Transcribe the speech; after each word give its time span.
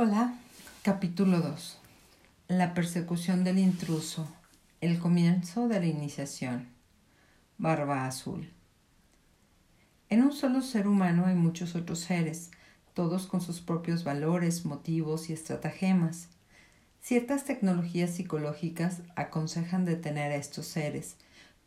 Hola, 0.00 0.32
capítulo 0.82 1.40
2. 1.40 1.76
La 2.46 2.72
persecución 2.72 3.42
del 3.42 3.58
intruso. 3.58 4.28
El 4.80 5.00
comienzo 5.00 5.66
de 5.66 5.80
la 5.80 5.86
iniciación. 5.86 6.68
Barba 7.56 8.06
azul. 8.06 8.48
En 10.08 10.22
un 10.22 10.30
solo 10.30 10.62
ser 10.62 10.86
humano 10.86 11.26
hay 11.26 11.34
muchos 11.34 11.74
otros 11.74 11.98
seres, 11.98 12.52
todos 12.94 13.26
con 13.26 13.40
sus 13.40 13.60
propios 13.60 14.04
valores, 14.04 14.64
motivos 14.64 15.30
y 15.30 15.32
estratagemas. 15.32 16.28
Ciertas 17.00 17.42
tecnologías 17.42 18.10
psicológicas 18.10 19.02
aconsejan 19.16 19.84
detener 19.84 20.30
a 20.30 20.36
estos 20.36 20.66
seres, 20.66 21.16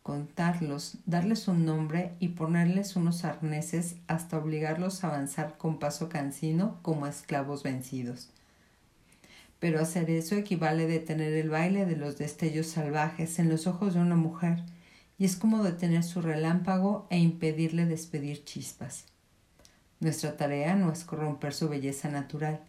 contarlos, 0.03 0.97
darles 1.05 1.47
un 1.47 1.65
nombre 1.65 2.13
y 2.19 2.29
ponerles 2.29 2.95
unos 2.95 3.23
arneses 3.23 3.95
hasta 4.07 4.37
obligarlos 4.37 5.03
a 5.03 5.07
avanzar 5.07 5.57
con 5.57 5.77
paso 5.77 6.09
cansino 6.09 6.79
como 6.81 7.05
esclavos 7.07 7.63
vencidos. 7.63 8.29
Pero 9.59 9.79
hacer 9.79 10.09
eso 10.09 10.35
equivale 10.35 10.83
a 10.83 10.87
detener 10.87 11.33
el 11.33 11.49
baile 11.49 11.85
de 11.85 11.95
los 11.95 12.17
destellos 12.17 12.67
salvajes 12.67 13.37
en 13.37 13.49
los 13.49 13.67
ojos 13.67 13.93
de 13.93 13.99
una 13.99 14.15
mujer, 14.15 14.63
y 15.19 15.25
es 15.25 15.35
como 15.35 15.63
detener 15.63 16.03
su 16.03 16.19
relámpago 16.19 17.05
e 17.11 17.19
impedirle 17.19 17.85
despedir 17.85 18.43
chispas. 18.43 19.05
Nuestra 19.99 20.35
tarea 20.35 20.75
no 20.75 20.91
es 20.91 21.03
corromper 21.03 21.53
su 21.53 21.69
belleza 21.69 22.09
natural, 22.09 22.61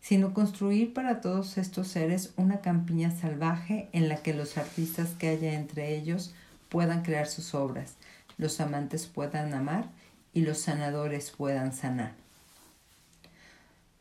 sino 0.00 0.32
construir 0.32 0.94
para 0.94 1.20
todos 1.20 1.58
estos 1.58 1.88
seres 1.88 2.32
una 2.36 2.60
campiña 2.60 3.10
salvaje 3.10 3.88
en 3.92 4.08
la 4.08 4.18
que 4.18 4.34
los 4.34 4.56
artistas 4.56 5.14
que 5.18 5.26
haya 5.30 5.54
entre 5.54 5.96
ellos 5.96 6.32
puedan 6.68 7.02
crear 7.02 7.26
sus 7.26 7.54
obras, 7.54 7.94
los 8.38 8.60
amantes 8.60 9.06
puedan 9.06 9.54
amar 9.54 9.90
y 10.32 10.42
los 10.42 10.58
sanadores 10.58 11.30
puedan 11.30 11.72
sanar. 11.72 12.12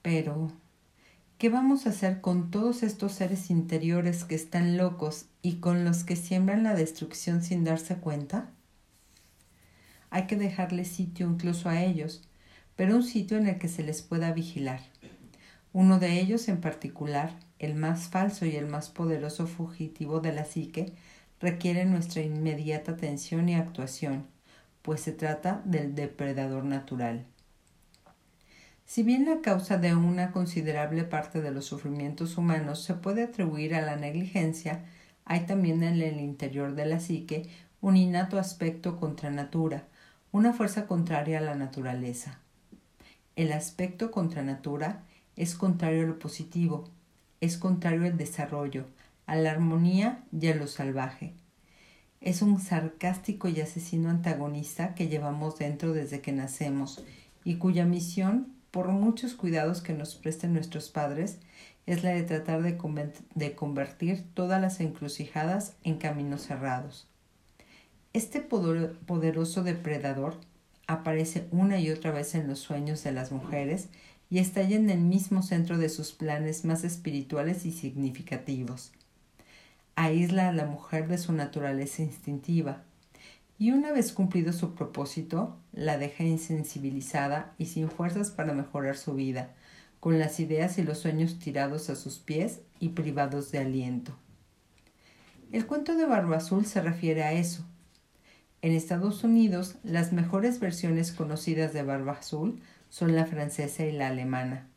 Pero, 0.02 0.52
¿qué 1.38 1.50
vamos 1.50 1.86
a 1.86 1.90
hacer 1.90 2.22
con 2.22 2.52
todos 2.52 2.84
estos 2.84 3.14
seres 3.14 3.50
interiores 3.50 4.24
que 4.24 4.36
están 4.36 4.78
locos 4.78 5.26
y 5.42 5.56
con 5.56 5.86
los 5.86 6.04
que 6.04 6.16
siembran 6.16 6.64
la 6.64 6.76
destrucción 6.76 7.42
sin 7.42 7.64
darse 7.64 7.96
cuenta? 7.96 8.50
Hay 10.10 10.28
que 10.28 10.36
dejarle 10.36 10.86
sitio 10.86 11.28
incluso 11.28 11.70
a 11.70 11.82
ellos, 11.82 12.22
pero 12.76 12.96
un 12.96 13.04
sitio 13.04 13.38
en 13.38 13.48
el 13.48 13.58
que 13.58 13.68
se 13.68 13.84
les 13.84 14.02
pueda 14.02 14.32
vigilar. 14.32 14.82
Uno 15.74 16.00
de 16.00 16.20
ellos 16.20 16.48
en 16.48 16.62
particular, 16.62 17.38
el 17.60 17.76
más 17.76 18.10
falso 18.10 18.46
y 18.46 18.56
el 18.56 18.68
más 18.68 18.90
poderoso 18.90 19.48
fugitivo 19.48 20.20
de 20.20 20.34
la 20.34 20.46
psique, 20.46 20.94
requiere 21.40 21.86
nuestra 21.86 22.22
inmediata 22.22 22.94
atención 22.94 23.50
y 23.50 23.56
actuación, 23.56 24.26
pues 24.82 25.02
se 25.02 25.12
trata 25.12 25.62
del 25.66 25.96
depredador 25.96 26.64
natural. 26.64 27.26
Si 28.86 29.02
bien 29.02 29.26
la 29.26 29.42
causa 29.42 29.78
de 29.78 29.96
una 29.96 30.32
considerable 30.32 31.04
parte 31.04 31.42
de 31.42 31.52
los 31.52 31.66
sufrimientos 31.66 32.38
humanos 32.38 32.84
se 32.84 32.94
puede 32.94 33.24
atribuir 33.24 33.74
a 33.74 33.82
la 33.82 33.96
negligencia, 33.96 34.86
hay 35.26 35.48
también 35.48 35.82
en 35.82 36.02
el 36.02 36.20
interior 36.20 36.76
de 36.76 36.86
la 36.86 37.00
psique 37.00 37.50
un 37.82 37.98
innato 37.98 38.38
aspecto 38.38 38.98
contra 38.98 39.32
natura, 39.32 39.86
una 40.32 40.54
fuerza 40.54 40.86
contraria 40.86 41.40
a 41.40 41.42
la 41.42 41.56
naturaleza. 41.56 42.40
El 43.36 43.52
aspecto 43.52 44.12
contra 44.12 44.44
natura 44.44 45.04
es 45.36 45.56
contrario 45.56 46.04
a 46.04 46.08
lo 46.08 46.20
positivo, 46.20 46.90
es 47.42 47.58
contrario 47.58 48.06
al 48.06 48.18
desarrollo, 48.18 48.86
a 49.26 49.36
la 49.36 49.52
armonía 49.52 50.24
y 50.32 50.48
a 50.48 50.56
lo 50.56 50.68
salvaje. 50.68 51.34
Es 52.22 52.42
un 52.42 52.60
sarcástico 52.60 53.48
y 53.48 53.62
asesino 53.62 54.10
antagonista 54.10 54.96
que 54.96 55.08
llevamos 55.08 55.58
dentro 55.58 55.94
desde 55.94 56.22
que 56.22 56.32
nacemos 56.32 57.04
y 57.44 57.58
cuya 57.58 57.86
misión, 57.86 58.54
por 58.72 58.88
muchos 58.88 59.36
cuidados 59.36 59.82
que 59.82 59.94
nos 59.94 60.16
presten 60.16 60.54
nuestros 60.54 60.90
padres, 60.90 61.40
es 61.86 62.04
la 62.04 62.12
de 62.12 62.24
tratar 62.24 62.64
de, 62.64 63.56
convertir 63.56 64.24
todas 64.34 64.60
las 64.60 64.80
encrucijadas 64.80 65.76
en 65.84 65.98
caminos 65.98 66.42
cerrados. 66.42 67.08
Este 68.14 68.42
poderoso 68.42 69.64
depredador 69.64 70.40
aparece 70.88 71.48
una 71.52 71.80
y 71.80 71.92
otra 71.92 72.12
vez 72.12 72.34
en 72.34 72.48
los 72.48 72.60
sueños 72.60 73.04
de 73.04 73.12
las 73.12 73.32
mujeres 73.32 73.90
y 74.30 74.40
estalla 74.40 74.76
en 74.76 74.90
el 74.90 75.02
mismo 75.02 75.44
centro 75.44 75.78
de 75.78 75.90
sus 75.90 76.12
planes 76.12 76.66
más 76.66 76.84
espirituales 76.84 77.66
y 77.66 77.72
significativos 77.72 78.92
aísla 79.96 80.50
a 80.50 80.54
la 80.54 80.66
mujer 80.66 81.08
de 81.08 81.18
su 81.18 81.34
naturaleza 81.34 82.02
instintiva 82.02 82.84
y 83.58 83.72
una 83.72 83.92
vez 83.92 84.12
cumplido 84.12 84.52
su 84.52 84.76
propósito, 84.76 85.58
la 85.72 85.98
deja 85.98 86.24
insensibilizada 86.24 87.54
y 87.58 87.68
sin 87.68 87.90
fuerzas 87.90 88.30
para 88.30 88.54
mejorar 88.54 88.98
su 88.98 89.14
vida, 89.14 89.54
con 90.02 90.20
las 90.20 90.40
ideas 90.40 90.78
y 90.78 90.84
los 90.84 91.00
sueños 91.00 91.40
tirados 91.40 91.90
a 91.90 91.96
sus 91.96 92.20
pies 92.20 92.60
y 92.80 92.90
privados 92.90 93.52
de 93.52 93.60
aliento. 93.60 94.18
El 95.52 95.66
cuento 95.66 95.96
de 95.96 96.06
Barba 96.06 96.38
Azul 96.38 96.66
se 96.66 96.82
refiere 96.82 97.24
a 97.24 97.32
eso. 97.32 97.64
En 98.62 98.74
Estados 98.74 99.24
Unidos, 99.24 99.76
las 99.84 100.12
mejores 100.12 100.60
versiones 100.60 101.14
conocidas 101.14 101.72
de 101.72 101.84
Barba 101.84 102.14
Azul 102.14 102.62
son 102.90 103.16
la 103.16 103.26
francesa 103.26 103.86
y 103.86 103.94
la 103.94 104.08
alemana 104.08 104.68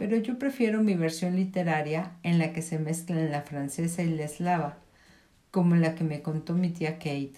pero 0.00 0.16
yo 0.16 0.38
prefiero 0.38 0.82
mi 0.82 0.94
versión 0.94 1.36
literaria 1.36 2.12
en 2.22 2.38
la 2.38 2.54
que 2.54 2.62
se 2.62 2.78
mezclan 2.78 3.30
la 3.30 3.42
francesa 3.42 4.02
y 4.02 4.08
la 4.08 4.24
eslava, 4.24 4.78
como 5.50 5.76
la 5.76 5.94
que 5.94 6.04
me 6.04 6.22
contó 6.22 6.54
mi 6.54 6.70
tía 6.70 6.94
Kate, 6.94 7.34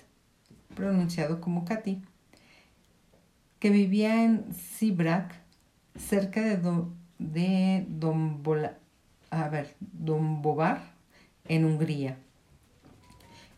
pronunciado 0.76 1.40
como 1.40 1.64
Katy, 1.64 2.00
que 3.58 3.70
vivía 3.70 4.22
en 4.22 4.54
Sibrak, 4.54 5.34
cerca 5.96 6.40
de, 6.40 6.56
de 7.18 7.84
ver, 9.50 9.74
Dombovar, 9.80 10.92
en 11.48 11.64
Hungría. 11.64 12.16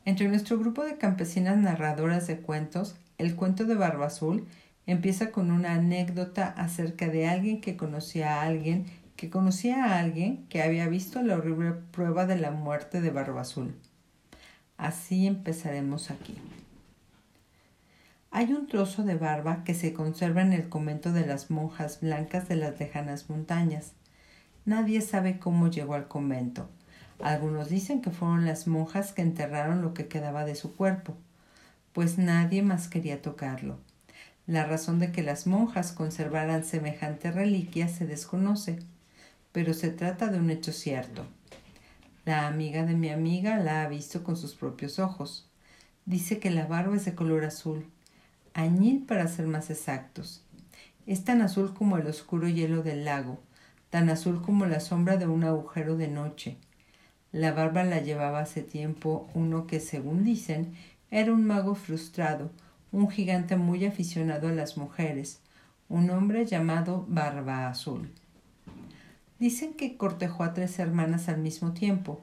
Entre 0.06 0.28
nuestro 0.28 0.58
grupo 0.58 0.82
de 0.82 0.96
campesinas 0.96 1.58
narradoras 1.58 2.26
de 2.26 2.38
cuentos, 2.38 2.96
el 3.18 3.36
cuento 3.36 3.66
de 3.66 3.74
Barba 3.74 4.06
Azul 4.06 4.46
Empieza 4.86 5.30
con 5.30 5.50
una 5.50 5.74
anécdota 5.74 6.48
acerca 6.48 7.08
de 7.08 7.26
alguien 7.26 7.60
que 7.60 7.76
conocía 7.76 8.40
a 8.40 8.42
alguien 8.42 8.86
que 9.16 9.30
conocía 9.30 9.84
a 9.84 10.00
alguien 10.00 10.44
que 10.48 10.62
había 10.62 10.88
visto 10.88 11.22
la 11.22 11.36
horrible 11.36 11.72
prueba 11.92 12.26
de 12.26 12.36
la 12.36 12.50
muerte 12.50 13.00
de 13.00 13.10
Barba 13.10 13.42
Azul. 13.42 13.74
Así 14.76 15.26
empezaremos 15.26 16.10
aquí. 16.10 16.36
Hay 18.32 18.52
un 18.52 18.66
trozo 18.66 19.04
de 19.04 19.14
barba 19.14 19.62
que 19.62 19.74
se 19.74 19.94
conserva 19.94 20.42
en 20.42 20.52
el 20.52 20.68
convento 20.68 21.12
de 21.12 21.24
las 21.24 21.52
monjas 21.52 22.00
blancas 22.00 22.48
de 22.48 22.56
las 22.56 22.80
lejanas 22.80 23.30
montañas. 23.30 23.92
Nadie 24.64 25.00
sabe 25.02 25.38
cómo 25.38 25.68
llegó 25.68 25.94
al 25.94 26.08
convento. 26.08 26.68
Algunos 27.22 27.68
dicen 27.68 28.02
que 28.02 28.10
fueron 28.10 28.44
las 28.44 28.66
monjas 28.66 29.12
que 29.12 29.22
enterraron 29.22 29.82
lo 29.82 29.94
que 29.94 30.08
quedaba 30.08 30.44
de 30.44 30.56
su 30.56 30.74
cuerpo, 30.74 31.16
pues 31.92 32.18
nadie 32.18 32.62
más 32.62 32.88
quería 32.88 33.22
tocarlo. 33.22 33.78
La 34.46 34.64
razón 34.64 34.98
de 34.98 35.10
que 35.10 35.22
las 35.22 35.46
monjas 35.46 35.92
conservaran 35.92 36.64
semejante 36.64 37.30
reliquia 37.30 37.88
se 37.88 38.06
desconoce, 38.06 38.78
pero 39.52 39.72
se 39.72 39.88
trata 39.88 40.28
de 40.28 40.38
un 40.38 40.50
hecho 40.50 40.72
cierto. 40.72 41.24
La 42.26 42.46
amiga 42.46 42.84
de 42.84 42.94
mi 42.94 43.08
amiga 43.08 43.56
la 43.56 43.82
ha 43.82 43.88
visto 43.88 44.22
con 44.22 44.36
sus 44.36 44.54
propios 44.54 44.98
ojos. 44.98 45.48
Dice 46.04 46.40
que 46.40 46.50
la 46.50 46.66
barba 46.66 46.96
es 46.96 47.06
de 47.06 47.14
color 47.14 47.44
azul, 47.44 47.86
añil 48.52 49.04
para 49.06 49.28
ser 49.28 49.46
más 49.46 49.70
exactos. 49.70 50.42
Es 51.06 51.24
tan 51.24 51.40
azul 51.40 51.72
como 51.72 51.96
el 51.96 52.06
oscuro 52.06 52.46
hielo 52.46 52.82
del 52.82 53.06
lago, 53.06 53.40
tan 53.88 54.10
azul 54.10 54.42
como 54.42 54.66
la 54.66 54.80
sombra 54.80 55.16
de 55.16 55.26
un 55.26 55.44
agujero 55.44 55.96
de 55.96 56.08
noche. 56.08 56.58
La 57.32 57.52
barba 57.52 57.82
la 57.84 58.00
llevaba 58.00 58.40
hace 58.40 58.62
tiempo 58.62 59.28
uno 59.34 59.66
que, 59.66 59.80
según 59.80 60.22
dicen, 60.22 60.74
era 61.10 61.32
un 61.32 61.46
mago 61.46 61.74
frustrado, 61.74 62.50
un 62.94 63.10
gigante 63.10 63.56
muy 63.56 63.84
aficionado 63.84 64.46
a 64.46 64.52
las 64.52 64.76
mujeres, 64.76 65.40
un 65.88 66.08
hombre 66.10 66.46
llamado 66.46 67.04
Barba 67.08 67.68
Azul. 67.68 68.08
Dicen 69.40 69.74
que 69.74 69.96
cortejó 69.96 70.44
a 70.44 70.54
tres 70.54 70.78
hermanas 70.78 71.28
al 71.28 71.38
mismo 71.38 71.72
tiempo, 71.72 72.20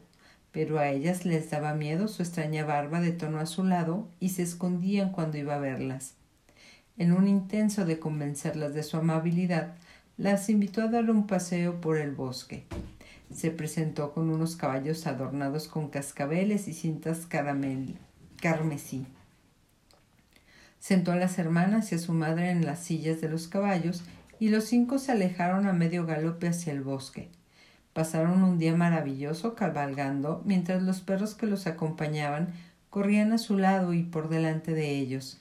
pero 0.53 0.79
a 0.79 0.88
ellas 0.88 1.25
les 1.25 1.50
daba 1.50 1.73
miedo 1.73 2.07
su 2.07 2.23
extraña 2.23 2.63
barba 2.63 3.01
de 3.01 3.12
tono 3.12 3.39
azulado 3.39 4.07
y 4.21 4.29
se 4.29 4.44
escondían 4.44 5.12
cuando 5.12 5.38
iba 5.38 5.56
a 5.56 5.59
verlas. 5.59 6.13
En 6.97 7.12
un 7.12 7.27
intenso 7.27 7.83
de 7.83 8.00
convencerlas 8.00 8.74
de 8.74 8.83
su 8.83 8.95
amabilidad, 8.95 9.75
las 10.15 10.50
invitó 10.50 10.83
a 10.83 10.88
dar 10.88 11.09
un 11.12 11.27
paseo 11.27 11.81
por 11.81 11.97
el 11.97 12.12
bosque. 12.12 12.63
Se 13.29 13.51
presentó 13.51 14.13
con 14.13 14.29
unos 14.29 14.56
caballos 14.56 15.06
adornados 15.06 15.67
con 15.67 15.89
cascabeles 15.89 16.69
y 16.69 16.74
cintas 16.74 17.27
carmesí. 17.27 19.06
Sentó 20.81 21.11
a 21.11 21.15
las 21.15 21.37
hermanas 21.37 21.91
y 21.91 21.95
a 21.95 21.99
su 21.99 22.11
madre 22.11 22.49
en 22.49 22.65
las 22.65 22.79
sillas 22.79 23.21
de 23.21 23.29
los 23.29 23.47
caballos 23.47 24.01
y 24.39 24.49
los 24.49 24.63
cinco 24.63 24.97
se 24.97 25.11
alejaron 25.11 25.67
a 25.67 25.73
medio 25.73 26.07
galope 26.07 26.47
hacia 26.47 26.73
el 26.73 26.81
bosque. 26.81 27.29
Pasaron 27.93 28.41
un 28.41 28.57
día 28.57 28.75
maravilloso 28.75 29.53
cabalgando 29.53 30.41
mientras 30.43 30.81
los 30.81 31.01
perros 31.01 31.35
que 31.35 31.45
los 31.45 31.67
acompañaban 31.67 32.47
corrían 32.89 33.31
a 33.31 33.37
su 33.37 33.59
lado 33.59 33.93
y 33.93 34.01
por 34.01 34.27
delante 34.27 34.73
de 34.73 34.97
ellos. 34.97 35.39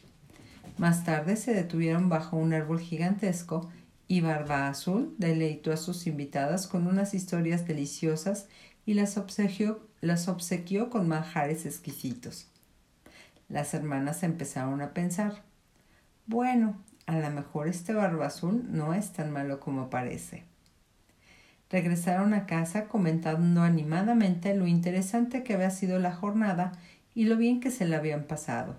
Más 0.77 1.05
tarde 1.05 1.37
se 1.37 1.55
detuvieron 1.55 2.11
bajo 2.11 2.37
un 2.37 2.53
árbol 2.53 2.79
gigantesco 2.79 3.71
y 4.09 4.21
Barba 4.21 4.69
Azul 4.69 5.15
deleitó 5.17 5.73
a 5.73 5.79
sus 5.79 6.07
invitadas 6.07 6.67
con 6.67 6.87
unas 6.87 7.15
historias 7.15 7.67
deliciosas 7.67 8.47
y 8.85 8.93
las 8.93 9.17
obsequió, 9.17 9.89
las 10.03 10.29
obsequió 10.29 10.91
con 10.91 11.09
manjares 11.09 11.65
exquisitos. 11.65 12.50
Las 13.51 13.75
hermanas 13.75 14.23
empezaron 14.23 14.81
a 14.81 14.95
pensar, 14.95 15.43
bueno, 16.27 16.77
a 17.07 17.19
lo 17.19 17.31
mejor 17.31 17.67
este 17.67 17.93
Barba 17.93 18.27
Azul 18.27 18.65
no 18.71 18.95
es 18.95 19.13
tan 19.13 19.33
malo 19.33 19.59
como 19.59 19.91
parece. 19.91 20.45
Regresaron 21.69 22.33
a 22.33 22.47
casa 22.47 22.87
comentando 22.87 23.63
animadamente 23.63 24.55
lo 24.55 24.69
interesante 24.69 25.43
que 25.43 25.55
había 25.55 25.71
sido 25.71 25.99
la 25.99 26.13
jornada 26.13 26.73
y 27.13 27.25
lo 27.25 27.37
bien 27.37 27.59
que 27.59 27.73
se 27.73 27.87
la 27.87 27.97
habían 27.97 28.25
pasado. 28.25 28.77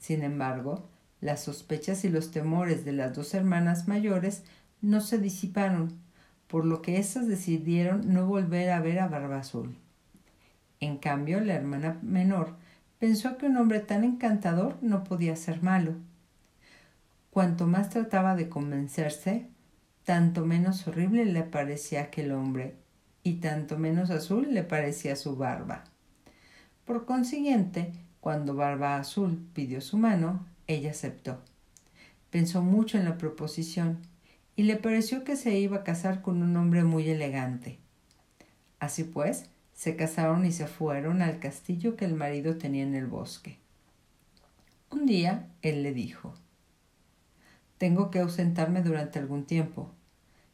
Sin 0.00 0.24
embargo, 0.24 0.88
las 1.20 1.44
sospechas 1.44 2.04
y 2.04 2.08
los 2.08 2.32
temores 2.32 2.84
de 2.84 2.92
las 2.92 3.14
dos 3.14 3.32
hermanas 3.32 3.86
mayores 3.86 4.42
no 4.80 5.00
se 5.00 5.18
disiparon, 5.18 5.92
por 6.48 6.64
lo 6.66 6.82
que 6.82 6.98
éstas 6.98 7.28
decidieron 7.28 8.12
no 8.12 8.26
volver 8.26 8.70
a 8.70 8.80
ver 8.80 8.98
a 8.98 9.06
Barba 9.06 9.38
Azul. 9.38 9.76
En 10.80 10.98
cambio, 10.98 11.40
la 11.40 11.54
hermana 11.54 11.98
menor 12.02 12.63
pensó 13.04 13.36
que 13.36 13.44
un 13.44 13.58
hombre 13.58 13.80
tan 13.80 14.02
encantador 14.02 14.78
no 14.80 15.04
podía 15.04 15.36
ser 15.36 15.62
malo. 15.62 15.92
Cuanto 17.28 17.66
más 17.66 17.90
trataba 17.90 18.34
de 18.34 18.48
convencerse, 18.48 19.46
tanto 20.04 20.46
menos 20.46 20.88
horrible 20.88 21.26
le 21.26 21.42
parecía 21.42 22.00
aquel 22.00 22.32
hombre, 22.32 22.76
y 23.22 23.34
tanto 23.40 23.76
menos 23.76 24.08
azul 24.08 24.54
le 24.54 24.62
parecía 24.62 25.16
su 25.16 25.36
barba. 25.36 25.84
Por 26.86 27.04
consiguiente, 27.04 27.92
cuando 28.20 28.54
Barba 28.54 28.96
Azul 28.96 29.50
pidió 29.52 29.82
su 29.82 29.98
mano, 29.98 30.46
ella 30.66 30.92
aceptó. 30.92 31.42
Pensó 32.30 32.62
mucho 32.62 32.96
en 32.96 33.04
la 33.04 33.18
proposición 33.18 33.98
y 34.56 34.62
le 34.62 34.76
pareció 34.76 35.24
que 35.24 35.36
se 35.36 35.58
iba 35.58 35.76
a 35.76 35.84
casar 35.84 36.22
con 36.22 36.42
un 36.42 36.56
hombre 36.56 36.84
muy 36.84 37.06
elegante. 37.10 37.78
Así 38.80 39.04
pues, 39.04 39.50
se 39.84 39.96
casaron 39.96 40.46
y 40.46 40.52
se 40.52 40.66
fueron 40.66 41.20
al 41.20 41.40
castillo 41.40 41.94
que 41.94 42.06
el 42.06 42.14
marido 42.14 42.56
tenía 42.56 42.84
en 42.84 42.94
el 42.94 43.06
bosque. 43.06 43.58
Un 44.90 45.04
día 45.04 45.50
él 45.60 45.82
le 45.82 45.92
dijo 45.92 46.32
Tengo 47.76 48.10
que 48.10 48.20
ausentarme 48.20 48.80
durante 48.80 49.18
algún 49.18 49.44
tiempo. 49.44 49.90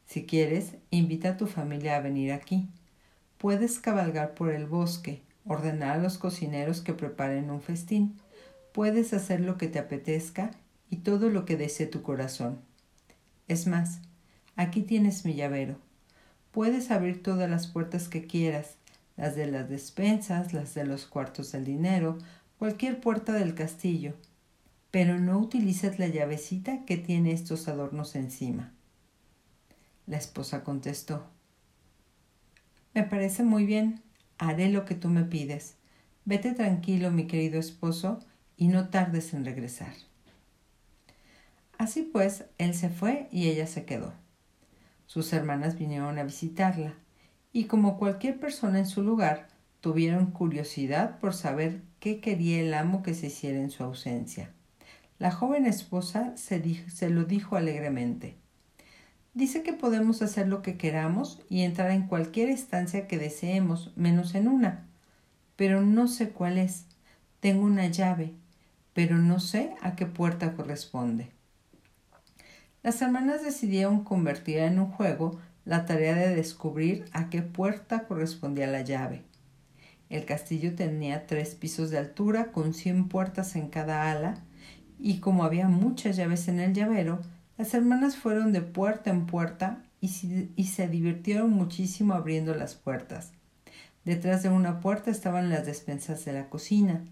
Si 0.05 0.25
quieres, 0.25 0.73
invita 0.89 1.29
a 1.29 1.37
tu 1.37 1.47
familia 1.47 1.95
a 1.95 2.01
venir 2.01 2.33
aquí. 2.33 2.67
Puedes 3.37 3.79
cabalgar 3.79 4.33
por 4.33 4.51
el 4.51 4.65
bosque, 4.65 5.21
ordenar 5.45 5.99
a 5.99 6.01
los 6.01 6.17
cocineros 6.17 6.81
que 6.81 6.91
preparen 6.91 7.51
un 7.51 7.61
festín 7.61 8.19
Puedes 8.73 9.13
hacer 9.13 9.39
lo 9.39 9.57
que 9.57 9.69
te 9.69 9.79
apetezca 9.79 10.51
y 10.89 10.97
todo 10.97 11.29
lo 11.29 11.45
que 11.45 11.55
desee 11.55 11.87
tu 11.87 12.01
corazón. 12.01 12.59
Es 13.47 13.65
más, 13.65 14.01
aquí 14.57 14.81
tienes 14.81 15.23
mi 15.23 15.35
llavero. 15.35 15.77
Puedes 16.51 16.91
abrir 16.91 17.23
todas 17.23 17.49
las 17.49 17.67
puertas 17.67 18.09
que 18.09 18.27
quieras, 18.27 18.75
las 19.17 19.35
de 19.35 19.47
las 19.47 19.69
despensas, 19.69 20.53
las 20.53 20.73
de 20.73 20.85
los 20.85 21.05
cuartos 21.05 21.51
del 21.51 21.65
dinero, 21.65 22.17
cualquier 22.57 22.99
puerta 22.99 23.33
del 23.33 23.55
castillo, 23.55 24.15
pero 24.91 25.19
no 25.19 25.39
utilices 25.39 25.99
la 25.99 26.07
llavecita 26.07 26.85
que 26.85 26.97
tiene 26.97 27.31
estos 27.31 27.67
adornos 27.67 28.15
encima. 28.15 28.71
La 30.07 30.17
esposa 30.17 30.63
contestó, 30.63 31.25
Me 32.93 33.03
parece 33.03 33.43
muy 33.43 33.65
bien, 33.65 34.01
haré 34.37 34.69
lo 34.69 34.85
que 34.85 34.95
tú 34.95 35.07
me 35.07 35.23
pides. 35.23 35.75
Vete 36.25 36.53
tranquilo, 36.53 37.11
mi 37.11 37.27
querido 37.27 37.59
esposo, 37.59 38.19
y 38.57 38.67
no 38.67 38.89
tardes 38.89 39.33
en 39.33 39.45
regresar. 39.45 39.93
Así 41.77 42.03
pues, 42.03 42.45
él 42.59 42.75
se 42.75 42.89
fue 42.89 43.27
y 43.31 43.47
ella 43.47 43.65
se 43.65 43.85
quedó. 43.85 44.13
Sus 45.07 45.33
hermanas 45.33 45.79
vinieron 45.79 46.19
a 46.19 46.23
visitarla, 46.23 46.93
y 47.53 47.65
como 47.65 47.97
cualquier 47.97 48.39
persona 48.39 48.79
en 48.79 48.85
su 48.85 49.01
lugar, 49.01 49.47
tuvieron 49.79 50.27
curiosidad 50.31 51.19
por 51.19 51.33
saber 51.33 51.81
qué 51.99 52.19
quería 52.19 52.61
el 52.61 52.73
amo 52.73 53.03
que 53.03 53.13
se 53.13 53.27
hiciera 53.27 53.59
en 53.59 53.71
su 53.71 53.83
ausencia. 53.83 54.51
La 55.19 55.31
joven 55.31 55.65
esposa 55.65 56.35
se, 56.37 56.61
se, 56.89 57.09
lo 57.09 57.25
dijo 57.25 57.55
alegremente. 57.55 58.35
Dice 59.33 59.63
que 59.63 59.73
podemos 59.73 60.21
hacer 60.21 60.47
lo 60.47 60.61
que 60.61 60.77
queramos 60.77 61.41
y 61.49 61.61
entrar 61.61 61.91
en 61.91 62.07
cualquier 62.07 62.49
estancia 62.49 63.07
que 63.07 63.17
deseemos, 63.17 63.91
menos 63.95 64.35
en 64.35 64.47
una. 64.47 64.87
Pero 65.55 65.81
no 65.81 66.07
sé 66.07 66.29
cuál 66.29 66.57
es. 66.57 66.85
Tengo 67.39 67.65
una 67.65 67.87
llave 67.87 68.33
pero 68.93 69.17
no 69.17 69.39
sé 69.39 69.73
a 69.81 69.95
qué 69.95 70.05
puerta 70.05 70.53
corresponde. 70.53 71.31
Las 72.83 73.01
hermanas 73.01 73.43
decidieron 73.43 74.03
convertir 74.03 74.57
en 74.59 74.79
un 74.79 74.87
juego 74.87 75.39
la 75.65 75.85
tarea 75.85 76.15
de 76.15 76.35
descubrir 76.35 77.05
a 77.13 77.29
qué 77.29 77.41
puerta 77.41 78.07
correspondía 78.07 78.67
la 78.67 78.81
llave. 78.81 79.23
El 80.09 80.25
castillo 80.25 80.75
tenía 80.75 81.25
tres 81.27 81.55
pisos 81.55 81.89
de 81.89 81.97
altura 81.97 82.51
con 82.51 82.73
cien 82.73 83.07
puertas 83.07 83.55
en 83.55 83.69
cada 83.69 84.11
ala, 84.11 84.43
y 84.99 85.19
como 85.19 85.43
había 85.43 85.67
muchas 85.67 86.15
llaves 86.15 86.47
en 86.47 86.59
el 86.59 86.73
llavero, 86.73 87.21
las 87.57 87.73
hermanas 87.73 88.17
fueron 88.17 88.51
de 88.51 88.61
puerta 88.61 89.09
en 89.09 89.25
puerta 89.25 89.83
y, 90.01 90.07
se 90.09 90.87
divirtieron 90.87 91.51
muchísimo 91.51 92.13
abriendo 92.13 92.55
las 92.55 92.75
puertas. 92.75 93.31
Detrás 94.03 94.41
de 94.41 94.49
una 94.49 94.79
puerta 94.79 95.11
estaban 95.11 95.49
las 95.49 95.65
despensas 95.65 96.25
de 96.25 96.33
la 96.33 96.49
cocina, 96.49 97.05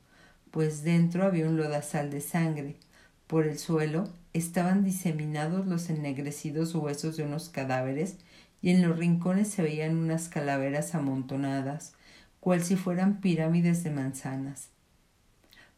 pues 0.54 0.84
dentro 0.84 1.24
había 1.24 1.50
un 1.50 1.58
lodazal 1.58 2.12
de 2.12 2.22
sangre. 2.22 2.76
Por 3.26 3.48
el 3.48 3.58
suelo 3.58 4.08
estaban 4.34 4.84
diseminados 4.84 5.68
los 5.68 5.90
ennegrecidos 5.90 6.74
huesos 6.76 7.18
de 7.18 7.24
unos 7.24 7.50
cadáveres 7.50 8.18
y 8.62 8.72
en 8.72 8.82
los 8.82 8.98
rincones 8.98 9.50
se 9.50 9.62
veían 9.62 9.96
unas 9.96 10.30
calaveras 10.30 10.96
amontonadas, 10.96 11.94
cual 12.40 12.64
si 12.64 12.76
fueran 12.76 13.22
pirámides 13.22 13.84
de 13.84 13.92
manzanas. 13.92 14.70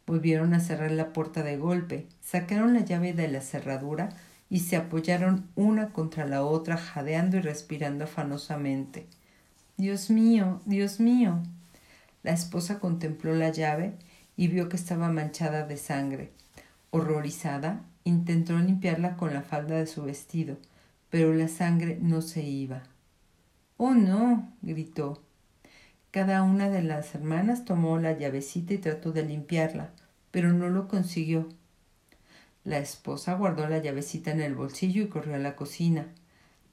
Volvieron 0.08 0.54
a 0.54 0.60
cerrar 0.60 0.92
la 0.92 1.14
puerta 1.14 1.44
de 1.44 1.58
golpe, 1.58 2.08
sacaron 2.22 2.74
la 2.74 2.82
llave 2.82 3.14
de 3.14 3.28
la 3.28 3.42
cerradura 3.42 4.10
y 4.50 4.60
se 4.60 4.76
apoyaron 4.76 5.50
una 5.56 5.90
contra 5.90 6.28
la 6.28 6.44
otra, 6.44 6.78
jadeando 6.78 7.38
y 7.38 7.42
respirando 7.42 8.04
afanosamente. 8.04 9.08
Dios 9.78 10.10
mío, 10.10 10.62
Dios 10.66 11.00
mío. 11.00 11.42
La 12.24 12.32
esposa 12.32 12.80
contempló 12.80 13.34
la 13.34 13.50
llave 13.50 13.94
y 14.38 14.48
vio 14.48 14.70
que 14.70 14.78
estaba 14.78 15.10
manchada 15.10 15.66
de 15.66 15.78
sangre. 15.78 16.32
Horrorizada, 16.92 17.82
intentó 18.06 18.58
limpiarla 18.58 19.18
con 19.18 19.34
la 19.34 19.42
falda 19.42 19.76
de 19.76 19.88
su 19.88 20.04
vestido, 20.04 20.58
pero 21.10 21.34
la 21.34 21.50
sangre 21.50 21.98
no 22.02 22.22
se 22.22 22.44
iba. 22.44 22.84
Oh, 23.78 23.94
no, 23.94 24.54
gritó. 24.62 25.22
Cada 26.12 26.44
una 26.44 26.70
de 26.70 26.82
las 26.82 27.14
hermanas 27.14 27.66
tomó 27.66 28.00
la 28.00 28.14
llavecita 28.14 28.74
y 28.74 28.78
trató 28.78 29.12
de 29.12 29.26
limpiarla, 29.26 29.90
pero 30.32 30.54
no 30.54 30.70
lo 30.70 30.88
consiguió. 30.88 31.50
La 32.64 32.78
esposa 32.78 33.34
guardó 33.34 33.68
la 33.68 33.80
llavecita 33.80 34.32
en 34.32 34.42
el 34.42 34.56
bolsillo 34.56 35.04
y 35.04 35.08
corrió 35.08 35.36
a 35.36 35.40
la 35.40 35.56
cocina. 35.56 36.08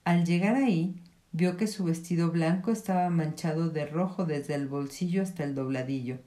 Al 0.05 0.25
llegar 0.25 0.55
ahí, 0.55 0.95
vio 1.33 1.57
que 1.57 1.67
su 1.67 1.85
vestido 1.85 2.31
blanco 2.31 2.71
estaba 2.71 3.09
manchado 3.11 3.71
de 3.71 3.87
rojo 3.87 4.27
desde 4.27 4.55
el 4.55 4.69
bolsillo 4.69 5.23
hasta 5.23 5.45
el 5.45 5.55
dobladillo, 5.55 6.19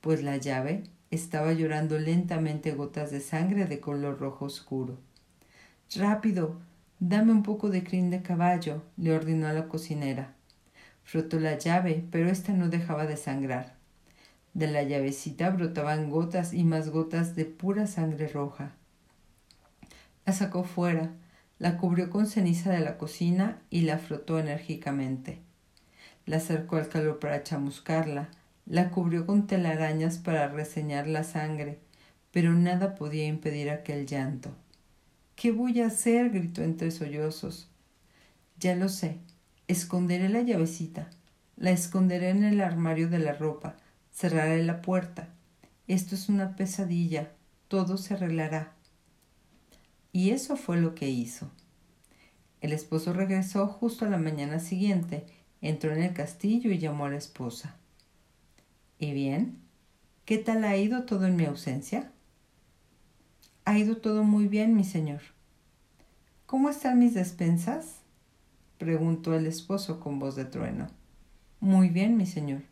pues 0.00 0.22
la 0.22 0.36
llave 0.36 0.84
estaba 1.10 1.52
llorando 1.52 1.98
lentamente 1.98 2.72
gotas 2.72 3.10
de 3.10 3.20
sangre 3.20 3.66
de 3.66 3.80
color 3.80 4.18
rojo 4.18 4.46
oscuro. 4.46 4.98
Rápido, 5.94 6.60
dame 6.98 7.32
un 7.32 7.42
poco 7.42 7.70
de 7.70 7.84
crin 7.84 8.10
de 8.10 8.22
caballo, 8.22 8.82
le 8.96 9.14
ordenó 9.14 9.46
a 9.46 9.52
la 9.52 9.68
cocinera. 9.68 10.34
Frotó 11.04 11.38
la 11.38 11.56
llave, 11.56 12.04
pero 12.10 12.28
ésta 12.28 12.52
no 12.52 12.68
dejaba 12.68 13.06
de 13.06 13.16
sangrar. 13.16 13.76
De 14.54 14.66
la 14.66 14.82
llavecita 14.82 15.50
brotaban 15.50 16.10
gotas 16.10 16.52
y 16.52 16.64
más 16.64 16.88
gotas 16.88 17.36
de 17.36 17.44
pura 17.44 17.86
sangre 17.86 18.26
roja. 18.26 18.72
La 20.24 20.32
sacó 20.32 20.64
fuera, 20.64 21.12
la 21.58 21.76
cubrió 21.78 22.10
con 22.10 22.26
ceniza 22.26 22.72
de 22.72 22.80
la 22.80 22.98
cocina 22.98 23.58
y 23.70 23.82
la 23.82 23.98
frotó 23.98 24.38
enérgicamente. 24.38 25.38
La 26.26 26.38
acercó 26.38 26.76
al 26.76 26.88
calor 26.88 27.20
para 27.20 27.44
chamuscarla, 27.44 28.28
la 28.66 28.90
cubrió 28.90 29.26
con 29.26 29.46
telarañas 29.46 30.18
para 30.18 30.48
reseñar 30.48 31.06
la 31.06 31.24
sangre, 31.24 31.78
pero 32.32 32.52
nada 32.52 32.96
podía 32.96 33.26
impedir 33.26 33.70
aquel 33.70 34.06
llanto. 34.06 34.50
¿Qué 35.36 35.52
voy 35.52 35.80
a 35.80 35.86
hacer? 35.86 36.30
gritó 36.30 36.62
entre 36.62 36.90
sollozos. 36.90 37.70
Ya 38.58 38.74
lo 38.74 38.88
sé. 38.88 39.18
Esconderé 39.68 40.28
la 40.28 40.42
llavecita. 40.42 41.10
La 41.56 41.70
esconderé 41.70 42.30
en 42.30 42.42
el 42.42 42.60
armario 42.60 43.08
de 43.08 43.18
la 43.18 43.34
ropa. 43.34 43.76
Cerraré 44.12 44.62
la 44.64 44.82
puerta. 44.82 45.28
Esto 45.86 46.14
es 46.14 46.28
una 46.28 46.56
pesadilla. 46.56 47.32
Todo 47.68 47.96
se 47.96 48.14
arreglará. 48.14 48.72
Y 50.12 50.30
eso 50.30 50.56
fue 50.56 50.80
lo 50.80 50.94
que 50.94 51.08
hizo. 51.08 51.50
El 52.60 52.72
esposo 52.72 53.12
regresó 53.12 53.66
justo 53.66 54.06
a 54.06 54.08
la 54.08 54.16
mañana 54.16 54.58
siguiente, 54.58 55.26
entró 55.60 55.92
en 55.92 56.02
el 56.02 56.14
castillo 56.14 56.70
y 56.70 56.78
llamó 56.78 57.04
a 57.04 57.10
la 57.10 57.18
esposa. 57.18 57.76
¿Y 58.98 59.12
bien? 59.12 59.58
¿Qué 60.24 60.38
tal 60.38 60.64
ha 60.64 60.76
ido 60.76 61.04
todo 61.04 61.26
en 61.26 61.36
mi 61.36 61.44
ausencia? 61.44 62.10
Ha 63.64 63.78
ido 63.78 63.98
todo 63.98 64.24
muy 64.24 64.48
bien, 64.48 64.74
mi 64.74 64.84
señor. 64.84 65.20
¿Cómo 66.46 66.70
están 66.70 66.98
mis 66.98 67.12
despensas? 67.12 67.96
preguntó 68.78 69.34
el 69.34 69.46
esposo 69.46 70.00
con 70.00 70.18
voz 70.18 70.34
de 70.36 70.46
trueno. 70.46 70.86
Muy 71.60 71.90
bien, 71.90 72.16
mi 72.16 72.26
señor. 72.26 72.62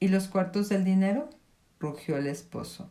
¿Y 0.00 0.08
los 0.08 0.28
cuartos 0.28 0.68
del 0.68 0.84
dinero? 0.84 1.30
rugió 1.80 2.16
el 2.16 2.26
esposo. 2.26 2.90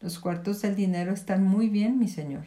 Los 0.00 0.18
cuartos 0.18 0.62
del 0.62 0.76
dinero 0.76 1.12
están 1.12 1.44
muy 1.44 1.68
bien, 1.68 1.98
mi 1.98 2.08
señor. 2.08 2.44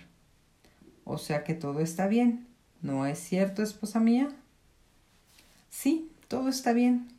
O 1.04 1.18
sea 1.18 1.44
que 1.44 1.54
todo 1.54 1.82
está 1.82 2.08
bien. 2.08 2.48
¿No 2.82 3.06
es 3.06 3.20
cierto, 3.20 3.62
esposa 3.62 4.00
mía? 4.00 4.30
Sí, 5.70 6.12
todo 6.28 6.50
está 6.50 6.72
bien. 6.72 7.15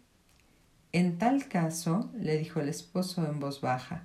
En 0.92 1.18
tal 1.18 1.48
caso, 1.48 2.10
le 2.18 2.38
dijo 2.38 2.60
el 2.60 2.68
esposo 2.68 3.26
en 3.26 3.40
voz 3.40 3.60
baja, 3.60 4.04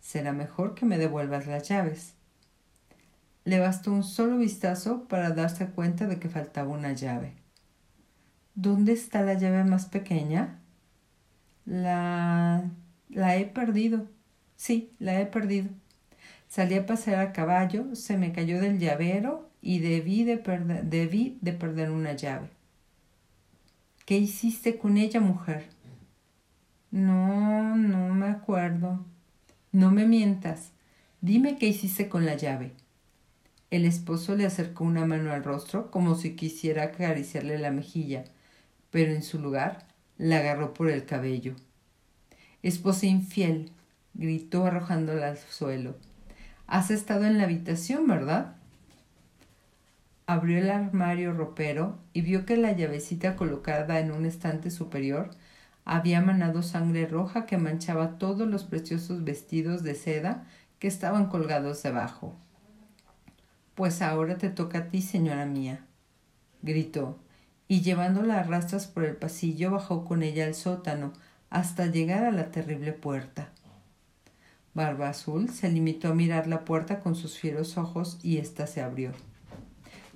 será 0.00 0.32
mejor 0.32 0.74
que 0.74 0.86
me 0.86 0.98
devuelvas 0.98 1.46
las 1.46 1.68
llaves. 1.68 2.14
Le 3.44 3.58
bastó 3.58 3.92
un 3.92 4.04
solo 4.04 4.38
vistazo 4.38 5.08
para 5.08 5.30
darse 5.30 5.66
cuenta 5.66 6.06
de 6.06 6.18
que 6.18 6.28
faltaba 6.28 6.68
una 6.68 6.92
llave. 6.92 7.34
¿Dónde 8.54 8.92
está 8.92 9.22
la 9.22 9.34
llave 9.34 9.64
más 9.64 9.86
pequeña? 9.86 10.60
La... 11.64 12.70
la 13.08 13.36
he 13.36 13.46
perdido. 13.46 14.06
Sí, 14.56 14.92
la 14.98 15.20
he 15.20 15.26
perdido. 15.26 15.70
Salí 16.48 16.74
a 16.74 16.86
pasear 16.86 17.18
a 17.20 17.32
caballo, 17.32 17.94
se 17.94 18.18
me 18.18 18.32
cayó 18.32 18.60
del 18.60 18.78
llavero 18.78 19.50
y 19.62 19.78
debí 19.78 20.24
de, 20.24 20.36
debí 20.84 21.38
de 21.40 21.52
perder 21.52 21.90
una 21.90 22.12
llave. 22.12 22.50
¿Qué 24.04 24.18
hiciste 24.18 24.78
con 24.78 24.98
ella, 24.98 25.20
mujer? 25.20 25.71
No, 26.92 27.74
no 27.74 28.14
me 28.14 28.26
acuerdo. 28.26 29.02
No 29.72 29.90
me 29.90 30.06
mientas. 30.06 30.72
Dime 31.22 31.56
qué 31.56 31.66
hiciste 31.66 32.10
con 32.10 32.26
la 32.26 32.34
llave. 32.34 32.72
El 33.70 33.86
esposo 33.86 34.36
le 34.36 34.44
acercó 34.44 34.84
una 34.84 35.06
mano 35.06 35.32
al 35.32 35.42
rostro 35.42 35.90
como 35.90 36.16
si 36.16 36.36
quisiera 36.36 36.82
acariciarle 36.82 37.58
la 37.58 37.70
mejilla, 37.70 38.24
pero 38.90 39.10
en 39.10 39.22
su 39.22 39.38
lugar 39.38 39.86
la 40.18 40.36
agarró 40.36 40.74
por 40.74 40.90
el 40.90 41.06
cabello. 41.06 41.56
Esposa 42.62 43.06
infiel, 43.06 43.72
gritó 44.12 44.66
arrojándola 44.66 45.28
al 45.28 45.38
suelo. 45.38 45.96
Has 46.66 46.90
estado 46.90 47.24
en 47.24 47.38
la 47.38 47.44
habitación, 47.44 48.06
¿verdad? 48.06 48.56
Abrió 50.26 50.58
el 50.58 50.70
armario 50.70 51.32
ropero 51.32 51.98
y 52.12 52.20
vio 52.20 52.44
que 52.44 52.58
la 52.58 52.72
llavecita 52.72 53.34
colocada 53.34 53.98
en 53.98 54.12
un 54.12 54.26
estante 54.26 54.70
superior 54.70 55.30
había 55.84 56.20
manado 56.20 56.62
sangre 56.62 57.06
roja 57.06 57.46
que 57.46 57.58
manchaba 57.58 58.18
todos 58.18 58.48
los 58.48 58.64
preciosos 58.64 59.24
vestidos 59.24 59.82
de 59.82 59.94
seda 59.94 60.46
que 60.78 60.88
estaban 60.88 61.26
colgados 61.26 61.82
debajo. 61.82 62.34
Pues 63.74 64.02
ahora 64.02 64.38
te 64.38 64.50
toca 64.50 64.78
a 64.78 64.88
ti, 64.88 65.02
señora 65.02 65.46
mía, 65.46 65.84
gritó, 66.62 67.18
y 67.68 67.80
llevándola 67.80 68.40
a 68.40 68.42
rastras 68.42 68.86
por 68.86 69.04
el 69.04 69.16
pasillo 69.16 69.70
bajó 69.70 70.04
con 70.04 70.22
ella 70.22 70.44
al 70.44 70.54
sótano 70.54 71.12
hasta 71.50 71.86
llegar 71.86 72.24
a 72.24 72.30
la 72.30 72.50
terrible 72.50 72.92
puerta. 72.92 73.48
Barba 74.74 75.10
Azul 75.10 75.50
se 75.50 75.70
limitó 75.70 76.08
a 76.08 76.14
mirar 76.14 76.46
la 76.46 76.64
puerta 76.64 77.00
con 77.00 77.14
sus 77.14 77.38
fieros 77.38 77.76
ojos 77.76 78.18
y 78.22 78.38
ésta 78.38 78.66
se 78.66 78.82
abrió. 78.82 79.12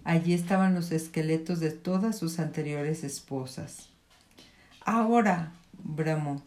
Allí 0.04 0.32
estaban 0.32 0.74
los 0.74 0.92
esqueletos 0.92 1.60
de 1.60 1.72
todas 1.72 2.18
sus 2.18 2.38
anteriores 2.38 3.04
esposas. 3.04 3.95
Ahora, 4.88 5.50
bramó. 5.72 6.44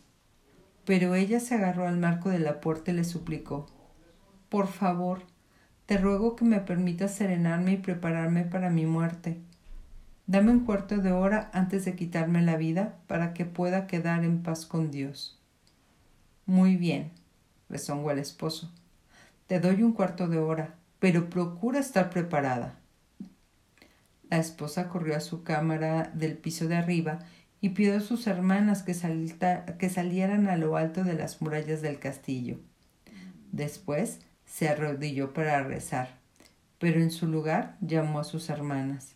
Pero 0.86 1.14
ella 1.14 1.42
se 1.42 1.56
agarró 1.56 1.86
al 1.90 1.98
marco 1.98 2.30
de 2.30 2.40
la 2.40 2.62
puerta 2.62 2.92
y 2.92 2.94
le 2.94 3.04
suplicó 3.04 3.68
Por 4.48 4.68
favor, 4.68 5.24
te 5.86 5.98
ruego 5.98 6.38
que 6.38 6.46
me 6.46 6.62
permitas 6.62 7.14
serenarme 7.14 7.74
y 7.74 7.78
prepararme 7.78 8.46
para 8.46 8.70
mi 8.70 8.86
muerte. 8.86 9.42
Dame 10.26 10.52
un 10.52 10.64
cuarto 10.64 11.00
de 11.00 11.12
hora 11.12 11.52
antes 11.52 11.84
de 11.84 11.98
quitarme 11.98 12.42
la 12.42 12.56
vida 12.56 12.96
para 13.08 13.34
que 13.34 13.44
pueda 13.44 13.88
quedar 13.88 14.24
en 14.24 14.42
paz 14.42 14.66
con 14.66 14.90
Dios. 14.90 15.38
Muy 16.46 16.78
bien, 16.78 17.12
rezongó 17.68 18.12
el 18.12 18.20
esposo. 18.20 18.72
Te 19.48 19.60
doy 19.60 19.84
un 19.84 19.92
cuarto 19.92 20.30
de 20.30 20.40
hora, 20.40 20.76
pero 21.00 21.30
procura 21.30 21.80
estar 21.80 22.10
preparada. 22.10 22.80
La 24.30 24.38
esposa 24.38 24.88
corrió 24.88 25.18
a 25.18 25.22
su 25.22 25.44
cámara 25.44 26.12
del 26.14 26.38
piso 26.38 26.70
de 26.70 26.78
arriba 26.78 27.20
y 27.62 27.70
pidió 27.70 27.98
a 27.98 28.02
sus 28.02 28.28
hermanas 28.28 28.84
que, 28.84 28.96
que 29.78 29.90
salieran 29.90 30.48
a 30.48 30.58
lo 30.58 30.78
alto 30.78 31.04
de 31.04 31.14
las 31.14 31.42
murallas 31.42 31.82
del 31.82 32.00
castillo. 32.00 32.60
Después 33.52 34.22
se 34.46 34.70
arrodilló 34.70 35.34
para 35.34 35.64
rezar, 35.64 36.20
pero 36.78 37.02
en 37.02 37.12
su 37.12 37.28
lugar 37.28 37.78
llamó 37.82 38.20
a 38.20 38.24
sus 38.24 38.50
hermanas. 38.50 39.16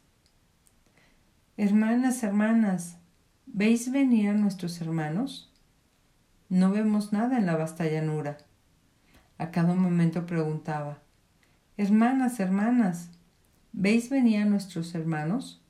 Hermanas, 1.55 2.23
hermanas, 2.23 2.97
¿veis 3.45 3.91
venir 3.91 4.29
a 4.29 4.33
nuestros 4.33 4.81
hermanos? 4.81 5.51
No 6.49 6.71
vemos 6.71 7.13
nada 7.13 7.37
en 7.37 7.45
la 7.45 7.55
vasta 7.55 7.85
llanura. 7.85 8.37
A 9.37 9.51
cada 9.51 9.73
momento 9.73 10.25
preguntaba, 10.25 10.99
Hermanas, 11.75 12.39
hermanas, 12.39 13.09
¿veis 13.71 14.09
venir 14.09 14.41
a 14.41 14.45
nuestros 14.45 14.93
hermanos? 14.93 15.63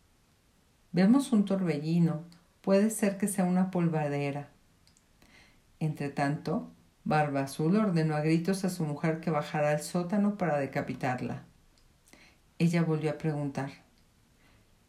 Vemos 0.91 1.31
un 1.31 1.45
torbellino, 1.45 2.25
Puede 2.63 2.91
ser 2.91 3.17
que 3.17 3.27
sea 3.27 3.43
una 3.43 3.71
polvadera. 3.71 4.47
Entretanto, 5.81 6.71
Barba 7.03 7.41
Azul 7.41 7.75
ordenó 7.75 8.15
a 8.15 8.21
gritos 8.21 8.63
a 8.63 8.69
su 8.69 8.85
mujer 8.85 9.19
que 9.19 9.31
bajara 9.31 9.71
al 9.71 9.81
sótano 9.81 10.37
para 10.37 10.57
decapitarla. 10.59 11.43
Ella 12.59 12.81
volvió 12.81 13.11
a 13.11 13.17
preguntar. 13.17 13.71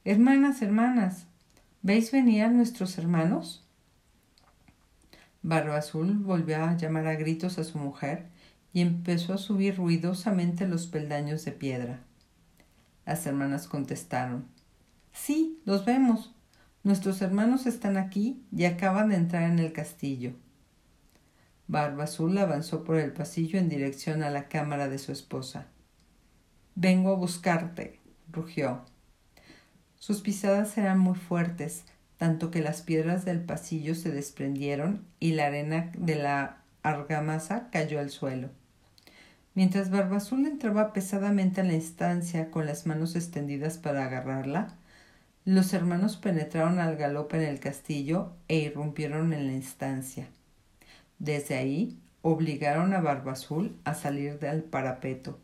Hermanas, 0.04 0.62
hermanas, 0.62 1.26
¿veis 1.82 2.12
venir 2.12 2.44
a 2.44 2.48
nuestros 2.48 2.96
hermanos? 2.96 3.66
Barba 5.42 5.78
Azul 5.78 6.18
volvió 6.18 6.64
a 6.64 6.76
llamar 6.76 7.08
a 7.08 7.16
gritos 7.16 7.58
a 7.58 7.64
su 7.64 7.78
mujer 7.78 8.28
y 8.72 8.82
empezó 8.82 9.34
a 9.34 9.38
subir 9.38 9.78
ruidosamente 9.78 10.68
los 10.68 10.86
peldaños 10.86 11.44
de 11.44 11.50
piedra. 11.50 12.04
Las 13.04 13.26
hermanas 13.26 13.66
contestaron. 13.66 14.46
Sí, 15.12 15.60
los 15.64 15.84
vemos. 15.84 16.32
Nuestros 16.84 17.22
hermanos 17.22 17.64
están 17.64 17.96
aquí 17.96 18.44
y 18.54 18.66
acaban 18.66 19.08
de 19.08 19.16
entrar 19.16 19.44
en 19.44 19.58
el 19.58 19.72
castillo. 19.72 20.34
Barba 21.66 22.04
Azul 22.04 22.36
avanzó 22.36 22.84
por 22.84 22.96
el 22.96 23.10
pasillo 23.14 23.58
en 23.58 23.70
dirección 23.70 24.22
a 24.22 24.28
la 24.28 24.48
cámara 24.48 24.90
de 24.90 24.98
su 24.98 25.10
esposa. 25.10 25.68
Vengo 26.74 27.10
a 27.10 27.16
buscarte, 27.16 28.00
rugió. 28.30 28.84
Sus 29.98 30.20
pisadas 30.20 30.76
eran 30.76 30.98
muy 30.98 31.14
fuertes, 31.14 31.84
tanto 32.18 32.50
que 32.50 32.60
las 32.60 32.82
piedras 32.82 33.24
del 33.24 33.40
pasillo 33.40 33.94
se 33.94 34.10
desprendieron 34.10 35.06
y 35.20 35.32
la 35.32 35.46
arena 35.46 35.90
de 35.96 36.16
la 36.16 36.58
argamasa 36.82 37.70
cayó 37.70 37.98
al 37.98 38.10
suelo. 38.10 38.50
Mientras 39.54 39.88
Barbazul 39.90 40.44
entraba 40.44 40.92
pesadamente 40.92 41.62
en 41.62 41.68
la 41.68 41.74
estancia 41.74 42.50
con 42.50 42.66
las 42.66 42.84
manos 42.84 43.16
extendidas 43.16 43.78
para 43.78 44.04
agarrarla, 44.04 44.76
los 45.44 45.72
hermanos 45.74 46.16
penetraron 46.16 46.78
al 46.78 46.96
galope 46.96 47.36
en 47.36 47.48
el 47.48 47.60
castillo 47.60 48.32
e 48.48 48.56
irrumpieron 48.58 49.32
en 49.32 49.46
la 49.46 49.54
estancia. 49.54 50.28
Desde 51.18 51.56
ahí 51.56 51.98
obligaron 52.22 52.94
a 52.94 53.00
Barbazul 53.00 53.76
a 53.84 53.94
salir 53.94 54.38
del 54.38 54.62
parapeto. 54.62 55.38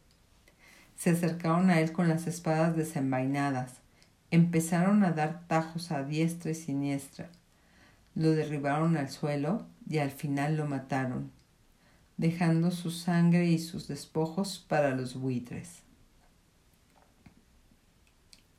Se 0.97 1.11
acercaron 1.11 1.71
a 1.71 1.80
él 1.80 1.92
con 1.92 2.09
las 2.09 2.26
espadas 2.26 2.76
desenvainadas. 2.76 3.75
Empezaron 4.30 5.04
a 5.04 5.12
dar 5.12 5.47
tajos 5.47 5.90
a 5.90 6.02
diestra 6.02 6.50
y 6.50 6.54
siniestra. 6.54 7.28
Lo 8.14 8.30
derribaron 8.30 8.97
al 8.97 9.09
suelo 9.11 9.66
y 9.88 9.99
al 9.99 10.11
final 10.11 10.57
lo 10.57 10.66
mataron 10.66 11.30
dejando 12.21 12.71
su 12.71 12.90
sangre 12.90 13.47
y 13.47 13.59
sus 13.59 13.88
despojos 13.88 14.62
para 14.69 14.95
los 14.95 15.14
buitres. 15.14 15.80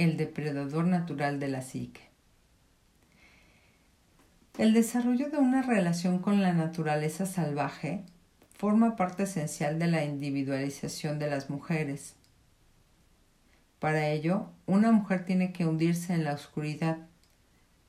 El 0.01 0.17
depredador 0.17 0.88
natural 0.88 1.39
de 1.39 1.48
la 1.48 1.62
psique. 1.62 2.01
El 4.58 4.74
desarrollo 4.74 5.29
de 5.29 5.38
una 5.38 5.62
relación 5.62 6.17
con 6.17 6.41
la 6.41 6.53
naturaleza 6.53 7.27
salvaje 7.27 8.01
forma 8.58 8.96
parte 8.96 9.24
esencial 9.24 9.77
de 9.77 9.86
la 9.86 10.03
individualización 10.03 11.20
de 11.20 11.29
las 11.29 11.51
mujeres. 11.51 12.15
Para 13.77 14.10
ello, 14.10 14.50
una 14.65 14.91
mujer 14.91 15.24
tiene 15.24 15.53
que 15.53 15.67
hundirse 15.67 16.15
en 16.15 16.24
la 16.24 16.34
oscuridad, 16.34 16.98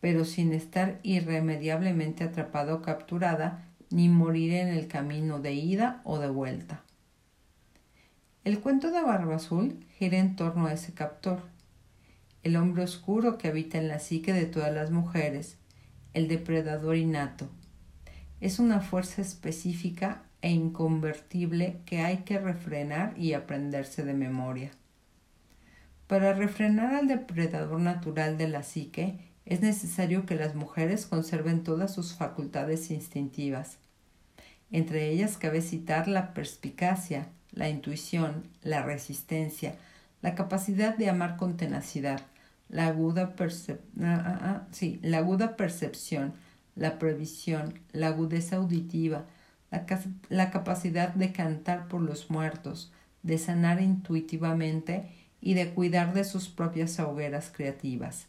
pero 0.03 0.27
sin 0.27 0.53
estar 0.53 1.01
irremediablemente 1.03 2.25
atrapada 2.25 2.75
o 2.75 2.83
capturada 2.83 3.65
ni 3.89 4.11
morir 4.11 4.53
en 4.53 4.69
el 4.69 4.87
camino 4.87 5.41
de 5.41 5.55
ida 5.55 6.03
o 6.05 6.19
de 6.19 6.29
vuelta. 6.29 6.83
El 8.45 8.61
cuento 8.61 8.91
de 8.91 9.01
Barba 9.01 9.37
Azul 9.37 9.83
gira 9.97 10.19
en 10.19 10.37
torno 10.37 10.67
a 10.67 10.75
ese 10.75 10.93
captor, 10.93 11.51
el 12.43 12.57
hombre 12.57 12.83
oscuro 12.83 13.39
que 13.39 13.49
habita 13.49 13.79
en 13.79 13.89
la 13.89 13.99
psique 13.99 14.33
de 14.33 14.47
todas 14.47 14.75
las 14.75 14.91
mujeres, 14.91 15.57
el 16.15 16.29
depredador 16.29 16.97
innato. 16.97 17.49
Es 18.41 18.59
una 18.59 18.81
fuerza 18.81 19.23
específica 19.23 20.23
e 20.41 20.51
inconvertible 20.51 21.79
que 21.87 22.01
hay 22.01 22.19
que 22.19 22.39
refrenar 22.39 23.15
y 23.17 23.35
aprenderse 23.35 24.05
de 24.05 24.15
memoria. 24.15 24.73
Para 26.09 26.33
refrenar 26.33 26.95
al 26.95 27.09
depredador 27.09 27.81
natural 27.81 28.37
de 28.37 28.49
la 28.49 28.63
psique 28.63 29.19
es 29.47 29.61
necesario 29.61 30.27
que 30.27 30.35
las 30.35 30.55
mujeres 30.55 31.07
conserven 31.07 31.63
todas 31.63 31.95
sus 31.95 32.15
facultades 32.15 32.91
instintivas, 32.91 33.79
entre 34.73 35.11
ellas 35.11 35.37
cabe 35.37 35.61
citar 35.61 36.09
la 36.09 36.33
perspicacia, 36.33 37.29
la 37.53 37.69
intuición, 37.69 38.49
la 38.63 38.83
resistencia, 38.83 39.77
la 40.23 40.35
capacidad 40.35 40.97
de 40.97 41.11
amar 41.11 41.37
con 41.37 41.59
tenacidad, 41.59 42.23
la 42.73 42.87
aguda, 42.87 43.35
ah, 43.39 43.77
ah, 44.03 44.39
ah, 44.43 44.67
la 45.03 45.19
aguda 45.19 45.57
percepción, 45.57 46.33
la 46.75 46.99
previsión, 46.99 47.79
la 47.93 48.09
agudeza 48.09 48.57
auditiva, 48.57 49.27
la, 49.71 49.87
la 50.31 50.51
capacidad 50.51 51.15
de 51.15 51.33
cantar 51.33 51.87
por 51.87 52.01
los 52.01 52.31
muertos, 52.31 52.91
de 53.23 53.39
sanar 53.39 53.81
intuitivamente 53.81 55.11
y 55.41 55.55
de 55.55 55.71
cuidar 55.75 56.15
de 56.15 56.25
sus 56.25 56.49
propias 56.49 56.99
hogueras 56.99 57.53
creativas. 57.55 58.27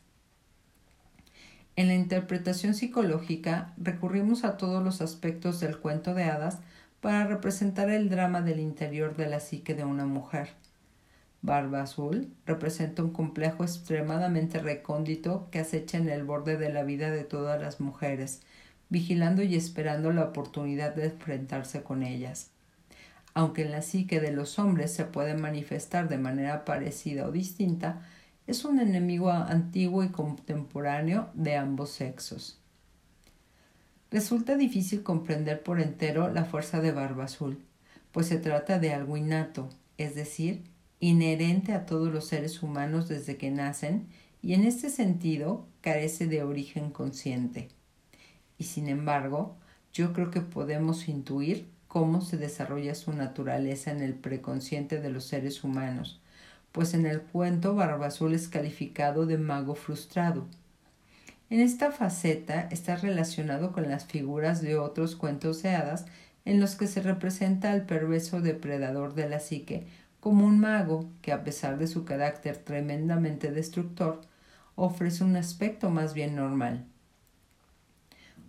En 1.76 1.88
la 1.88 1.96
interpretación 1.96 2.76
psicológica 2.76 3.74
recurrimos 3.78 4.44
a 4.44 4.58
todos 4.58 4.84
los 4.84 5.02
aspectos 5.02 5.60
del 5.62 5.80
cuento 5.80 6.14
de 6.14 6.26
hadas 6.26 6.60
para 7.00 7.26
representar 7.26 7.90
el 7.90 8.10
drama 8.10 8.42
del 8.42 8.60
interior 8.60 9.16
de 9.16 9.28
la 9.28 9.40
psique 9.40 9.74
de 9.74 9.86
una 9.86 10.06
mujer. 10.06 10.50
Barba 11.44 11.82
Azul 11.82 12.34
representa 12.46 13.04
un 13.04 13.12
complejo 13.12 13.64
extremadamente 13.64 14.60
recóndito 14.60 15.50
que 15.52 15.60
acecha 15.60 15.98
en 15.98 16.08
el 16.08 16.24
borde 16.24 16.56
de 16.58 16.72
la 16.72 16.84
vida 16.84 17.12
de 17.12 17.26
todas 17.26 17.62
las 17.62 17.82
mujeres, 17.82 18.42
vigilando 18.88 19.44
y 19.44 19.56
esperando 19.56 20.14
la 20.14 20.24
oportunidad 20.24 20.96
de 20.96 21.08
enfrentarse 21.08 21.84
con 21.84 22.02
ellas. 22.02 22.52
Aunque 23.34 23.64
en 23.64 23.72
la 23.72 23.82
psique 23.82 24.22
de 24.22 24.32
los 24.32 24.58
hombres 24.58 24.94
se 24.94 25.04
puede 25.04 25.36
manifestar 25.36 26.08
de 26.08 26.18
manera 26.18 26.64
parecida 26.64 27.28
o 27.28 27.32
distinta, 27.32 28.02
es 28.48 28.64
un 28.64 28.80
enemigo 28.80 29.30
antiguo 29.30 30.02
y 30.04 30.10
contemporáneo 30.10 31.30
de 31.34 31.58
ambos 31.58 31.90
sexos. 31.92 32.58
Resulta 34.12 34.56
difícil 34.56 35.04
comprender 35.04 35.62
por 35.62 35.82
entero 35.82 36.32
la 36.32 36.46
fuerza 36.46 36.80
de 36.80 36.94
Barba 36.94 37.26
Azul, 37.26 37.60
pues 38.14 38.28
se 38.28 38.38
trata 38.38 38.80
de 38.80 38.94
algo 38.94 39.18
innato, 39.18 39.68
es 39.98 40.16
decir, 40.16 40.64
inherente 41.04 41.74
a 41.74 41.86
todos 41.86 42.14
los 42.14 42.28
seres 42.28 42.64
humanos 42.64 43.10
desde 43.10 43.36
que 43.36 43.52
nacen 43.52 44.08
y 44.42 44.54
en 44.54 44.64
este 44.64 44.90
sentido 44.90 45.68
carece 45.82 46.28
de 46.28 46.44
origen 46.44 46.92
consciente. 46.92 47.68
Y 48.58 48.64
sin 48.64 48.88
embargo, 48.88 49.58
yo 49.92 50.14
creo 50.14 50.32
que 50.32 50.40
podemos 50.40 51.10
intuir 51.10 51.68
cómo 51.90 52.22
se 52.22 52.38
desarrolla 52.38 52.96
su 52.96 53.12
naturaleza 53.12 53.92
en 53.92 54.02
el 54.02 54.14
preconsciente 54.14 55.02
de 55.02 55.10
los 55.10 55.26
seres 55.26 55.66
humanos, 55.66 56.22
pues 56.72 56.94
en 56.94 57.06
el 57.06 57.22
cuento 57.22 57.76
Barba 57.76 58.08
Azul 58.08 58.34
es 58.34 58.48
calificado 58.48 59.26
de 59.26 59.38
mago 59.38 59.76
frustrado. 59.76 60.48
En 61.50 61.60
esta 61.60 61.92
faceta 61.92 62.70
está 62.72 62.96
relacionado 62.96 63.74
con 63.74 63.90
las 63.90 64.06
figuras 64.06 64.62
de 64.62 64.78
otros 64.78 65.18
cuentos 65.18 65.62
de 65.64 65.72
hadas 65.72 66.06
en 66.46 66.62
los 66.62 66.76
que 66.76 66.88
se 66.88 67.02
representa 67.02 67.72
al 67.72 67.86
perverso 67.86 68.42
depredador 68.42 69.14
de 69.16 69.30
la 69.30 69.40
psique 69.40 69.86
como 70.24 70.46
un 70.46 70.58
mago 70.58 71.12
que 71.22 71.34
a 71.34 71.44
pesar 71.44 71.78
de 71.78 71.86
su 71.86 72.06
carácter 72.06 72.56
tremendamente 72.56 73.52
destructor, 73.52 74.22
ofrece 74.76 75.26
un 75.26 75.36
aspecto 75.36 75.90
más 75.90 76.14
bien 76.14 76.38
normal. 76.38 76.86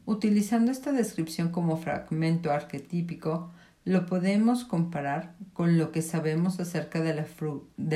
Utilizando 0.06 0.70
esta 0.70 0.92
descripción 0.92 1.48
como 1.48 1.76
fragmento 1.76 2.52
arquetípico, 2.52 3.50
lo 3.84 4.06
podemos 4.06 4.64
comparar 4.64 5.34
con 5.52 5.76
lo 5.76 5.90
que 5.90 6.00
sabemos 6.02 6.60
acerca 6.60 7.00
de 7.00 7.12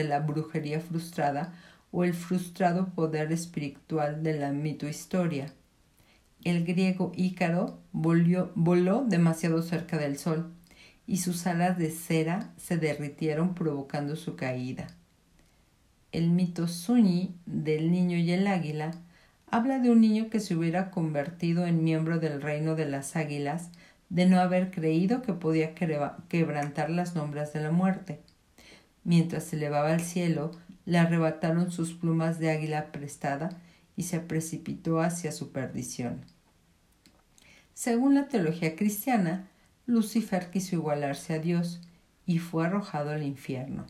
la, 0.02 0.18
brujería 0.18 0.80
frustrada 0.80 1.54
o 1.92 2.02
el 2.02 2.14
frustrado 2.14 2.88
poder 2.88 3.30
espiritual 3.30 4.24
de 4.24 4.40
la 4.40 4.50
mitohistoria. 4.50 5.52
El 6.42 6.64
griego 6.64 7.12
Ícaro 7.14 7.78
voló 7.92 9.04
demasiado 9.06 9.62
cerca 9.62 9.98
del 9.98 10.18
sol 10.18 10.52
y 11.08 11.16
sus 11.16 11.46
alas 11.46 11.78
de 11.78 11.90
cera 11.90 12.52
se 12.58 12.76
derritieron 12.76 13.54
provocando 13.54 14.14
su 14.14 14.36
caída. 14.36 14.86
El 16.12 16.28
mito 16.28 16.68
Suñi 16.68 17.34
del 17.46 17.90
niño 17.90 18.18
y 18.18 18.30
el 18.30 18.46
águila 18.46 18.92
habla 19.50 19.78
de 19.78 19.90
un 19.90 20.02
niño 20.02 20.28
que 20.28 20.38
se 20.38 20.54
hubiera 20.54 20.90
convertido 20.90 21.66
en 21.66 21.82
miembro 21.82 22.20
del 22.20 22.42
reino 22.42 22.74
de 22.74 22.84
las 22.84 23.16
águilas 23.16 23.70
de 24.10 24.26
no 24.26 24.38
haber 24.38 24.70
creído 24.70 25.22
que 25.22 25.32
podía 25.32 25.74
quebrantar 25.74 26.90
las 26.90 27.14
nombras 27.14 27.54
de 27.54 27.60
la 27.62 27.70
muerte. 27.70 28.20
Mientras 29.02 29.44
se 29.44 29.56
elevaba 29.56 29.94
al 29.94 30.00
cielo, 30.00 30.50
le 30.84 30.98
arrebataron 30.98 31.70
sus 31.70 31.94
plumas 31.94 32.38
de 32.38 32.50
águila 32.50 32.92
prestada 32.92 33.48
y 33.96 34.02
se 34.02 34.20
precipitó 34.20 35.00
hacia 35.00 35.32
su 35.32 35.52
perdición. 35.52 36.20
Según 37.72 38.14
la 38.14 38.28
teología 38.28 38.76
cristiana, 38.76 39.48
Lucifer 39.88 40.50
quiso 40.50 40.76
igualarse 40.76 41.32
a 41.32 41.38
Dios 41.38 41.80
y 42.26 42.40
fue 42.40 42.66
arrojado 42.66 43.08
al 43.08 43.22
infierno. 43.22 43.86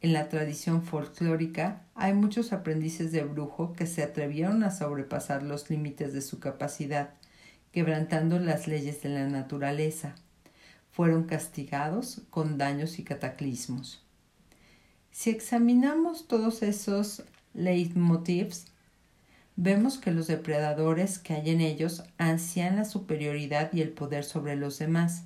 En 0.00 0.14
la 0.14 0.30
tradición 0.30 0.82
folclórica 0.82 1.82
hay 1.94 2.14
muchos 2.14 2.54
aprendices 2.54 3.12
de 3.12 3.22
brujo 3.22 3.74
que 3.74 3.86
se 3.86 4.02
atrevieron 4.02 4.64
a 4.64 4.70
sobrepasar 4.70 5.42
los 5.42 5.68
límites 5.68 6.14
de 6.14 6.22
su 6.22 6.40
capacidad 6.40 7.10
quebrantando 7.70 8.38
las 8.38 8.66
leyes 8.66 9.02
de 9.02 9.10
la 9.10 9.26
naturaleza. 9.28 10.14
Fueron 10.90 11.24
castigados 11.24 12.22
con 12.30 12.56
daños 12.56 12.98
y 12.98 13.04
cataclismos. 13.04 14.02
Si 15.10 15.28
examinamos 15.28 16.28
todos 16.28 16.62
esos 16.62 17.24
leitmotivs, 17.52 18.68
vemos 19.56 19.98
que 19.98 20.10
los 20.10 20.26
depredadores 20.26 21.18
que 21.18 21.34
hay 21.34 21.50
en 21.50 21.60
ellos 21.60 22.04
ansían 22.18 22.76
la 22.76 22.84
superioridad 22.84 23.72
y 23.72 23.80
el 23.80 23.90
poder 23.90 24.24
sobre 24.24 24.56
los 24.56 24.78
demás. 24.78 25.24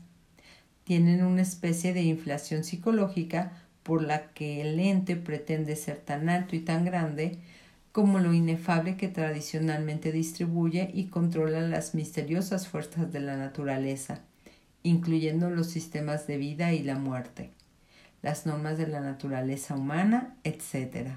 Tienen 0.84 1.24
una 1.24 1.42
especie 1.42 1.92
de 1.92 2.02
inflación 2.02 2.64
psicológica 2.64 3.52
por 3.82 4.02
la 4.02 4.32
que 4.32 4.60
el 4.60 4.78
ente 4.80 5.16
pretende 5.16 5.76
ser 5.76 5.96
tan 5.96 6.28
alto 6.28 6.56
y 6.56 6.60
tan 6.60 6.84
grande 6.84 7.38
como 7.92 8.18
lo 8.18 8.34
inefable 8.34 8.96
que 8.96 9.08
tradicionalmente 9.08 10.12
distribuye 10.12 10.90
y 10.92 11.06
controla 11.06 11.60
las 11.62 11.94
misteriosas 11.94 12.68
fuerzas 12.68 13.12
de 13.12 13.20
la 13.20 13.36
naturaleza, 13.36 14.20
incluyendo 14.82 15.50
los 15.50 15.68
sistemas 15.68 16.26
de 16.26 16.36
vida 16.36 16.72
y 16.72 16.82
la 16.82 16.96
muerte, 16.96 17.50
las 18.22 18.46
normas 18.46 18.78
de 18.78 18.88
la 18.88 19.00
naturaleza 19.00 19.74
humana, 19.74 20.36
etc. 20.44 21.16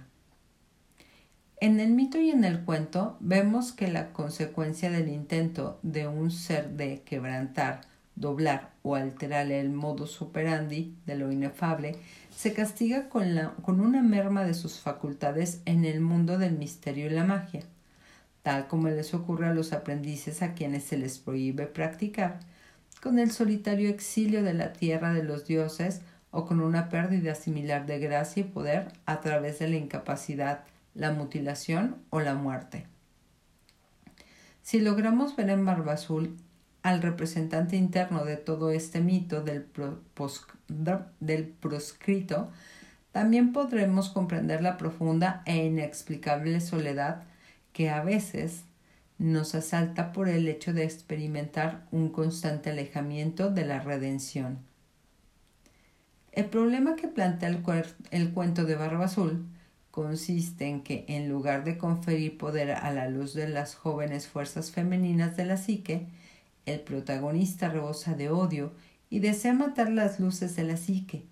En 1.62 1.80
el 1.80 1.92
mito 1.92 2.20
y 2.20 2.32
en 2.32 2.44
el 2.44 2.62
cuento 2.62 3.18
vemos 3.20 3.72
que 3.72 3.88
la 3.88 4.14
consecuencia 4.14 4.90
del 4.90 5.10
intento 5.10 5.78
de 5.84 6.08
un 6.08 6.32
ser 6.32 6.72
de 6.72 7.04
quebrantar, 7.04 7.82
doblar 8.16 8.72
o 8.82 8.96
alterar 8.96 9.52
el 9.52 9.70
modus 9.70 10.24
operandi 10.24 10.96
de 11.06 11.16
lo 11.16 11.32
inefable 11.32 11.98
se 12.36 12.54
castiga 12.54 13.10
con, 13.10 13.36
la, 13.36 13.52
con 13.62 13.80
una 13.80 14.02
merma 14.02 14.44
de 14.44 14.56
sus 14.56 14.80
facultades 14.80 15.62
en 15.66 15.86
el 15.86 16.02
mundo 16.02 16.40
del 16.40 16.58
misterio 16.58 17.06
y 17.06 17.12
la 17.12 17.26
magia, 17.26 17.62
tal 18.42 18.68
como 18.68 18.88
les 18.88 19.14
ocurre 19.14 19.46
a 19.46 19.54
los 19.54 19.72
aprendices 19.72 20.42
a 20.42 20.56
quienes 20.56 20.86
se 20.86 20.98
les 20.98 21.20
prohíbe 21.20 21.68
practicar, 21.68 22.40
con 23.04 23.20
el 23.20 23.30
solitario 23.30 23.92
exilio 23.92 24.42
de 24.42 24.56
la 24.56 24.74
tierra 24.74 25.14
de 25.14 25.22
los 25.22 25.46
dioses 25.46 26.02
o 26.32 26.48
con 26.48 26.60
una 26.60 26.90
pérdida 26.90 27.36
similar 27.36 27.86
de 27.86 28.00
gracia 28.00 28.42
y 28.42 28.46
poder 28.46 28.92
a 29.06 29.22
través 29.22 29.60
de 29.60 29.68
la 29.68 29.76
incapacidad 29.76 30.64
la 30.94 31.12
mutilación 31.12 31.98
o 32.10 32.20
la 32.20 32.36
muerte. 32.36 32.88
Si 34.62 34.80
logramos 34.80 35.36
ver 35.36 35.50
en 35.50 35.66
Barba 35.66 35.94
Azul 35.94 36.38
al 36.84 37.02
representante 37.02 37.76
interno 37.76 38.26
de 38.26 38.38
todo 38.38 38.72
este 38.72 39.02
mito 39.02 39.42
del, 39.44 39.68
del 41.20 41.48
proscrito, 41.48 42.52
también 43.12 43.52
podremos 43.52 44.10
comprender 44.10 44.62
la 44.62 44.78
profunda 44.78 45.44
e 45.46 45.66
inexplicable 45.66 46.62
soledad 46.62 47.24
que 47.74 47.90
a 47.90 48.04
veces 48.04 48.64
nos 49.18 49.54
asalta 49.54 50.14
por 50.14 50.30
el 50.30 50.48
hecho 50.48 50.74
de 50.74 50.84
experimentar 50.84 51.86
un 51.92 52.10
constante 52.10 52.72
alejamiento 52.72 53.52
de 53.52 53.66
la 53.66 53.80
redención. 53.80 54.60
El 56.32 56.46
problema 56.46 56.96
que 56.96 57.08
plantea 57.08 57.50
el, 57.50 57.64
el 58.12 58.34
cuento 58.34 58.64
de 58.64 58.76
Barba 58.76 59.06
Azul 59.06 59.46
consiste 59.92 60.68
en 60.68 60.82
que, 60.82 61.06
en 61.08 61.30
lugar 61.30 61.64
de 61.64 61.78
conferir 61.78 62.38
poder 62.38 62.72
a 62.72 62.92
la 62.92 63.08
luz 63.10 63.34
de 63.34 63.48
las 63.48 63.76
jóvenes 63.76 64.28
fuerzas 64.28 64.72
femeninas 64.72 65.38
de 65.38 65.46
la 65.46 65.58
psique, 65.58 66.08
el 66.66 66.80
protagonista 66.80 67.70
rebosa 67.70 68.16
de 68.16 68.30
odio 68.30 68.72
y 69.10 69.20
desea 69.20 69.54
matar 69.54 69.92
las 69.92 70.20
luces 70.20 70.56
de 70.56 70.64
la 70.64 70.78
psique. 70.78 71.26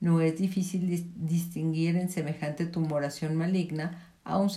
No 0.00 0.20
es 0.20 0.38
difícil 0.38 1.12
distinguir 1.16 1.96
en 1.96 2.10
semejante 2.10 2.66
tumoración 2.66 3.36
maligna 3.36 4.12
a 4.24 4.38
un, 4.38 4.50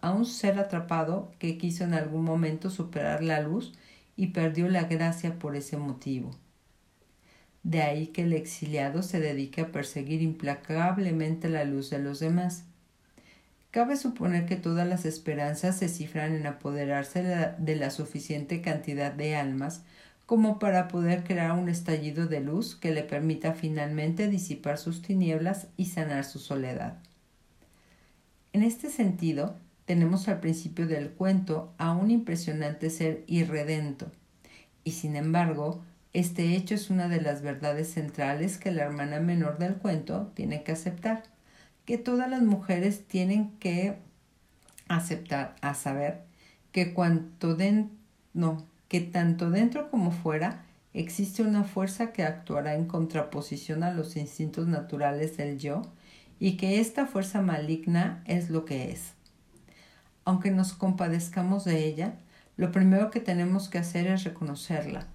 a 0.00 0.12
un 0.12 0.24
ser 0.24 0.58
atrapado 0.58 1.32
que 1.38 1.58
quiso 1.58 1.84
en 1.84 1.94
algún 1.94 2.24
momento 2.24 2.70
superar 2.70 3.22
la 3.22 3.40
luz 3.40 3.74
y 4.16 4.28
perdió 4.28 4.68
la 4.68 4.84
gracia 4.84 5.38
por 5.38 5.56
ese 5.56 5.76
motivo. 5.76 6.30
De 7.62 7.82
ahí 7.82 8.08
que 8.08 8.22
el 8.22 8.32
exiliado 8.32 9.02
se 9.02 9.20
dedique 9.20 9.62
a 9.62 9.72
perseguir 9.72 10.22
implacablemente 10.22 11.48
la 11.48 11.64
luz 11.64 11.90
de 11.90 11.98
los 11.98 12.20
demás. 12.20 12.64
Cabe 13.70 13.96
suponer 13.96 14.46
que 14.46 14.56
todas 14.56 14.88
las 14.88 15.04
esperanzas 15.04 15.76
se 15.76 15.88
cifran 15.88 16.34
en 16.34 16.46
apoderarse 16.46 17.22
de 17.58 17.76
la 17.76 17.90
suficiente 17.90 18.62
cantidad 18.62 19.12
de 19.12 19.36
almas 19.36 19.82
como 20.24 20.58
para 20.58 20.88
poder 20.88 21.22
crear 21.22 21.52
un 21.52 21.68
estallido 21.68 22.26
de 22.26 22.40
luz 22.40 22.76
que 22.76 22.92
le 22.92 23.02
permita 23.02 23.52
finalmente 23.52 24.28
disipar 24.28 24.78
sus 24.78 25.02
tinieblas 25.02 25.68
y 25.76 25.86
sanar 25.86 26.24
su 26.24 26.38
soledad. 26.38 26.98
En 28.54 28.62
este 28.62 28.88
sentido, 28.88 29.56
tenemos 29.84 30.28
al 30.28 30.40
principio 30.40 30.86
del 30.86 31.10
cuento 31.10 31.72
a 31.76 31.92
un 31.92 32.10
impresionante 32.10 32.90
ser 32.90 33.24
irredento, 33.26 34.10
y 34.84 34.92
sin 34.92 35.16
embargo, 35.16 35.82
este 36.14 36.56
hecho 36.56 36.74
es 36.74 36.88
una 36.88 37.08
de 37.08 37.20
las 37.20 37.42
verdades 37.42 37.92
centrales 37.92 38.56
que 38.56 38.70
la 38.70 38.84
hermana 38.84 39.20
menor 39.20 39.58
del 39.58 39.74
cuento 39.74 40.32
tiene 40.34 40.62
que 40.62 40.72
aceptar 40.72 41.22
que 41.88 41.96
todas 41.96 42.28
las 42.28 42.42
mujeres 42.42 43.08
tienen 43.08 43.52
que 43.60 43.96
aceptar, 44.88 45.56
a 45.62 45.72
saber, 45.72 46.20
que 46.70 46.84
tanto 46.84 47.56
dentro 49.50 49.90
como 49.90 50.10
fuera 50.10 50.66
existe 50.92 51.42
una 51.42 51.64
fuerza 51.64 52.12
que 52.12 52.24
actuará 52.24 52.74
en 52.74 52.84
contraposición 52.84 53.82
a 53.82 53.94
los 53.94 54.16
instintos 54.16 54.66
naturales 54.66 55.38
del 55.38 55.58
yo 55.58 55.80
y 56.38 56.58
que 56.58 56.78
esta 56.78 57.06
fuerza 57.06 57.40
maligna 57.40 58.22
es 58.26 58.50
lo 58.50 58.66
que 58.66 58.92
es. 58.92 59.14
Aunque 60.26 60.50
nos 60.50 60.74
compadezcamos 60.74 61.64
de 61.64 61.86
ella, 61.86 62.16
lo 62.58 62.70
primero 62.70 63.10
que 63.10 63.20
tenemos 63.20 63.70
que 63.70 63.78
hacer 63.78 64.08
es 64.08 64.24
reconocerla, 64.24 65.06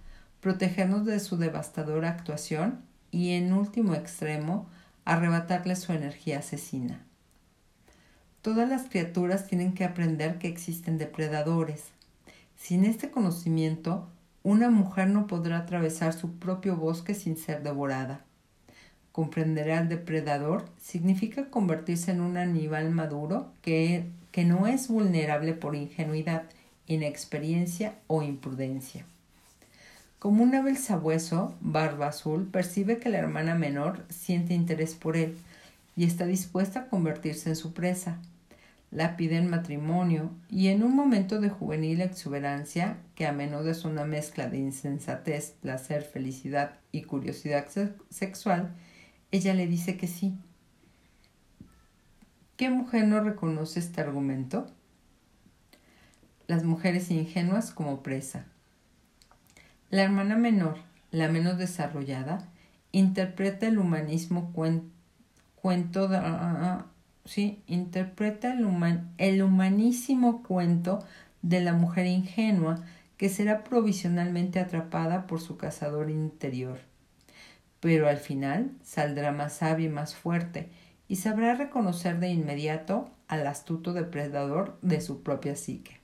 protegernos 0.41 1.05
de 1.05 1.19
su 1.19 1.37
devastadora 1.37 2.09
actuación 2.09 2.81
y, 3.11 3.33
en 3.33 3.53
último 3.53 3.93
extremo, 3.93 4.67
arrebatarle 5.05 5.75
su 5.75 5.93
energía 5.93 6.39
asesina. 6.39 7.05
Todas 8.41 8.67
las 8.67 8.89
criaturas 8.89 9.47
tienen 9.47 9.73
que 9.73 9.85
aprender 9.85 10.37
que 10.37 10.47
existen 10.47 10.97
depredadores. 10.97 11.85
Sin 12.57 12.83
este 12.83 13.09
conocimiento, 13.09 14.09
una 14.43 14.69
mujer 14.69 15.07
no 15.07 15.27
podrá 15.27 15.59
atravesar 15.59 16.13
su 16.13 16.33
propio 16.33 16.75
bosque 16.75 17.13
sin 17.13 17.37
ser 17.37 17.63
devorada. 17.63 18.25
Comprender 19.13 19.71
al 19.71 19.89
depredador 19.89 20.65
significa 20.77 21.49
convertirse 21.49 22.11
en 22.11 22.19
un 22.19 22.35
animal 22.35 22.89
maduro 22.89 23.53
que, 23.61 24.05
que 24.31 24.43
no 24.43 24.67
es 24.67 24.87
vulnerable 24.87 25.53
por 25.53 25.75
ingenuidad, 25.75 26.43
inexperiencia 26.87 27.95
o 28.07 28.23
imprudencia. 28.23 29.05
Como 30.23 30.43
un 30.43 30.55
ave 30.55 30.73
sabueso, 30.77 31.53
Barba 31.59 32.07
Azul 32.07 32.47
percibe 32.47 32.97
que 32.97 33.09
la 33.09 33.17
hermana 33.17 33.55
menor 33.55 34.05
siente 34.07 34.53
interés 34.53 34.95
por 34.95 35.17
él 35.17 35.37
y 35.97 36.05
está 36.05 36.25
dispuesta 36.25 36.79
a 36.79 36.87
convertirse 36.87 37.49
en 37.49 37.57
su 37.57 37.73
presa. 37.73 38.19
La 38.89 39.17
pide 39.17 39.35
en 39.35 39.49
matrimonio 39.49 40.29
y 40.49 40.69
en 40.69 40.81
un 40.81 40.95
momento 40.95 41.41
de 41.41 41.49
juvenil 41.49 41.99
exuberancia, 41.99 42.99
que 43.15 43.27
a 43.27 43.33
menudo 43.33 43.69
es 43.69 43.83
una 43.83 44.05
mezcla 44.05 44.47
de 44.47 44.59
insensatez, 44.59 45.55
placer, 45.59 46.03
felicidad 46.03 46.79
y 46.93 47.01
curiosidad 47.01 47.67
sexual, 48.09 48.73
ella 49.31 49.53
le 49.53 49.67
dice 49.67 49.97
que 49.97 50.07
sí. 50.07 50.37
¿Qué 52.55 52.69
mujer 52.69 53.09
no 53.09 53.19
reconoce 53.19 53.81
este 53.81 53.99
argumento? 53.99 54.67
Las 56.47 56.63
mujeres 56.63 57.11
ingenuas 57.11 57.71
como 57.71 58.03
presa. 58.03 58.45
La 59.93 60.01
hermana 60.01 60.35
menor, 60.35 60.77
la 61.11 61.27
menos 61.27 61.59
desarrollada, 61.59 62.49
interpreta 62.91 63.67
el 63.67 63.77
humanismo 63.77 64.51
cuento 64.51 66.09
ah, 66.09 66.19
ah, 66.23 66.57
ah, 66.63 66.85
sí, 67.25 67.61
interpreta 67.67 68.53
el, 68.53 68.65
el 69.19 69.43
humanísimo 69.43 70.41
cuento 70.41 71.05
de 71.43 71.61
la 71.61 71.73
mujer 71.73 72.07
ingenua 72.07 72.83
que 73.17 73.29
será 73.29 73.63
provisionalmente 73.63 74.59
atrapada 74.59 75.27
por 75.27 75.39
su 75.39 75.57
cazador 75.57 76.09
interior. 76.09 76.79
Pero 77.79 78.09
al 78.09 78.17
final 78.17 78.71
saldrá 78.81 79.31
más 79.31 79.57
sabia 79.57 79.85
y 79.85 79.89
más 79.89 80.15
fuerte 80.15 80.71
y 81.07 81.17
sabrá 81.17 81.53
reconocer 81.53 82.19
de 82.19 82.29
inmediato 82.29 83.11
al 83.27 83.45
astuto 83.45 83.93
depredador 83.93 84.75
de 84.81 85.01
su 85.01 85.21
propia 85.21 85.55
psique. 85.55 86.02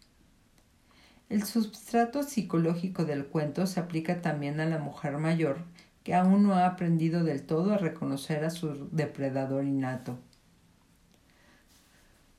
El 1.29 1.43
substrato 1.43 2.23
psicológico 2.23 3.05
del 3.05 3.27
cuento 3.27 3.67
se 3.67 3.79
aplica 3.79 4.19
también 4.19 4.59
a 4.59 4.65
la 4.65 4.79
mujer 4.79 5.19
mayor 5.19 5.59
que 6.03 6.15
aún 6.15 6.41
no 6.41 6.55
ha 6.55 6.65
aprendido 6.65 7.23
del 7.23 7.43
todo 7.43 7.71
a 7.71 7.77
reconocer 7.77 8.43
a 8.43 8.49
su 8.49 8.89
depredador 8.91 9.63
innato. 9.63 10.17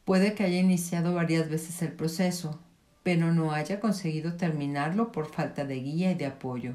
Puede 0.05 0.35
que 0.35 0.43
haya 0.43 0.59
iniciado 0.59 1.15
varias 1.15 1.49
veces 1.49 1.81
el 1.83 1.93
proceso, 1.93 2.59
pero 3.05 3.33
no 3.33 3.53
haya 3.53 3.79
conseguido 3.79 4.35
terminarlo 4.35 5.13
por 5.13 5.31
falta 5.31 5.65
de 5.65 5.77
guía 5.77 6.11
y 6.11 6.17
de 6.17 6.27
apoyo. 6.27 6.75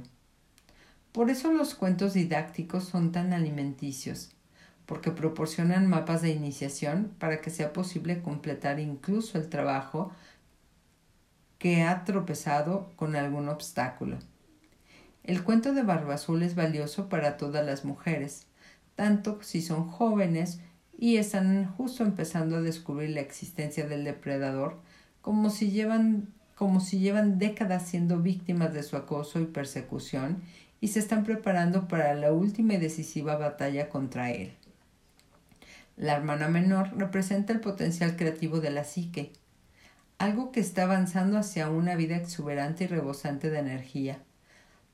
Por 1.11 1.29
eso 1.29 1.51
los 1.51 1.75
cuentos 1.75 2.13
didácticos 2.13 2.85
son 2.85 3.11
tan 3.11 3.33
alimenticios, 3.33 4.31
porque 4.85 5.11
proporcionan 5.11 5.87
mapas 5.87 6.21
de 6.21 6.29
iniciación 6.29 7.11
para 7.19 7.41
que 7.41 7.49
sea 7.49 7.73
posible 7.73 8.21
completar 8.21 8.79
incluso 8.79 9.37
el 9.37 9.49
trabajo 9.49 10.13
que 11.65 11.81
ha 11.81 12.03
tropezado 12.03 12.91
con 12.95 13.15
algún 13.15 13.49
obstáculo. 13.49 14.19
El 15.23 15.43
cuento 15.43 15.73
de 15.73 15.81
Barba 15.81 16.13
Azul 16.13 16.43
es 16.43 16.53
valioso 16.53 17.09
para 17.09 17.37
todas 17.37 17.65
las 17.65 17.85
mujeres, 17.85 18.45
tanto 18.93 19.41
si 19.41 19.63
son 19.63 19.87
jóvenes 19.87 20.59
y 20.95 21.17
están 21.17 21.65
justo 21.73 22.03
empezando 22.03 22.57
a 22.57 22.61
descubrir 22.61 23.09
la 23.09 23.21
existencia 23.21 23.87
del 23.87 24.03
depredador, 24.03 24.77
como 25.23 25.49
si 25.49 25.71
llevan, 25.71 26.27
como 26.53 26.81
si 26.81 26.99
llevan 26.99 27.39
décadas 27.39 27.87
siendo 27.87 28.19
víctimas 28.19 28.71
de 28.71 28.83
su 28.83 28.95
acoso 28.95 29.39
y 29.39 29.45
persecución 29.45 30.43
y 30.81 30.89
se 30.89 30.99
están 30.99 31.23
preparando 31.23 31.87
para 31.87 32.13
la 32.13 32.31
última 32.31 32.75
y 32.75 32.77
decisiva 32.77 33.37
batalla 33.37 33.89
contra 33.89 34.29
él. 34.29 34.53
La 35.97 36.13
hermana 36.13 36.47
menor 36.47 36.95
representa 36.95 37.53
el 37.53 37.59
potencial 37.59 38.17
creativo 38.17 38.59
de 38.59 38.69
la 38.69 38.83
psique, 38.83 39.31
algo 40.17 40.51
que 40.51 40.59
está 40.59 40.83
avanzando 40.83 41.37
hacia 41.37 41.69
una 41.69 41.95
vida 41.95 42.15
exuberante 42.15 42.85
y 42.85 42.87
rebosante 42.87 43.49
de 43.49 43.59
energía, 43.59 44.19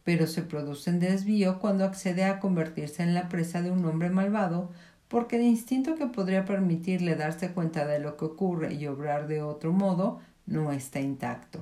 pero 0.03 0.27
se 0.27 0.41
produce 0.41 0.89
en 0.89 0.99
desvío 0.99 1.59
cuando 1.59 1.85
accede 1.85 2.23
a 2.23 2.39
convertirse 2.39 3.03
en 3.03 3.13
la 3.13 3.29
presa 3.29 3.61
de 3.61 3.71
un 3.71 3.85
hombre 3.85 4.09
malvado 4.09 4.71
porque 5.07 5.35
el 5.35 5.43
instinto 5.43 5.95
que 5.95 6.07
podría 6.07 6.45
permitirle 6.45 7.15
darse 7.15 7.51
cuenta 7.51 7.85
de 7.85 7.99
lo 7.99 8.15
que 8.15 8.25
ocurre 8.25 8.73
y 8.73 8.87
obrar 8.87 9.27
de 9.27 9.41
otro 9.41 9.73
modo 9.73 10.21
no 10.45 10.71
está 10.71 11.01
intacto. 11.01 11.61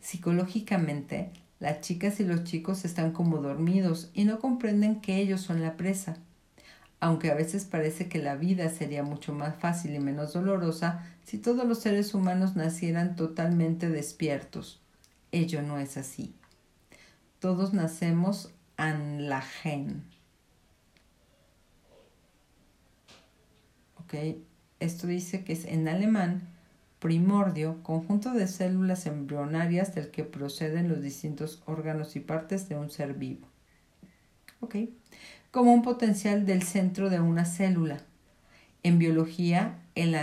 Psicológicamente, 0.00 1.32
las 1.58 1.80
chicas 1.80 2.20
y 2.20 2.24
los 2.24 2.44
chicos 2.44 2.84
están 2.84 3.12
como 3.12 3.38
dormidos 3.38 4.10
y 4.12 4.24
no 4.24 4.38
comprenden 4.38 5.00
que 5.00 5.16
ellos 5.16 5.40
son 5.40 5.62
la 5.62 5.76
presa. 5.76 6.18
Aunque 7.00 7.30
a 7.30 7.34
veces 7.34 7.64
parece 7.64 8.08
que 8.08 8.18
la 8.18 8.34
vida 8.34 8.68
sería 8.70 9.02
mucho 9.02 9.32
más 9.32 9.56
fácil 9.56 9.94
y 9.94 10.00
menos 10.00 10.32
dolorosa 10.32 11.06
si 11.24 11.38
todos 11.38 11.66
los 11.66 11.78
seres 11.78 12.14
humanos 12.14 12.56
nacieran 12.56 13.14
totalmente 13.14 13.88
despiertos. 13.88 14.80
Ello 15.30 15.62
no 15.62 15.78
es 15.78 15.96
así. 15.96 16.34
Todos 17.38 17.72
nacemos 17.72 18.52
an 18.76 19.28
la 19.28 19.42
gen. 19.42 20.02
¿Ok? 24.00 24.14
Esto 24.80 25.06
dice 25.06 25.44
que 25.44 25.52
es 25.52 25.64
en 25.66 25.86
alemán 25.86 26.48
primordio, 26.98 27.82
conjunto 27.82 28.32
de 28.32 28.48
células 28.48 29.06
embrionarias 29.06 29.94
del 29.94 30.10
que 30.10 30.24
proceden 30.24 30.88
los 30.88 31.00
distintos 31.00 31.62
órganos 31.66 32.16
y 32.16 32.20
partes 32.20 32.68
de 32.68 32.76
un 32.76 32.90
ser 32.90 33.14
vivo. 33.14 33.46
¿Ok? 34.60 34.76
Como 35.50 35.72
un 35.72 35.80
potencial 35.80 36.44
del 36.44 36.62
centro 36.62 37.08
de 37.08 37.20
una 37.20 37.46
célula. 37.46 38.02
En 38.82 38.98
biología, 38.98 39.78
el 39.94 40.14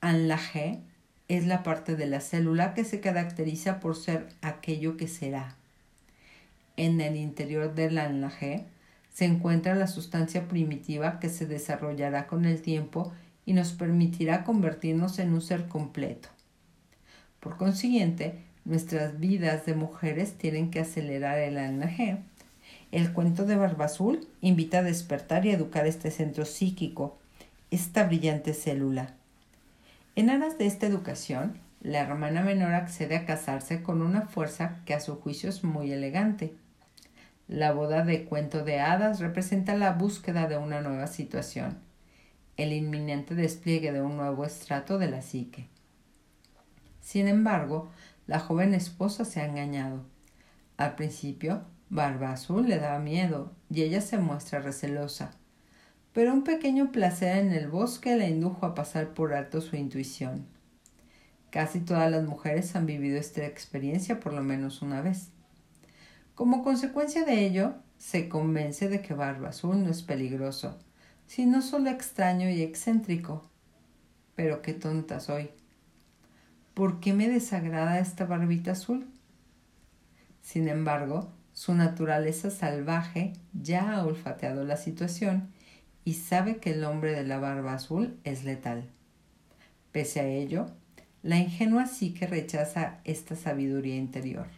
anlaje 0.00 0.80
es 1.28 1.46
la 1.46 1.62
parte 1.62 1.96
de 1.96 2.06
la 2.06 2.20
célula 2.20 2.72
que 2.72 2.84
se 2.84 3.00
caracteriza 3.00 3.78
por 3.78 3.94
ser 3.94 4.28
aquello 4.40 4.96
que 4.96 5.06
será. 5.06 5.56
En 6.78 7.02
el 7.02 7.16
interior 7.16 7.74
del 7.74 7.98
anlaje 7.98 8.64
se 9.12 9.26
encuentra 9.26 9.74
la 9.74 9.86
sustancia 9.86 10.48
primitiva 10.48 11.20
que 11.20 11.28
se 11.28 11.44
desarrollará 11.44 12.26
con 12.26 12.46
el 12.46 12.62
tiempo 12.62 13.12
y 13.44 13.52
nos 13.52 13.72
permitirá 13.72 14.44
convertirnos 14.44 15.18
en 15.18 15.34
un 15.34 15.42
ser 15.42 15.68
completo. 15.68 16.30
Por 17.38 17.58
consiguiente, 17.58 18.38
nuestras 18.64 19.20
vidas 19.20 19.66
de 19.66 19.74
mujeres 19.74 20.38
tienen 20.38 20.70
que 20.70 20.80
acelerar 20.80 21.38
el 21.38 21.58
ANG. 21.58 22.24
El 22.94 23.12
cuento 23.12 23.44
de 23.44 23.56
Barba 23.56 23.86
Azul 23.86 24.28
invita 24.40 24.78
a 24.78 24.82
despertar 24.84 25.44
y 25.46 25.50
educar 25.50 25.84
este 25.84 26.12
centro 26.12 26.44
psíquico, 26.44 27.18
esta 27.72 28.04
brillante 28.04 28.54
célula. 28.54 29.14
En 30.14 30.30
aras 30.30 30.58
de 30.58 30.66
esta 30.66 30.86
educación, 30.86 31.58
la 31.82 31.98
hermana 31.98 32.42
menor 32.42 32.72
accede 32.72 33.16
a 33.16 33.26
casarse 33.26 33.82
con 33.82 34.00
una 34.00 34.22
fuerza 34.22 34.76
que 34.84 34.94
a 34.94 35.00
su 35.00 35.16
juicio 35.16 35.48
es 35.48 35.64
muy 35.64 35.90
elegante. 35.90 36.54
La 37.48 37.72
boda 37.72 38.04
de 38.04 38.26
cuento 38.26 38.62
de 38.62 38.78
hadas 38.78 39.18
representa 39.18 39.74
la 39.74 39.90
búsqueda 39.90 40.46
de 40.46 40.56
una 40.56 40.80
nueva 40.80 41.08
situación 41.08 41.82
el 42.56 42.72
inminente 42.72 43.34
despliegue 43.34 43.90
de 43.90 44.00
un 44.00 44.16
nuevo 44.16 44.44
estrato 44.44 44.98
de 44.98 45.10
la 45.10 45.22
psique. 45.22 45.66
Sin 47.00 47.26
embargo, 47.26 47.90
la 48.28 48.38
joven 48.38 48.74
esposa 48.74 49.24
se 49.24 49.40
ha 49.40 49.46
engañado. 49.46 50.04
Al 50.76 50.94
principio, 50.94 51.64
Barba 51.94 52.32
Azul 52.32 52.68
le 52.68 52.78
da 52.78 52.98
miedo 52.98 53.52
y 53.70 53.80
ella 53.80 54.02
se 54.02 54.18
muestra 54.18 54.60
recelosa. 54.60 55.30
Pero 56.12 56.34
un 56.34 56.44
pequeño 56.44 56.92
placer 56.92 57.38
en 57.38 57.52
el 57.52 57.68
bosque 57.68 58.16
la 58.16 58.28
indujo 58.28 58.66
a 58.66 58.74
pasar 58.74 59.14
por 59.14 59.32
alto 59.32 59.62
su 59.62 59.76
intuición. 59.76 60.44
Casi 61.50 61.80
todas 61.80 62.10
las 62.10 62.24
mujeres 62.24 62.76
han 62.76 62.84
vivido 62.84 63.16
esta 63.18 63.46
experiencia 63.46 64.20
por 64.20 64.34
lo 64.34 64.42
menos 64.42 64.82
una 64.82 65.00
vez. 65.00 65.30
Como 66.34 66.62
consecuencia 66.62 67.24
de 67.24 67.46
ello, 67.46 67.74
se 67.96 68.28
convence 68.28 68.88
de 68.90 69.00
que 69.00 69.14
Barba 69.14 69.48
Azul 69.48 69.82
no 69.82 69.90
es 69.90 70.02
peligroso 70.02 70.76
sino 71.26 71.62
solo 71.62 71.90
extraño 71.90 72.48
y 72.48 72.62
excéntrico. 72.62 73.48
Pero 74.34 74.62
qué 74.62 74.74
tonta 74.74 75.20
soy. 75.20 75.50
¿Por 76.74 77.00
qué 77.00 77.12
me 77.12 77.28
desagrada 77.28 78.00
esta 78.00 78.26
barbita 78.26 78.72
azul? 78.72 79.06
Sin 80.42 80.68
embargo, 80.68 81.32
su 81.54 81.72
naturaleza 81.74 82.50
salvaje 82.50 83.32
ya 83.54 83.92
ha 83.94 84.04
olfateado 84.04 84.64
la 84.64 84.76
situación 84.76 85.48
y 86.04 86.14
sabe 86.14 86.58
que 86.58 86.72
el 86.72 86.84
hombre 86.84 87.12
de 87.12 87.24
la 87.24 87.38
barba 87.38 87.74
azul 87.74 88.18
es 88.24 88.44
letal. 88.44 88.90
Pese 89.92 90.20
a 90.20 90.26
ello, 90.26 90.66
la 91.22 91.38
ingenua 91.38 91.86
sí 91.86 92.12
que 92.12 92.26
rechaza 92.26 92.98
esta 93.04 93.36
sabiduría 93.36 93.96
interior. 93.96 94.48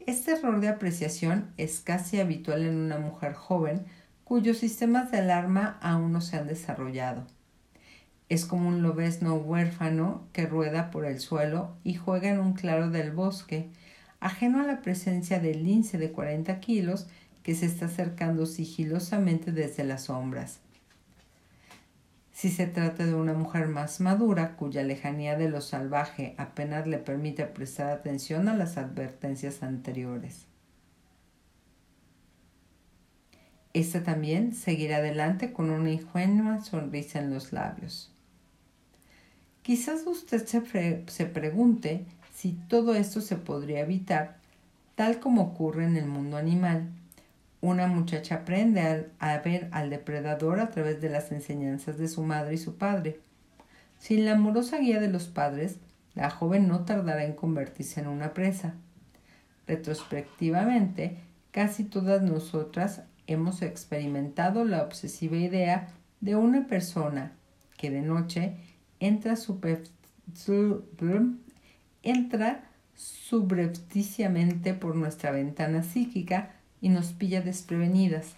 Este 0.00 0.32
error 0.32 0.60
de 0.60 0.68
apreciación 0.68 1.52
es 1.56 1.80
casi 1.80 2.20
habitual 2.20 2.62
en 2.64 2.76
una 2.76 2.98
mujer 2.98 3.32
joven 3.32 3.86
cuyos 4.24 4.58
sistemas 4.58 5.10
de 5.12 5.18
alarma 5.18 5.78
aún 5.80 6.12
no 6.12 6.20
se 6.20 6.36
han 6.36 6.48
desarrollado. 6.48 7.26
Es 8.28 8.44
como 8.44 8.68
un 8.68 8.82
lobesno 8.82 9.36
huérfano 9.36 10.26
que 10.32 10.46
rueda 10.46 10.90
por 10.90 11.06
el 11.06 11.20
suelo 11.20 11.76
y 11.84 11.94
juega 11.94 12.30
en 12.30 12.40
un 12.40 12.54
claro 12.54 12.90
del 12.90 13.12
bosque, 13.12 13.70
ajeno 14.24 14.60
a 14.60 14.66
la 14.66 14.80
presencia 14.80 15.38
del 15.38 15.64
lince 15.64 15.98
de 15.98 16.10
40 16.10 16.58
kilos 16.60 17.06
que 17.42 17.54
se 17.54 17.66
está 17.66 17.86
acercando 17.86 18.46
sigilosamente 18.46 19.52
desde 19.52 19.84
las 19.84 20.04
sombras. 20.04 20.60
Si 22.32 22.50
se 22.50 22.66
trata 22.66 23.04
de 23.04 23.14
una 23.14 23.34
mujer 23.34 23.68
más 23.68 24.00
madura, 24.00 24.56
cuya 24.56 24.82
lejanía 24.82 25.36
de 25.36 25.50
lo 25.50 25.60
salvaje 25.60 26.34
apenas 26.38 26.86
le 26.86 26.96
permite 26.96 27.44
prestar 27.44 27.90
atención 27.90 28.48
a 28.48 28.56
las 28.56 28.78
advertencias 28.78 29.62
anteriores. 29.62 30.46
Esta 33.74 34.02
también 34.04 34.54
seguirá 34.54 34.96
adelante 34.96 35.52
con 35.52 35.68
una 35.68 35.90
ingenua 35.90 36.64
sonrisa 36.64 37.18
en 37.18 37.30
los 37.30 37.52
labios. 37.52 38.10
Quizás 39.60 40.06
usted 40.06 40.46
se, 40.46 41.04
se 41.08 41.26
pregunte 41.26 42.06
si 42.44 42.52
todo 42.52 42.94
esto 42.94 43.22
se 43.22 43.36
podría 43.36 43.80
evitar, 43.80 44.36
tal 44.96 45.18
como 45.18 45.40
ocurre 45.40 45.86
en 45.86 45.96
el 45.96 46.04
mundo 46.04 46.36
animal. 46.36 46.90
Una 47.62 47.86
muchacha 47.86 48.34
aprende 48.34 49.08
a, 49.18 49.38
ver 49.38 49.70
al 49.72 49.88
depredador 49.88 50.60
a 50.60 50.68
través 50.68 51.00
de 51.00 51.08
las 51.08 51.32
enseñanzas 51.32 51.96
de 51.96 52.06
su 52.06 52.22
madre 52.22 52.56
y 52.56 52.58
su 52.58 52.76
padre. 52.76 53.18
Sin 53.98 54.26
la 54.26 54.32
amorosa 54.32 54.76
guía 54.76 55.00
de 55.00 55.08
los 55.08 55.28
padres, 55.28 55.78
la 56.14 56.28
joven 56.28 56.68
no 56.68 56.84
tardará 56.84 57.24
en 57.24 57.32
convertirse 57.32 58.00
en 58.00 58.08
una 58.08 58.34
presa. 58.34 58.74
Retrospectivamente, 59.66 61.16
casi 61.50 61.82
todas 61.82 62.20
nosotras 62.20 63.04
hemos 63.26 63.62
experimentado 63.62 64.66
la 64.66 64.82
obsesiva 64.82 65.38
idea 65.38 65.88
de 66.20 66.36
una 66.36 66.66
persona 66.66 67.32
que 67.78 67.90
de 67.90 68.02
noche 68.02 68.58
entra, 69.00 69.34
entra 72.04 72.64
subrepticiamente 72.94 74.74
por 74.74 74.94
nuestra 74.94 75.30
ventana 75.32 75.82
psíquica 75.82 76.52
y 76.80 76.90
nos 76.90 77.12
pilla 77.12 77.40
desprevenidas. 77.40 78.34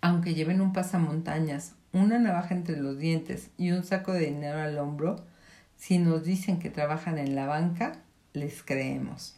Aunque 0.00 0.34
lleven 0.34 0.60
un 0.60 0.72
pasamontañas, 0.72 1.74
una 1.92 2.18
navaja 2.18 2.54
entre 2.54 2.76
los 2.76 2.98
dientes 2.98 3.50
y 3.56 3.70
un 3.70 3.84
saco 3.84 4.12
de 4.12 4.26
dinero 4.26 4.58
al 4.58 4.78
hombro, 4.78 5.24
si 5.76 5.98
nos 5.98 6.24
dicen 6.24 6.58
que 6.58 6.70
trabajan 6.70 7.18
en 7.18 7.34
la 7.34 7.46
banca, 7.46 8.02
les 8.32 8.62
creemos. 8.62 9.36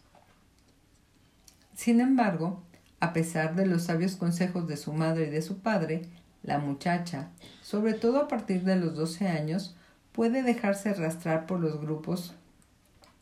Sin 1.74 2.00
embargo, 2.00 2.62
a 3.00 3.12
pesar 3.12 3.54
de 3.54 3.66
los 3.66 3.84
sabios 3.84 4.16
consejos 4.16 4.66
de 4.66 4.76
su 4.76 4.92
madre 4.92 5.26
y 5.26 5.30
de 5.30 5.42
su 5.42 5.58
padre, 5.58 6.02
la 6.42 6.58
muchacha, 6.58 7.28
sobre 7.62 7.94
todo 7.94 8.20
a 8.20 8.28
partir 8.28 8.62
de 8.64 8.76
los 8.76 8.94
12 8.94 9.28
años, 9.28 9.76
puede 10.12 10.42
dejarse 10.42 10.90
arrastrar 10.90 11.46
por 11.46 11.60
los 11.60 11.80
grupos 11.80 12.34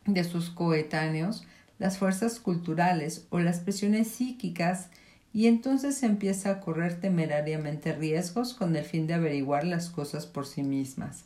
de 0.06 0.24
sus 0.24 0.50
coetáneos, 0.50 1.46
las 1.78 1.98
fuerzas 1.98 2.40
culturales 2.40 3.26
o 3.30 3.38
las 3.38 3.60
presiones 3.60 4.08
psíquicas 4.08 4.88
y 5.32 5.46
entonces 5.46 6.02
empieza 6.02 6.50
a 6.50 6.60
correr 6.60 7.00
temerariamente 7.00 7.92
riesgos 7.92 8.54
con 8.54 8.76
el 8.76 8.84
fin 8.84 9.06
de 9.06 9.14
averiguar 9.14 9.64
las 9.64 9.88
cosas 9.88 10.26
por 10.26 10.46
sí 10.46 10.62
mismas. 10.62 11.24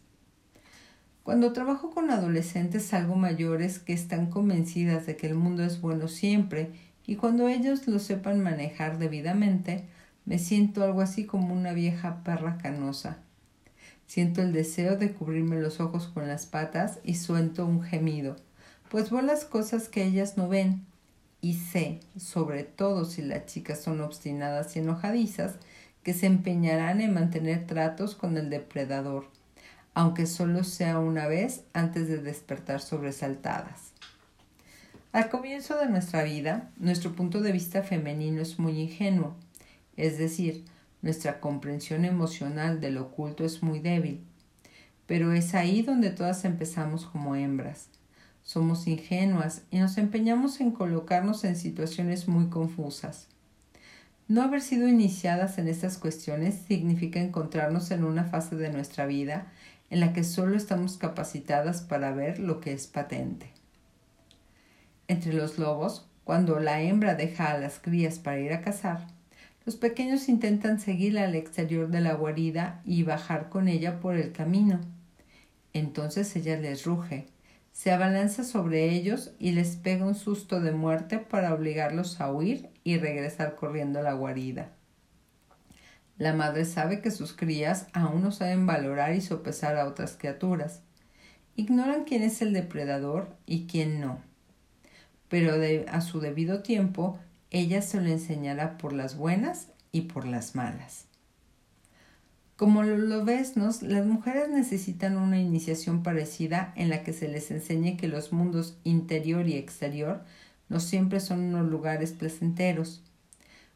Cuando 1.24 1.52
trabajo 1.52 1.90
con 1.90 2.10
adolescentes 2.10 2.94
algo 2.94 3.16
mayores 3.16 3.80
que 3.80 3.92
están 3.92 4.30
convencidas 4.30 5.06
de 5.06 5.16
que 5.16 5.26
el 5.26 5.34
mundo 5.34 5.64
es 5.64 5.80
bueno 5.80 6.06
siempre 6.06 6.70
y 7.04 7.16
cuando 7.16 7.48
ellos 7.48 7.88
lo 7.88 7.98
sepan 7.98 8.40
manejar 8.40 8.98
debidamente, 8.98 9.84
me 10.24 10.38
siento 10.38 10.84
algo 10.84 11.00
así 11.00 11.24
como 11.24 11.52
una 11.52 11.72
vieja 11.72 12.22
perra 12.22 12.58
canosa. 12.58 13.18
Siento 14.06 14.40
el 14.40 14.52
deseo 14.52 14.96
de 14.96 15.12
cubrirme 15.12 15.60
los 15.60 15.80
ojos 15.80 16.06
con 16.06 16.28
las 16.28 16.46
patas 16.46 17.00
y 17.02 17.14
suelto 17.14 17.66
un 17.66 17.82
gemido, 17.82 18.36
pues 18.90 19.10
veo 19.10 19.22
las 19.22 19.44
cosas 19.44 19.88
que 19.88 20.04
ellas 20.04 20.36
no 20.36 20.48
ven, 20.48 20.84
y 21.40 21.54
sé, 21.54 22.00
sobre 22.18 22.64
todo 22.64 23.04
si 23.04 23.22
las 23.22 23.46
chicas 23.46 23.80
son 23.80 24.00
obstinadas 24.00 24.74
y 24.74 24.80
enojadizas, 24.80 25.56
que 26.02 26.14
se 26.14 26.26
empeñarán 26.26 27.00
en 27.00 27.14
mantener 27.14 27.66
tratos 27.66 28.14
con 28.14 28.36
el 28.36 28.50
depredador, 28.50 29.28
aunque 29.94 30.26
solo 30.26 30.64
sea 30.64 30.98
una 30.98 31.26
vez 31.26 31.64
antes 31.72 32.08
de 32.08 32.18
despertar 32.18 32.80
sobresaltadas. 32.80 33.92
Al 35.12 35.30
comienzo 35.30 35.78
de 35.78 35.88
nuestra 35.88 36.22
vida, 36.22 36.70
nuestro 36.76 37.12
punto 37.12 37.40
de 37.40 37.52
vista 37.52 37.82
femenino 37.82 38.40
es 38.40 38.58
muy 38.58 38.80
ingenuo, 38.80 39.34
es 39.96 40.18
decir, 40.18 40.64
Nuestra 41.02 41.38
comprensión 41.38 42.04
emocional 42.04 42.80
del 42.80 42.98
oculto 42.98 43.44
es 43.44 43.62
muy 43.62 43.78
débil. 43.78 44.24
Pero 45.06 45.32
es 45.32 45.54
ahí 45.54 45.82
donde 45.82 46.10
todas 46.10 46.44
empezamos 46.44 47.06
como 47.06 47.36
hembras. 47.36 47.88
Somos 48.46 48.86
ingenuas 48.86 49.62
y 49.72 49.80
nos 49.80 49.98
empeñamos 49.98 50.60
en 50.60 50.70
colocarnos 50.70 51.42
en 51.42 51.56
situaciones 51.56 52.28
muy 52.28 52.46
confusas. 52.46 53.26
No 54.28 54.40
haber 54.40 54.60
sido 54.60 54.86
iniciadas 54.86 55.58
en 55.58 55.66
estas 55.66 55.98
cuestiones 55.98 56.54
significa 56.68 57.20
encontrarnos 57.20 57.90
en 57.90 58.04
una 58.04 58.22
fase 58.22 58.54
de 58.54 58.70
nuestra 58.70 59.04
vida 59.04 59.48
en 59.90 59.98
la 59.98 60.12
que 60.12 60.22
solo 60.22 60.56
estamos 60.56 60.96
capacitadas 60.96 61.82
para 61.82 62.12
ver 62.12 62.38
lo 62.38 62.60
que 62.60 62.72
es 62.72 62.86
patente. 62.86 63.50
Entre 65.08 65.32
los 65.32 65.58
lobos, 65.58 66.06
cuando 66.22 66.60
la 66.60 66.80
hembra 66.80 67.16
deja 67.16 67.50
a 67.50 67.58
las 67.58 67.80
crías 67.80 68.20
para 68.20 68.38
ir 68.38 68.52
a 68.52 68.62
cazar, 68.62 69.08
los 69.64 69.74
pequeños 69.74 70.28
intentan 70.28 70.78
seguirla 70.78 71.24
al 71.24 71.34
exterior 71.34 71.88
de 71.88 72.00
la 72.00 72.14
guarida 72.14 72.80
y 72.84 73.02
bajar 73.02 73.48
con 73.48 73.66
ella 73.66 73.98
por 73.98 74.14
el 74.14 74.30
camino. 74.30 74.78
Entonces 75.72 76.36
ella 76.36 76.56
les 76.56 76.84
ruge, 76.84 77.26
se 77.76 77.92
abalanza 77.92 78.42
sobre 78.42 78.90
ellos 78.90 79.32
y 79.38 79.52
les 79.52 79.76
pega 79.76 80.06
un 80.06 80.14
susto 80.14 80.60
de 80.62 80.72
muerte 80.72 81.18
para 81.18 81.52
obligarlos 81.52 82.20
a 82.22 82.32
huir 82.32 82.70
y 82.84 82.96
regresar 82.96 83.54
corriendo 83.56 83.98
a 83.98 84.02
la 84.02 84.14
guarida. 84.14 84.70
La 86.16 86.32
madre 86.32 86.64
sabe 86.64 87.02
que 87.02 87.10
sus 87.10 87.34
crías 87.34 87.88
aún 87.92 88.22
no 88.22 88.32
saben 88.32 88.64
valorar 88.64 89.14
y 89.14 89.20
sopesar 89.20 89.76
a 89.76 89.86
otras 89.86 90.16
criaturas. 90.16 90.80
Ignoran 91.54 92.04
quién 92.04 92.22
es 92.22 92.40
el 92.40 92.54
depredador 92.54 93.36
y 93.44 93.66
quién 93.66 94.00
no 94.00 94.20
pero 95.28 95.54
a 95.88 96.00
su 96.00 96.20
debido 96.20 96.62
tiempo 96.62 97.18
ella 97.50 97.82
se 97.82 98.00
lo 98.00 98.08
enseñará 98.08 98.78
por 98.78 98.92
las 98.92 99.16
buenas 99.16 99.68
y 99.92 100.02
por 100.02 100.26
las 100.26 100.54
malas. 100.54 101.05
Como 102.56 102.82
lo 102.84 103.22
vesnos, 103.22 103.82
las 103.82 104.06
mujeres 104.06 104.48
necesitan 104.48 105.18
una 105.18 105.38
iniciación 105.38 106.02
parecida 106.02 106.72
en 106.74 106.88
la 106.88 107.02
que 107.02 107.12
se 107.12 107.28
les 107.28 107.50
enseñe 107.50 107.98
que 107.98 108.08
los 108.08 108.32
mundos 108.32 108.78
interior 108.82 109.46
y 109.46 109.54
exterior 109.54 110.24
no 110.70 110.80
siempre 110.80 111.20
son 111.20 111.40
unos 111.40 111.68
lugares 111.68 112.12
placenteros. 112.12 113.02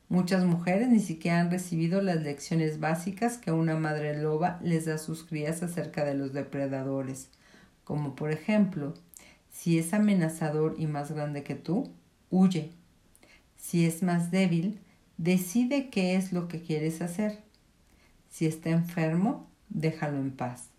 Muchas 0.09 0.47
mujeres 0.47 0.89
ni 0.89 0.99
siquiera 0.99 1.41
han 1.41 1.51
recibido 1.51 2.01
las 2.01 2.23
lecciones 2.23 2.81
básicas 2.81 3.37
que 3.37 3.53
una 3.53 3.77
madre 3.77 4.19
loba 4.19 4.59
les 4.63 4.87
da 4.87 4.95
a 4.95 4.99
sus 4.99 5.25
crías 5.25 5.63
acerca 5.63 6.05
de 6.07 6.15
los 6.15 6.33
depredadores, 6.33 7.29
como 7.85 8.17
por 8.17 8.33
ejemplo 8.33 8.95
si 9.51 9.79
es 9.79 9.93
amenazador 9.93 10.77
y 10.79 10.87
más 10.87 11.13
grande 11.13 11.43
que 11.43 11.55
tú, 11.55 11.93
huye. 12.31 12.71
Si 13.57 13.85
es 13.85 14.03
más 14.03 14.31
débil, 14.31 14.81
decide 15.19 15.91
qué 15.91 16.17
es 16.17 16.33
lo 16.33 16.49
que 16.49 16.63
quieres 16.63 17.03
hacer. 17.03 17.50
Si 18.31 18.47
está 18.47 18.71
enfermo, 18.71 19.51
déjalo 19.69 20.19
en 20.19 20.31
paz. 20.31 20.71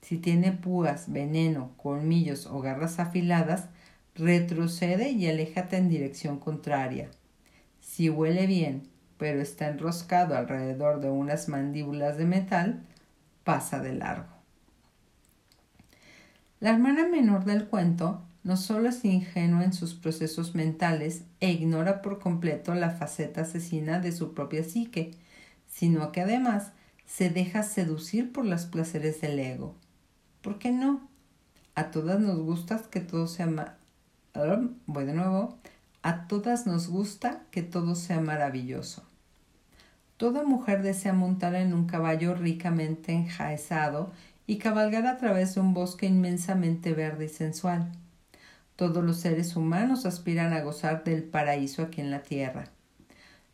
Si 0.00 0.18
tiene 0.18 0.52
púas, 0.52 1.12
veneno, 1.12 1.72
colmillos 1.76 2.46
o 2.46 2.60
garras 2.60 2.98
afiladas, 2.98 3.66
retrocede 4.14 5.10
y 5.10 5.28
aléjate 5.28 5.76
en 5.76 5.88
dirección 5.88 6.38
contraria. 6.38 7.10
Si 7.80 8.08
huele 8.08 8.46
bien, 8.46 8.88
pero 9.18 9.40
está 9.40 9.68
enroscado 9.68 10.36
alrededor 10.36 11.00
de 11.00 11.10
unas 11.10 11.48
mandíbulas 11.48 12.16
de 12.16 12.24
metal, 12.24 12.82
pasa 13.44 13.80
de 13.80 13.94
largo. 13.94 14.36
La 16.60 16.70
hermana 16.70 17.06
menor 17.06 17.44
del 17.44 17.66
cuento 17.66 18.22
no 18.42 18.56
solo 18.56 18.88
es 18.88 19.04
ingenua 19.04 19.64
en 19.64 19.72
sus 19.72 19.94
procesos 19.94 20.54
mentales 20.54 21.24
e 21.40 21.50
ignora 21.50 22.00
por 22.00 22.20
completo 22.20 22.74
la 22.74 22.90
faceta 22.90 23.42
asesina 23.42 23.98
de 23.98 24.12
su 24.12 24.34
propia 24.34 24.62
psique, 24.62 25.12
sino 25.76 26.10
que 26.10 26.22
además 26.22 26.72
se 27.04 27.28
deja 27.28 27.62
seducir 27.62 28.32
por 28.32 28.46
los 28.46 28.64
placeres 28.64 29.20
del 29.20 29.38
ego. 29.38 29.74
¿Por 30.40 30.58
qué 30.58 30.70
no? 30.70 31.06
A 31.74 31.90
todas 31.90 32.18
nos 32.18 32.38
gusta 32.38 32.80
que 32.90 33.00
todo 33.00 33.26
sea 33.26 33.76
voy 34.86 35.04
de 35.04 35.12
nuevo. 35.12 35.58
A 36.02 36.28
todas 36.28 36.66
nos 36.66 36.88
gusta 36.88 37.42
que 37.50 37.62
todo 37.62 37.94
sea 37.94 38.20
maravilloso. 38.20 39.04
Toda 40.16 40.44
mujer 40.44 40.80
desea 40.80 41.12
montar 41.12 41.54
en 41.54 41.74
un 41.74 41.86
caballo 41.86 42.34
ricamente 42.34 43.12
enjaezado 43.12 44.12
y 44.46 44.56
cabalgar 44.56 45.06
a 45.06 45.18
través 45.18 45.54
de 45.54 45.60
un 45.60 45.74
bosque 45.74 46.06
inmensamente 46.06 46.94
verde 46.94 47.26
y 47.26 47.28
sensual. 47.28 47.92
Todos 48.76 49.04
los 49.04 49.18
seres 49.18 49.56
humanos 49.56 50.06
aspiran 50.06 50.54
a 50.54 50.62
gozar 50.62 51.04
del 51.04 51.22
paraíso 51.22 51.82
aquí 51.82 52.00
en 52.00 52.10
la 52.10 52.22
tierra. 52.22 52.70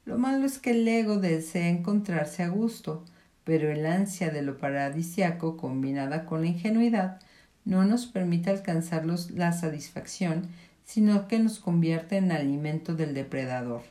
Lo 0.05 0.19
malo 0.19 0.47
es 0.47 0.59
que 0.59 0.73
el 0.73 0.87
ego 0.87 1.19
desea 1.19 1.69
encontrarse 1.69 2.43
a 2.43 2.49
gusto, 2.49 3.05
pero 3.45 3.71
el 3.71 3.87
ansia 3.87 4.31
de 4.31 4.43
lo 4.43 4.59
paradisiaco 4.59 5.57
combinada 5.57 6.27
con 6.27 6.43
la 6.43 6.49
ingenuidad 6.49 7.21
no 7.65 7.85
nos 7.85 8.07
permite 8.07 8.51
alcanzar 8.51 9.07
la 9.07 9.53
satisfacción, 9.53 10.49
sino 10.85 11.29
que 11.29 11.39
nos 11.39 11.61
convierte 11.61 12.17
en 12.17 12.33
alimento 12.33 12.95
del 12.95 13.15
depredador. 13.15 13.83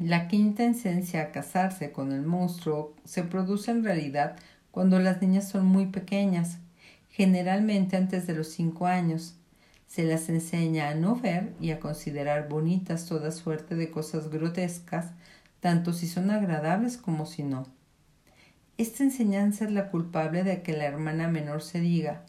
La 0.00 0.28
quinta 0.28 0.64
esencia 0.64 1.22
a 1.22 1.32
casarse 1.32 1.90
con 1.90 2.12
el 2.12 2.22
monstruo 2.22 2.94
se 3.04 3.22
produce 3.22 3.70
en 3.70 3.82
realidad 3.82 4.36
cuando 4.70 4.98
las 4.98 5.22
niñas 5.22 5.48
son 5.48 5.64
muy 5.64 5.86
pequeñas, 5.86 6.58
generalmente 7.10 7.96
antes 7.96 8.26
de 8.26 8.34
los 8.34 8.48
cinco 8.48 8.86
años. 8.86 9.36
Se 9.86 10.04
las 10.04 10.28
enseña 10.28 10.88
a 10.88 10.94
no 10.94 11.16
ver 11.16 11.54
y 11.60 11.70
a 11.70 11.80
considerar 11.80 12.48
bonitas 12.48 13.06
toda 13.06 13.30
suerte 13.30 13.74
de 13.74 13.90
cosas 13.90 14.30
grotescas, 14.30 15.12
tanto 15.60 15.92
si 15.92 16.06
son 16.06 16.30
agradables 16.30 16.96
como 16.96 17.26
si 17.26 17.42
no. 17.42 17.66
Esta 18.78 19.04
enseñanza 19.04 19.64
es 19.64 19.72
la 19.72 19.90
culpable 19.90 20.44
de 20.44 20.62
que 20.62 20.76
la 20.76 20.84
hermana 20.84 21.28
menor 21.28 21.62
se 21.62 21.80
diga 21.80 22.24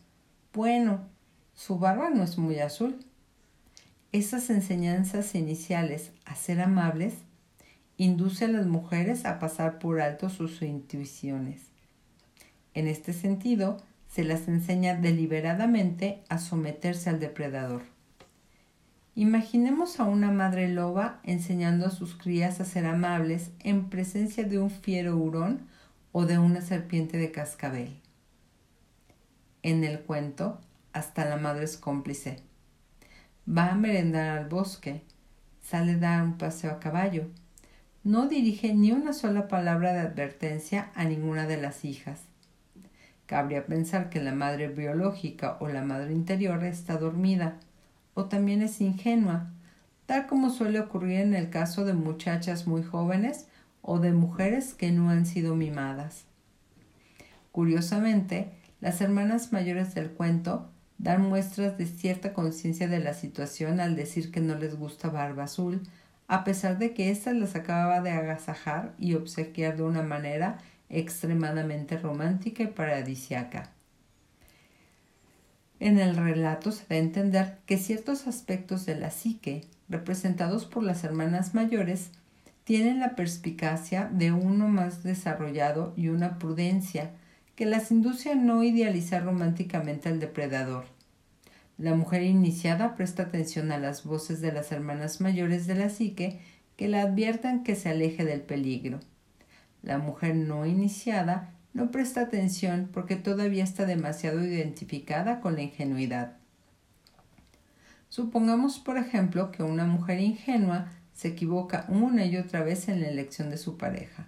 bueno, 0.58 1.02
su 1.54 1.78
barba 1.78 2.10
no 2.10 2.24
es 2.24 2.40
muy 2.40 2.58
azul. 2.58 3.06
Esas 4.12 4.50
enseñanzas 4.50 5.36
iniciales 5.36 6.12
a 6.26 6.34
ser 6.34 6.62
amables 6.62 7.14
induce 7.98 8.46
a 8.46 8.48
las 8.48 8.66
mujeres 8.66 9.26
a 9.26 9.38
pasar 9.38 9.78
por 9.78 10.02
alto 10.02 10.30
sus 10.32 10.64
intuiciones. 10.64 11.62
En 12.74 12.88
este 12.88 13.14
sentido, 13.14 13.78
se 14.18 14.24
las 14.24 14.48
enseña 14.48 14.96
deliberadamente 14.96 16.24
a 16.28 16.40
someterse 16.40 17.12
al 17.12 17.20
depredador. 17.20 17.84
Imaginemos 19.14 20.00
a 20.00 20.06
una 20.06 20.32
madre 20.32 20.70
loba 20.70 21.20
enseñando 21.22 21.86
a 21.86 21.92
sus 21.92 22.16
crías 22.16 22.60
a 22.60 22.66
ser 22.66 22.88
amables 22.88 23.52
en 23.60 23.92
presencia 23.92 24.44
de 24.44 24.58
un 24.58 24.72
fiero 24.72 25.16
hurón 25.18 25.68
o 26.14 26.26
de 26.26 26.40
una 26.40 26.62
serpiente 26.62 27.20
de 27.20 27.32
cascabel. 27.32 28.02
En 29.62 29.84
el 29.84 30.00
cuento, 30.00 30.62
hasta 30.94 31.24
la 31.26 31.38
madre 31.38 31.66
es 31.66 31.78
cómplice. 31.78 32.40
Va 33.48 33.68
a 33.68 33.76
merendar 33.76 34.36
al 34.36 34.50
bosque, 34.50 35.04
sale 35.62 35.92
a 35.92 35.98
dar 35.98 36.24
un 36.24 36.40
paseo 36.40 36.72
a 36.72 36.80
caballo, 36.80 37.28
no 38.04 38.28
dirige 38.28 38.74
ni 38.74 38.92
una 38.92 39.14
sola 39.14 39.48
palabra 39.48 39.94
de 39.94 40.00
advertencia 40.00 40.90
a 40.96 41.04
ninguna 41.04 41.46
de 41.46 41.58
las 41.58 41.86
hijas. 41.86 42.22
Cabría 43.28 43.66
pensar 43.66 44.10
que 44.10 44.22
la 44.22 44.34
madre 44.34 44.70
biológica 44.70 45.58
o 45.60 45.68
la 45.68 45.84
madre 45.84 46.14
interior 46.14 46.64
está 46.64 46.98
dormida, 46.98 47.58
o 48.14 48.26
también 48.26 48.62
es 48.62 48.82
ingenua, 48.82 49.52
tal 50.06 50.28
como 50.28 50.50
suele 50.50 50.80
ocurrir 50.80 51.20
en 51.20 51.36
el 51.36 51.50
caso 51.50 51.86
de 51.86 51.94
muchachas 51.94 52.66
muy 52.66 52.84
jóvenes 52.84 53.48
o 53.82 54.00
de 54.00 54.14
mujeres 54.14 54.74
que 54.74 54.92
no 54.92 55.10
han 55.10 55.26
sido 55.26 55.56
mimadas. 55.56 56.24
Curiosamente, 57.52 58.50
las 58.80 59.02
hermanas 59.02 59.52
mayores 59.52 59.94
del 59.94 60.10
cuento 60.10 60.70
dan 60.98 61.22
muestras 61.22 61.78
de 61.78 61.86
cierta 61.86 62.32
conciencia 62.32 62.88
de 62.88 63.00
la 63.00 63.14
situación 63.14 63.82
al 63.82 63.96
decir 63.96 64.32
que 64.32 64.40
no 64.40 64.56
les 64.56 64.76
gusta 64.78 65.10
Barba 65.10 65.44
Azul, 65.44 65.82
a 66.30 66.46
pesar 66.46 66.78
de 66.78 66.94
que 66.94 67.10
ésta 67.10 67.34
las 67.34 67.56
acababa 67.56 68.00
de 68.02 68.12
agasajar 68.12 68.94
y 68.98 69.16
obsequiar 69.16 69.76
de 69.76 69.84
una 69.84 70.02
manera 70.02 70.60
extremadamente 70.90 71.98
romántica 71.98 72.64
y 72.64 72.68
paradisiaca. 72.68 73.72
En 75.80 76.00
el 76.00 76.16
relato 76.16 76.72
se 76.72 76.86
da 76.90 76.96
a 76.96 77.00
entender 77.00 77.58
que 77.66 77.78
ciertos 77.78 78.26
aspectos 78.28 78.86
de 78.86 78.96
la 78.96 79.12
psique, 79.12 79.66
representados 79.90 80.66
por 80.66 80.84
las 80.84 81.04
hermanas 81.04 81.54
mayores, 81.54 82.12
tienen 82.64 83.00
la 83.00 83.16
perspicacia 83.16 84.10
de 84.12 84.32
uno 84.32 84.68
más 84.68 85.04
desarrollado 85.04 85.94
y 85.96 86.10
una 86.10 86.38
prudencia 86.40 87.12
que 87.56 87.66
las 87.66 87.92
induce 87.92 88.32
a 88.32 88.36
no 88.36 88.64
idealizar 88.64 89.24
románticamente 89.24 90.10
al 90.10 90.20
depredador. 90.20 90.86
La 91.78 91.94
mujer 91.94 92.24
iniciada 92.24 92.96
presta 92.96 93.24
atención 93.24 93.72
a 93.72 93.78
las 93.78 94.04
voces 94.04 94.42
de 94.42 94.52
las 94.52 94.72
hermanas 94.72 95.22
mayores 95.22 95.68
de 95.68 95.76
la 95.76 95.90
psique 95.90 96.40
que 96.76 96.88
la 96.88 97.02
adviertan 97.02 97.64
que 97.64 97.76
se 97.76 97.90
aleje 97.90 98.26
del 98.26 98.42
peligro. 98.42 99.00
La 99.82 99.98
mujer 99.98 100.36
no 100.36 100.66
iniciada 100.66 101.54
no 101.74 101.92
presta 101.92 102.22
atención 102.22 102.90
porque 102.92 103.16
todavía 103.16 103.64
está 103.64 103.86
demasiado 103.86 104.44
identificada 104.44 105.42
con 105.42 105.56
la 105.56 105.62
ingenuidad. 105.62 106.38
Supongamos, 108.10 108.80
por 108.80 108.98
ejemplo, 108.98 109.52
que 109.52 109.64
una 109.64 109.86
mujer 109.86 110.20
ingenua 110.20 110.92
se 111.14 111.30
equivoca 111.30 111.86
una 111.90 112.26
y 112.26 112.38
otra 112.38 112.64
vez 112.64 112.88
en 112.90 113.02
la 113.02 113.10
elección 113.10 113.50
de 113.50 113.58
su 113.58 113.78
pareja. 113.78 114.26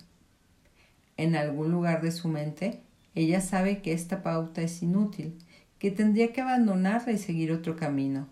En 1.18 1.36
algún 1.36 1.72
lugar 1.72 2.02
de 2.02 2.12
su 2.12 2.28
mente, 2.28 2.82
ella 3.16 3.42
sabe 3.42 3.82
que 3.82 3.94
esta 3.94 4.22
pauta 4.22 4.62
es 4.62 4.82
inútil, 4.84 5.38
que 5.80 5.92
tendría 5.92 6.34
que 6.34 6.42
abandonarla 6.42 7.14
y 7.14 7.18
seguir 7.18 7.52
otro 7.52 7.76
camino. 7.76 8.28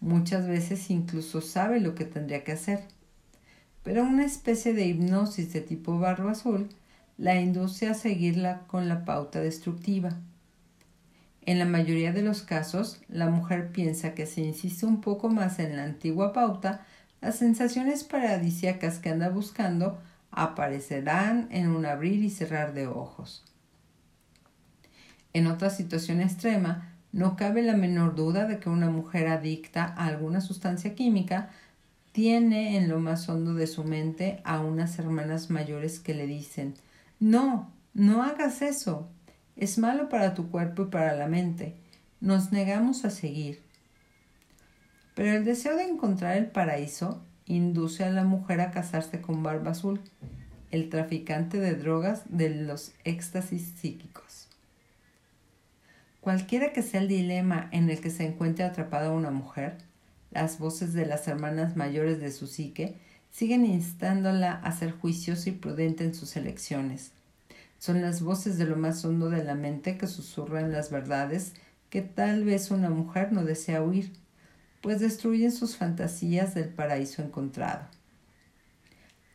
Muchas 0.00 0.46
veces 0.46 0.90
incluso 0.90 1.40
sabe 1.40 1.80
lo 1.80 1.94
que 1.94 2.04
tendría 2.04 2.44
que 2.44 2.52
hacer. 2.52 2.84
Pero 3.86 4.02
una 4.02 4.24
especie 4.24 4.74
de 4.74 4.84
hipnosis 4.84 5.52
de 5.52 5.60
tipo 5.60 5.96
barro 5.96 6.28
azul 6.28 6.68
la 7.18 7.40
induce 7.40 7.86
a 7.86 7.94
seguirla 7.94 8.62
con 8.66 8.88
la 8.88 9.04
pauta 9.04 9.38
destructiva. 9.38 10.10
En 11.42 11.60
la 11.60 11.66
mayoría 11.66 12.12
de 12.12 12.22
los 12.22 12.42
casos, 12.42 13.00
la 13.08 13.28
mujer 13.28 13.70
piensa 13.70 14.12
que 14.12 14.26
si 14.26 14.42
insiste 14.42 14.86
un 14.86 15.00
poco 15.00 15.28
más 15.28 15.60
en 15.60 15.76
la 15.76 15.84
antigua 15.84 16.32
pauta, 16.32 16.84
las 17.20 17.36
sensaciones 17.36 18.02
paradisíacas 18.02 18.98
que 18.98 19.10
anda 19.10 19.28
buscando 19.28 20.00
aparecerán 20.32 21.46
en 21.52 21.68
un 21.68 21.86
abrir 21.86 22.24
y 22.24 22.30
cerrar 22.30 22.74
de 22.74 22.88
ojos. 22.88 23.44
En 25.32 25.46
otra 25.46 25.70
situación 25.70 26.20
extrema, 26.20 26.92
no 27.12 27.36
cabe 27.36 27.62
la 27.62 27.76
menor 27.76 28.16
duda 28.16 28.46
de 28.46 28.58
que 28.58 28.68
una 28.68 28.90
mujer 28.90 29.28
adicta 29.28 29.84
a 29.84 30.06
alguna 30.06 30.40
sustancia 30.40 30.96
química 30.96 31.50
tiene 32.16 32.78
en 32.78 32.88
lo 32.88 32.98
más 32.98 33.28
hondo 33.28 33.52
de 33.52 33.66
su 33.66 33.84
mente 33.84 34.40
a 34.42 34.60
unas 34.60 34.98
hermanas 34.98 35.50
mayores 35.50 36.00
que 36.00 36.14
le 36.14 36.26
dicen 36.26 36.72
No, 37.20 37.70
no 37.92 38.22
hagas 38.22 38.62
eso. 38.62 39.10
Es 39.54 39.76
malo 39.76 40.08
para 40.08 40.32
tu 40.32 40.50
cuerpo 40.50 40.84
y 40.84 40.86
para 40.86 41.14
la 41.14 41.26
mente. 41.26 41.76
Nos 42.22 42.52
negamos 42.52 43.04
a 43.04 43.10
seguir. 43.10 43.60
Pero 45.14 45.36
el 45.36 45.44
deseo 45.44 45.76
de 45.76 45.82
encontrar 45.82 46.38
el 46.38 46.46
paraíso 46.46 47.22
induce 47.44 48.02
a 48.02 48.10
la 48.10 48.24
mujer 48.24 48.62
a 48.62 48.70
casarse 48.70 49.20
con 49.20 49.42
Barba 49.42 49.72
Azul, 49.72 50.00
el 50.70 50.88
traficante 50.88 51.60
de 51.60 51.74
drogas 51.74 52.22
de 52.30 52.48
los 52.48 52.94
éxtasis 53.04 53.74
psíquicos. 53.76 54.48
Cualquiera 56.22 56.72
que 56.72 56.80
sea 56.80 57.02
el 57.02 57.08
dilema 57.08 57.68
en 57.72 57.90
el 57.90 58.00
que 58.00 58.08
se 58.08 58.24
encuentre 58.24 58.64
atrapada 58.64 59.10
una 59.10 59.30
mujer, 59.30 59.85
las 60.30 60.58
voces 60.58 60.92
de 60.92 61.06
las 61.06 61.28
hermanas 61.28 61.76
mayores 61.76 62.20
de 62.20 62.32
su 62.32 62.46
psique 62.46 62.96
siguen 63.30 63.66
instándola 63.66 64.52
a 64.52 64.72
ser 64.72 64.92
juiciosa 64.92 65.50
y 65.50 65.52
prudente 65.52 66.04
en 66.04 66.14
sus 66.14 66.36
elecciones. 66.36 67.12
Son 67.78 68.00
las 68.00 68.22
voces 68.22 68.58
de 68.58 68.64
lo 68.64 68.76
más 68.76 69.04
hondo 69.04 69.28
de 69.28 69.44
la 69.44 69.54
mente 69.54 69.98
que 69.98 70.06
susurran 70.06 70.72
las 70.72 70.90
verdades 70.90 71.52
que 71.90 72.02
tal 72.02 72.44
vez 72.44 72.70
una 72.70 72.90
mujer 72.90 73.32
no 73.32 73.44
desea 73.44 73.82
oír, 73.82 74.12
pues 74.80 75.00
destruyen 75.00 75.52
sus 75.52 75.76
fantasías 75.76 76.54
del 76.54 76.68
paraíso 76.68 77.22
encontrado. 77.22 77.86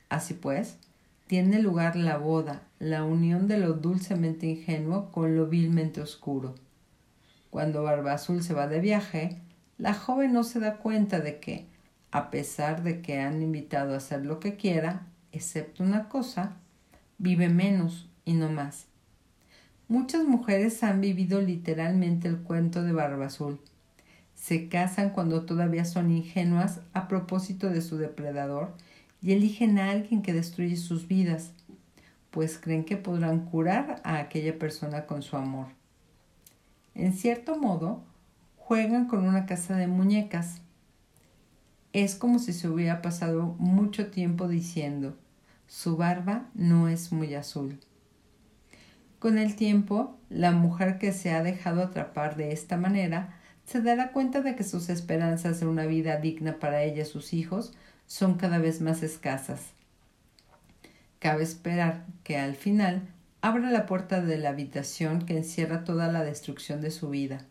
Así 0.09 0.33
pues, 0.33 0.77
tiene 1.27 1.61
lugar 1.61 1.95
la 1.95 2.17
boda, 2.17 2.63
la 2.79 3.03
unión 3.03 3.47
de 3.47 3.57
lo 3.57 3.73
dulcemente 3.73 4.47
ingenuo 4.47 5.11
con 5.11 5.35
lo 5.35 5.47
vilmente 5.47 6.01
oscuro. 6.01 6.55
Cuando 7.49 7.83
Barba 7.83 8.13
Azul 8.13 8.43
se 8.43 8.53
va 8.53 8.67
de 8.67 8.79
viaje, 8.79 9.37
la 9.82 9.95
joven 9.95 10.32
no 10.32 10.43
se 10.43 10.59
da 10.59 10.77
cuenta 10.77 11.21
de 11.21 11.39
que, 11.39 11.65
a 12.11 12.29
pesar 12.29 12.84
de 12.84 13.01
que 13.01 13.19
han 13.19 13.41
invitado 13.41 13.95
a 13.95 13.97
hacer 13.97 14.23
lo 14.23 14.39
que 14.39 14.55
quiera, 14.55 15.07
excepto 15.32 15.82
una 15.82 16.07
cosa, 16.07 16.57
vive 17.17 17.49
menos 17.49 18.07
y 18.23 18.34
no 18.34 18.51
más. 18.51 18.86
Muchas 19.88 20.23
mujeres 20.23 20.84
han 20.84 21.01
vivido 21.01 21.41
literalmente 21.41 22.27
el 22.27 22.38
cuento 22.38 22.84
de 22.84 22.91
Barba 22.91 23.25
Azul. 23.25 23.59
Se 24.36 24.69
casan 24.69 25.09
cuando 25.09 25.45
todavía 25.45 25.84
son 25.84 26.11
ingenuas 26.11 26.82
a 26.93 27.07
propósito 27.07 27.71
de 27.71 27.82
su 27.82 27.97
depredador 27.97 28.75
y 29.19 29.32
eligen 29.32 29.79
a 29.79 29.89
alguien 29.89 30.21
que 30.21 30.32
destruye 30.32 30.75
sus 30.75 31.07
vidas, 31.07 31.53
pues 32.29 32.59
creen 32.59 32.86
que 32.86 32.97
podrán 32.97 33.45
curar 33.45 33.99
a 34.03 34.19
aquella 34.19 34.59
persona 34.59 35.07
con 35.07 35.23
su 35.23 35.38
amor. 35.38 35.69
En 36.93 37.13
cierto 37.13 37.57
modo, 37.57 38.03
juegan 38.64 39.07
con 39.07 39.28
una 39.28 39.45
casa 39.45 39.76
de 39.76 39.88
muñecas. 39.88 40.62
Es 41.93 42.16
como 42.16 42.39
si 42.39 42.53
se 42.53 42.70
hubiera 42.70 43.01
pasado 43.01 43.55
mucho 43.57 44.12
tiempo 44.12 44.47
diciendo, 44.47 45.18
su 45.68 45.97
barba 45.97 46.49
no 46.53 46.88
es 46.88 47.12
muy 47.12 47.34
azul. 47.34 47.80
Con 49.20 49.38
el 49.38 49.55
tiempo, 49.55 50.18
la 50.30 50.51
mujer 50.51 50.99
que 50.99 51.12
se 51.12 51.32
ha 51.32 51.43
dejado 51.43 51.82
atrapar 51.82 52.38
de 52.38 52.53
esta 52.53 52.78
manera 52.78 53.36
se 53.66 53.82
dará 53.82 54.12
cuenta 54.12 54.41
de 54.41 54.55
que 54.55 54.64
sus 54.64 54.89
esperanzas 54.89 55.59
de 55.59 55.66
una 55.66 55.86
vida 55.86 56.18
digna 56.18 56.59
para 56.59 56.84
ella 56.84 57.01
y 57.01 57.05
sus 57.05 57.34
hijos 57.34 57.74
son 58.05 58.36
cada 58.36 58.59
vez 58.59 58.80
más 58.80 59.03
escasas. 59.03 59.74
Cabe 61.20 61.43
esperar 61.43 62.05
que 62.24 62.38
al 62.38 62.55
final 62.55 63.01
abra 63.41 63.70
la 63.70 63.86
puerta 63.86 64.22
de 64.22 64.38
la 64.38 64.49
habitación 64.49 65.26
que 65.26 65.36
encierra 65.36 65.84
toda 65.84 66.12
la 66.12 66.24
destrucción 66.24 66.80
de 66.80 66.91
su 66.91 67.09
vida. 67.09 67.45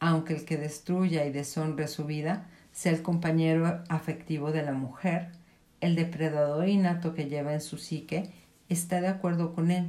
Aunque 0.00 0.34
el 0.34 0.44
que 0.46 0.56
destruya 0.56 1.26
y 1.26 1.30
deshonre 1.30 1.86
su 1.86 2.06
vida 2.06 2.48
sea 2.72 2.92
el 2.92 3.02
compañero 3.02 3.84
afectivo 3.88 4.50
de 4.50 4.62
la 4.62 4.72
mujer, 4.72 5.28
el 5.80 5.94
depredador 5.94 6.68
innato 6.68 7.14
que 7.14 7.28
lleva 7.28 7.52
en 7.52 7.60
su 7.60 7.76
psique 7.76 8.30
está 8.70 9.00
de 9.00 9.08
acuerdo 9.08 9.54
con 9.54 9.70
él. 9.70 9.88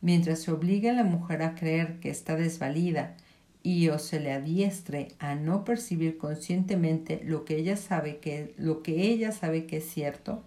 Mientras 0.00 0.40
se 0.40 0.50
obliga 0.50 0.90
a 0.90 0.94
la 0.94 1.04
mujer 1.04 1.42
a 1.42 1.54
creer 1.54 2.00
que 2.00 2.10
está 2.10 2.36
desvalida 2.36 3.16
y 3.62 3.88
o 3.88 3.98
se 3.98 4.20
le 4.20 4.32
adiestre 4.32 5.08
a 5.18 5.34
no 5.34 5.64
percibir 5.64 6.18
conscientemente 6.18 7.20
lo 7.24 7.44
que 7.44 7.56
ella 7.56 7.76
sabe 7.76 8.18
que, 8.18 8.54
lo 8.56 8.82
que, 8.82 9.10
ella 9.12 9.32
sabe 9.32 9.66
que 9.66 9.78
es 9.78 9.88
cierto, 9.88 10.42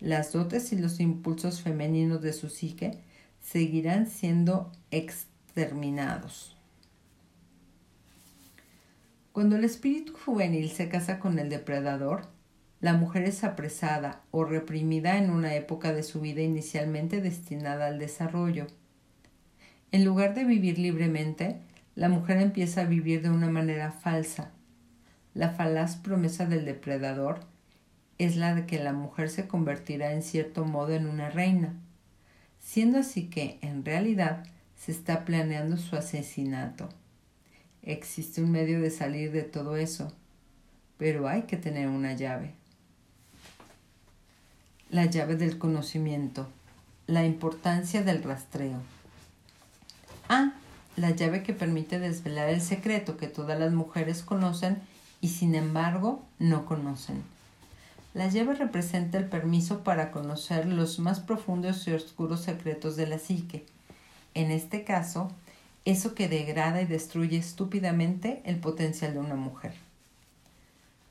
las 0.00 0.32
dotes 0.32 0.72
y 0.72 0.78
los 0.78 1.00
impulsos 1.00 1.60
femeninos 1.60 2.22
de 2.22 2.32
su 2.32 2.48
psique 2.48 2.98
seguirán 3.40 4.06
siendo 4.06 4.72
exterminados. 4.90 6.57
Cuando 9.38 9.54
el 9.54 9.62
espíritu 9.62 10.14
juvenil 10.14 10.68
se 10.68 10.88
casa 10.88 11.20
con 11.20 11.38
el 11.38 11.48
depredador, 11.48 12.26
la 12.80 12.94
mujer 12.94 13.22
es 13.22 13.44
apresada 13.44 14.22
o 14.32 14.44
reprimida 14.44 15.16
en 15.16 15.30
una 15.30 15.54
época 15.54 15.92
de 15.92 16.02
su 16.02 16.20
vida 16.20 16.42
inicialmente 16.42 17.20
destinada 17.20 17.86
al 17.86 18.00
desarrollo. 18.00 18.66
En 19.92 20.04
lugar 20.04 20.34
de 20.34 20.42
vivir 20.42 20.80
libremente, 20.80 21.60
la 21.94 22.08
mujer 22.08 22.38
empieza 22.38 22.80
a 22.80 22.86
vivir 22.86 23.22
de 23.22 23.30
una 23.30 23.48
manera 23.48 23.92
falsa. 23.92 24.50
La 25.34 25.50
falaz 25.50 25.94
promesa 25.94 26.44
del 26.44 26.64
depredador 26.64 27.38
es 28.18 28.34
la 28.34 28.56
de 28.56 28.66
que 28.66 28.82
la 28.82 28.92
mujer 28.92 29.30
se 29.30 29.46
convertirá 29.46 30.14
en 30.14 30.24
cierto 30.24 30.64
modo 30.64 30.94
en 30.94 31.06
una 31.06 31.30
reina, 31.30 31.74
siendo 32.58 32.98
así 32.98 33.30
que, 33.30 33.60
en 33.62 33.84
realidad, 33.84 34.42
se 34.74 34.90
está 34.90 35.24
planeando 35.24 35.76
su 35.76 35.94
asesinato. 35.94 36.88
Existe 37.82 38.42
un 38.42 38.50
medio 38.50 38.80
de 38.80 38.90
salir 38.90 39.32
de 39.32 39.42
todo 39.42 39.76
eso, 39.76 40.12
pero 40.98 41.28
hay 41.28 41.42
que 41.42 41.56
tener 41.56 41.88
una 41.88 42.14
llave. 42.14 42.52
La 44.90 45.06
llave 45.06 45.36
del 45.36 45.58
conocimiento, 45.58 46.48
la 47.06 47.24
importancia 47.24 48.02
del 48.02 48.22
rastreo. 48.22 48.80
Ah, 50.28 50.52
la 50.96 51.10
llave 51.10 51.42
que 51.42 51.52
permite 51.52 51.98
desvelar 51.98 52.48
el 52.48 52.60
secreto 52.60 53.16
que 53.16 53.28
todas 53.28 53.58
las 53.58 53.72
mujeres 53.72 54.22
conocen 54.22 54.78
y 55.20 55.28
sin 55.28 55.54
embargo 55.54 56.22
no 56.38 56.66
conocen. 56.66 57.22
La 58.14 58.28
llave 58.28 58.54
representa 58.54 59.18
el 59.18 59.26
permiso 59.26 59.84
para 59.84 60.10
conocer 60.10 60.66
los 60.66 60.98
más 60.98 61.20
profundos 61.20 61.86
y 61.86 61.92
oscuros 61.92 62.42
secretos 62.42 62.96
de 62.96 63.06
la 63.06 63.18
psique. 63.18 63.64
En 64.34 64.50
este 64.50 64.82
caso, 64.82 65.30
eso 65.90 66.14
que 66.14 66.28
degrada 66.28 66.82
y 66.82 66.86
destruye 66.86 67.36
estúpidamente 67.36 68.42
el 68.44 68.56
potencial 68.56 69.14
de 69.14 69.20
una 69.20 69.34
mujer. 69.34 69.74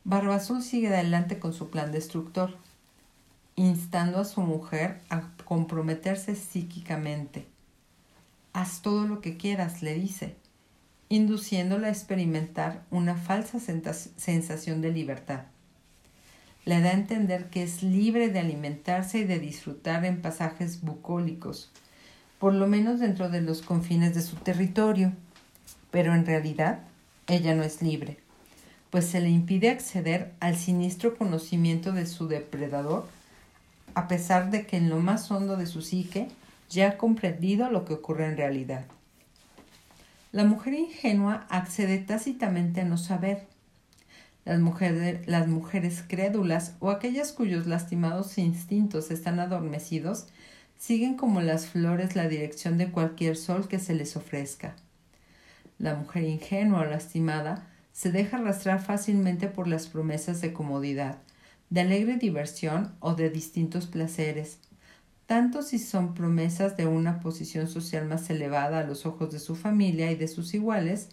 Barba 0.04 0.36
Azul 0.36 0.62
sigue 0.62 0.88
adelante 0.88 1.40
con 1.40 1.54
su 1.54 1.70
plan 1.70 1.92
destructor, 1.92 2.58
instando 3.56 4.20
a 4.20 4.26
su 4.26 4.42
mujer 4.42 5.02
a 5.10 5.24
comprometerse 5.44 6.36
psíquicamente. 6.36 7.46
Haz 8.54 8.82
todo 8.82 9.08
lo 9.08 9.22
que 9.22 9.38
quieras, 9.38 9.82
le 9.82 9.96
dice, 9.96 10.36
induciéndola 11.10 11.88
a 11.88 11.92
experimentar 11.92 12.84
una 12.92 13.16
falsa 13.16 13.60
sensación 13.60 14.82
de 14.82 14.92
libertad 14.92 15.46
le 16.68 16.82
da 16.82 16.90
a 16.90 16.94
entender 16.94 17.50
que 17.50 17.64
es 17.64 17.82
libre 17.82 18.28
de 18.28 18.40
alimentarse 18.40 19.20
y 19.20 19.24
de 19.24 19.40
disfrutar 19.40 20.04
en 20.04 20.22
pasajes 20.22 20.82
bucólicos, 20.82 21.72
por 22.40 22.54
lo 22.54 22.68
menos 22.68 23.00
dentro 23.00 23.30
de 23.30 23.42
los 23.42 23.62
confines 23.62 24.14
de 24.14 24.22
su 24.22 24.36
territorio. 24.36 25.14
Pero 25.92 26.14
en 26.14 26.26
realidad 26.26 26.80
ella 27.28 27.56
no 27.56 27.64
es 27.64 27.82
libre, 27.82 28.18
pues 28.90 29.06
se 29.06 29.22
le 29.22 29.30
impide 29.30 29.70
acceder 29.70 30.34
al 30.40 30.56
siniestro 30.56 31.18
conocimiento 31.18 31.92
de 31.92 32.06
su 32.06 32.28
depredador, 32.28 33.08
a 33.96 34.08
pesar 34.08 34.52
de 34.52 34.66
que 34.66 34.78
en 34.78 34.90
lo 34.90 35.00
más 35.00 35.32
hondo 35.32 35.58
de 35.58 35.66
su 35.66 35.82
psique 35.82 36.28
ya 36.70 36.90
ha 36.90 36.98
comprendido 36.98 37.70
lo 37.70 37.86
que 37.86 37.94
ocurre 37.94 38.28
en 38.28 38.38
realidad. 38.38 38.86
La 40.32 40.44
mujer 40.44 40.74
ingenua 40.74 41.46
accede 41.50 41.98
tácitamente 41.98 42.82
a 42.82 42.86
no 42.86 42.98
saber, 42.98 43.48
Las 44.46 44.60
las 45.28 45.48
mujeres 45.48 46.04
crédulas 46.08 46.76
o 46.80 46.90
aquellas 46.90 47.32
cuyos 47.32 47.66
lastimados 47.66 48.38
instintos 48.38 49.10
están 49.10 49.40
adormecidos 49.40 50.28
siguen 50.78 51.16
como 51.16 51.42
las 51.42 51.68
flores 51.68 52.16
la 52.16 52.28
dirección 52.28 52.78
de 52.78 52.92
cualquier 52.92 53.36
sol 53.36 53.68
que 53.68 53.80
se 53.80 53.94
les 53.94 54.16
ofrezca. 54.16 54.76
La 55.80 55.96
mujer 55.96 56.24
ingenua 56.24 56.82
o 56.82 56.86
lastimada 56.86 57.68
se 57.92 58.12
deja 58.12 58.38
arrastrar 58.38 58.80
fácilmente 58.80 59.48
por 59.48 59.68
las 59.68 59.88
promesas 59.88 60.42
de 60.42 60.54
comodidad, 60.54 61.18
de 61.70 61.82
alegre 61.82 62.18
diversión 62.18 62.94
o 63.00 63.16
de 63.16 63.30
distintos 63.30 63.88
placeres, 63.88 64.60
tanto 65.26 65.62
si 65.62 65.80
son 65.80 66.14
promesas 66.14 66.78
de 66.78 66.86
una 66.86 67.20
posición 67.20 67.68
social 67.68 68.08
más 68.08 68.30
elevada 68.30 68.80
a 68.80 68.84
los 68.84 69.06
ojos 69.06 69.32
de 69.32 69.40
su 69.40 69.56
familia 69.56 70.12
y 70.12 70.16
de 70.16 70.28
sus 70.28 70.54
iguales, 70.54 71.10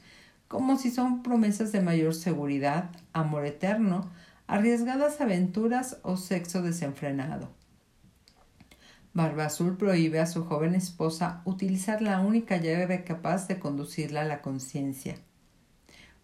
como 0.46 0.78
si 0.78 0.90
son 0.90 1.22
promesas 1.22 1.72
de 1.72 1.80
mayor 1.80 2.14
seguridad, 2.14 2.90
amor 3.12 3.44
eterno, 3.44 4.10
arriesgadas 4.46 5.20
aventuras 5.20 5.98
o 6.02 6.16
sexo 6.16 6.62
desenfrenado. 6.62 7.63
Barba 9.14 9.46
Azul 9.46 9.76
prohíbe 9.76 10.18
a 10.18 10.26
su 10.26 10.44
joven 10.44 10.74
esposa 10.74 11.40
utilizar 11.44 12.02
la 12.02 12.18
única 12.18 12.56
llave 12.56 13.04
capaz 13.04 13.46
de 13.46 13.60
conducirla 13.60 14.22
a 14.22 14.24
la 14.24 14.42
conciencia. 14.42 15.14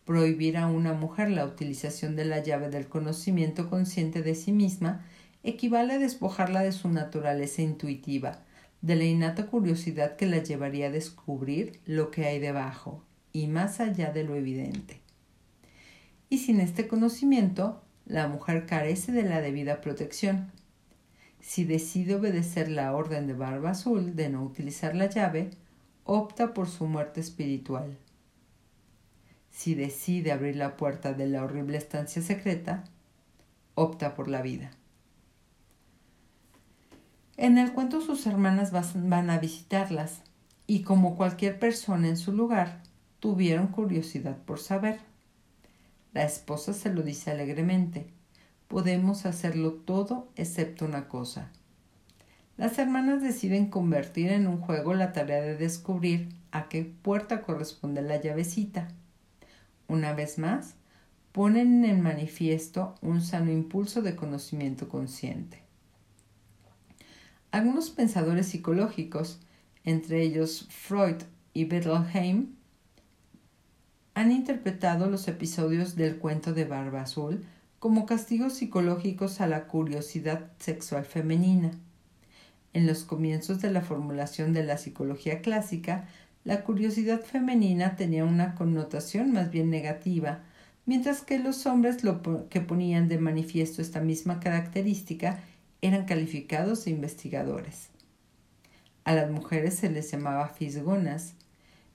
Prohibir 0.04 0.56
a 0.56 0.66
una 0.66 0.92
mujer 0.92 1.30
la 1.30 1.44
utilización 1.44 2.16
de 2.16 2.24
la 2.24 2.42
llave 2.42 2.68
del 2.68 2.88
conocimiento 2.88 3.70
consciente 3.70 4.22
de 4.22 4.34
sí 4.34 4.50
misma 4.50 5.06
equivale 5.44 5.94
a 5.94 5.98
despojarla 6.00 6.62
de 6.62 6.72
su 6.72 6.88
naturaleza 6.88 7.62
intuitiva, 7.62 8.40
de 8.82 8.96
la 8.96 9.04
innata 9.04 9.46
curiosidad 9.46 10.16
que 10.16 10.26
la 10.26 10.38
llevaría 10.42 10.88
a 10.88 10.90
descubrir 10.90 11.78
lo 11.86 12.10
que 12.10 12.26
hay 12.26 12.40
debajo, 12.40 13.04
y 13.32 13.46
más 13.46 13.78
allá 13.78 14.10
de 14.10 14.24
lo 14.24 14.34
evidente. 14.34 15.00
Y 16.28 16.38
sin 16.38 16.58
este 16.58 16.88
conocimiento, 16.88 17.84
la 18.04 18.26
mujer 18.26 18.66
carece 18.66 19.12
de 19.12 19.22
la 19.22 19.40
debida 19.40 19.80
protección. 19.80 20.50
Si 21.40 21.64
decide 21.64 22.16
obedecer 22.16 22.68
la 22.68 22.94
orden 22.94 23.26
de 23.26 23.34
Barba 23.34 23.70
Azul 23.70 24.14
de 24.14 24.28
no 24.28 24.42
utilizar 24.44 24.94
la 24.94 25.06
llave, 25.06 25.50
opta 26.04 26.54
por 26.54 26.68
su 26.68 26.86
muerte 26.86 27.20
espiritual. 27.20 27.98
Si 29.50 29.74
decide 29.74 30.32
abrir 30.32 30.56
la 30.56 30.76
puerta 30.76 31.12
de 31.12 31.26
la 31.26 31.42
horrible 31.42 31.78
estancia 31.78 32.22
secreta, 32.22 32.84
opta 33.74 34.14
por 34.14 34.28
la 34.28 34.42
vida. 34.42 34.70
En 37.36 37.58
el 37.58 37.72
cuento 37.72 38.00
sus 38.00 38.26
hermanas 38.26 38.70
van 38.94 39.30
a 39.30 39.38
visitarlas 39.38 40.22
y 40.66 40.82
como 40.82 41.16
cualquier 41.16 41.58
persona 41.58 42.08
en 42.08 42.16
su 42.16 42.32
lugar, 42.32 42.82
tuvieron 43.18 43.68
curiosidad 43.68 44.36
por 44.36 44.58
saber. 44.58 45.00
La 46.12 46.24
esposa 46.24 46.72
se 46.74 46.92
lo 46.92 47.02
dice 47.02 47.30
alegremente. 47.30 48.19
Podemos 48.70 49.26
hacerlo 49.26 49.72
todo 49.72 50.28
excepto 50.36 50.84
una 50.84 51.08
cosa. 51.08 51.50
Las 52.56 52.78
hermanas 52.78 53.20
deciden 53.20 53.68
convertir 53.68 54.30
en 54.30 54.46
un 54.46 54.60
juego 54.60 54.94
la 54.94 55.12
tarea 55.12 55.40
de 55.40 55.56
descubrir 55.56 56.28
a 56.52 56.68
qué 56.68 56.84
puerta 56.84 57.42
corresponde 57.42 58.00
la 58.00 58.20
llavecita. 58.20 58.86
Una 59.88 60.12
vez 60.12 60.38
más, 60.38 60.76
ponen 61.32 61.84
en 61.84 62.00
manifiesto 62.00 62.94
un 63.02 63.22
sano 63.22 63.50
impulso 63.50 64.02
de 64.02 64.14
conocimiento 64.14 64.88
consciente. 64.88 65.64
Algunos 67.50 67.90
pensadores 67.90 68.46
psicológicos, 68.46 69.40
entre 69.82 70.22
ellos 70.22 70.68
Freud 70.70 71.16
y 71.54 71.64
Bettelheim, 71.64 72.54
han 74.14 74.30
interpretado 74.30 75.10
los 75.10 75.26
episodios 75.26 75.96
del 75.96 76.18
cuento 76.18 76.52
de 76.52 76.66
Barba 76.66 77.00
Azul 77.00 77.44
como 77.80 78.04
castigos 78.04 78.52
psicológicos 78.52 79.40
a 79.40 79.46
la 79.46 79.66
curiosidad 79.66 80.50
sexual 80.58 81.06
femenina. 81.06 81.72
En 82.74 82.86
los 82.86 83.04
comienzos 83.04 83.62
de 83.62 83.72
la 83.72 83.80
formulación 83.80 84.52
de 84.52 84.62
la 84.62 84.76
psicología 84.76 85.40
clásica, 85.40 86.06
la 86.44 86.62
curiosidad 86.62 87.22
femenina 87.22 87.96
tenía 87.96 88.26
una 88.26 88.54
connotación 88.54 89.32
más 89.32 89.50
bien 89.50 89.70
negativa, 89.70 90.40
mientras 90.84 91.22
que 91.22 91.38
los 91.38 91.64
hombres 91.64 91.96
que 92.50 92.60
ponían 92.60 93.08
de 93.08 93.18
manifiesto 93.18 93.80
esta 93.80 94.00
misma 94.00 94.40
característica 94.40 95.40
eran 95.80 96.04
calificados 96.04 96.84
de 96.84 96.90
investigadores. 96.90 97.88
A 99.04 99.14
las 99.14 99.30
mujeres 99.30 99.76
se 99.76 99.88
les 99.88 100.10
llamaba 100.10 100.48
fisgonas, 100.48 101.32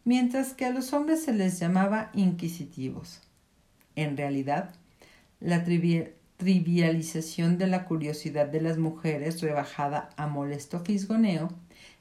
mientras 0.04 0.54
que 0.54 0.66
a 0.66 0.72
los 0.72 0.94
hombres 0.94 1.24
se 1.24 1.34
les 1.34 1.60
llamaba 1.60 2.10
inquisitivos. 2.16 3.22
En 3.96 4.18
realidad, 4.18 4.74
la 5.40 5.64
trivialización 5.64 7.58
de 7.58 7.68
la 7.68 7.86
curiosidad 7.86 8.48
de 8.48 8.62
las 8.62 8.78
mujeres 8.78 9.42
rebajada 9.42 10.10
a 10.18 10.28
molesto 10.28 10.80
fisgoneo 10.80 11.50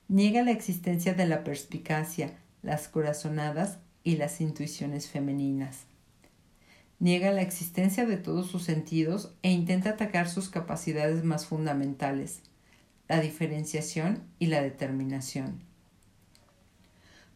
niega 0.09 0.43
la 0.43 0.51
existencia 0.51 1.15
de 1.15 1.27
la 1.27 1.45
perspicacia, 1.45 2.39
las 2.63 2.89
corazonadas 2.89 3.79
y 4.03 4.17
las 4.17 4.41
intuiciones 4.41 5.09
femeninas. 5.09 5.87
Niega 7.01 7.33
la 7.33 7.43
existencia 7.43 8.07
de 8.07 8.17
todos 8.17 8.49
sus 8.49 8.63
sentidos 8.63 9.35
e 9.43 9.51
intenta 9.51 9.91
atacar 9.91 10.29
sus 10.29 10.49
capacidades 10.49 11.25
más 11.25 11.47
fundamentales, 11.47 12.41
la 13.09 13.21
diferenciación 13.21 14.23
y 14.39 14.47
la 14.47 14.63
determinación. 14.63 15.61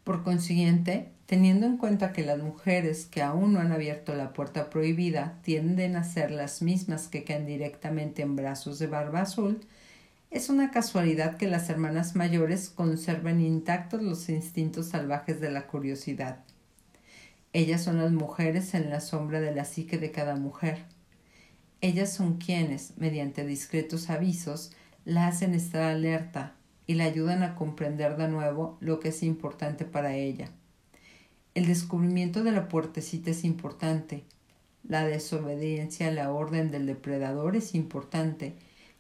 Por 0.04 0.22
consiguiente, 0.22 1.12
teniendo 1.28 1.66
en 1.66 1.76
cuenta 1.76 2.14
que 2.14 2.24
las 2.24 2.38
mujeres 2.38 3.04
que 3.04 3.20
aún 3.20 3.52
no 3.52 3.60
han 3.60 3.70
abierto 3.70 4.14
la 4.14 4.32
puerta 4.32 4.70
prohibida 4.70 5.38
tienden 5.42 5.94
a 5.94 6.02
ser 6.02 6.30
las 6.30 6.62
mismas 6.62 7.08
que 7.08 7.22
caen 7.22 7.44
directamente 7.44 8.22
en 8.22 8.34
brazos 8.34 8.78
de 8.78 8.86
barba 8.86 9.20
azul, 9.20 9.60
es 10.30 10.48
una 10.48 10.70
casualidad 10.70 11.36
que 11.36 11.46
las 11.46 11.68
hermanas 11.68 12.16
mayores 12.16 12.70
conserven 12.70 13.42
intactos 13.42 14.00
los 14.00 14.30
instintos 14.30 14.86
salvajes 14.86 15.38
de 15.38 15.50
la 15.50 15.66
curiosidad. 15.66 16.38
Ellas 17.52 17.84
son 17.84 17.98
las 17.98 18.10
mujeres 18.10 18.72
en 18.72 18.88
la 18.88 19.00
sombra 19.00 19.42
de 19.42 19.54
la 19.54 19.66
psique 19.66 19.98
de 19.98 20.10
cada 20.10 20.34
mujer. 20.34 20.86
Ellas 21.82 22.10
son 22.10 22.38
quienes, 22.38 22.96
mediante 22.96 23.44
discretos 23.44 24.08
avisos, 24.08 24.72
la 25.04 25.26
hacen 25.26 25.52
estar 25.52 25.82
alerta, 25.82 26.54
y 26.86 26.94
la 26.94 27.04
ayudan 27.04 27.42
a 27.42 27.54
comprender 27.54 28.16
de 28.16 28.28
nuevo 28.28 28.78
lo 28.80 28.98
que 28.98 29.10
es 29.10 29.22
importante 29.22 29.84
para 29.84 30.14
ella. 30.14 30.48
El 31.58 31.66
descubrimiento 31.66 32.44
de 32.44 32.52
la 32.52 32.68
puertecita 32.68 33.32
es 33.32 33.42
importante, 33.42 34.22
la 34.84 35.04
desobediencia 35.04 36.06
a 36.06 36.12
la 36.12 36.30
orden 36.30 36.70
del 36.70 36.86
depredador 36.86 37.56
es 37.56 37.74
importante 37.74 38.54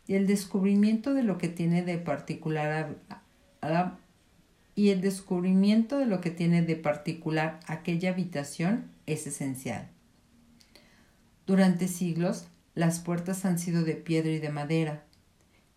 y 0.08 0.14
el 0.14 0.26
descubrimiento 0.26 1.14
de 1.14 1.22
lo 1.22 1.38
que 1.38 1.46
tiene 1.46 1.84
de 1.84 1.98
particular 1.98 2.96
y 4.74 4.88
el 4.88 5.00
descubrimiento 5.00 6.00
de 6.00 6.06
lo 6.06 6.20
que 6.20 6.32
tiene 6.32 6.62
de 6.62 6.74
particular 6.74 7.60
aquella 7.68 8.10
habitación 8.10 8.90
es 9.06 9.28
esencial. 9.28 9.86
Durante 11.46 11.86
siglos 11.86 12.48
las 12.74 12.98
puertas 12.98 13.44
han 13.44 13.60
sido 13.60 13.84
de 13.84 13.94
piedra 13.94 14.32
y 14.32 14.40
de 14.40 14.50
madera. 14.50 15.04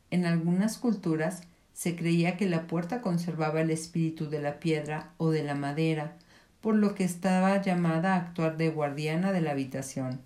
En 0.09 0.25
algunas 0.25 0.79
culturas 0.79 1.43
se 1.75 1.95
creía 1.95 2.37
que 2.37 2.49
la 2.49 2.65
puerta 2.65 3.01
conservaba 3.01 3.61
el 3.61 3.69
espíritu 3.69 4.31
de 4.31 4.41
la 4.41 4.59
piedra 4.59 5.13
o 5.19 5.29
de 5.29 5.43
la 5.43 5.53
madera, 5.53 6.17
por 6.61 6.75
lo 6.75 6.95
que 6.95 7.03
estaba 7.03 7.61
llamada 7.61 8.13
a 8.13 8.17
actuar 8.17 8.57
de 8.57 8.69
guardiana 8.69 9.31
de 9.31 9.41
la 9.41 9.51
habitación. 9.51 10.21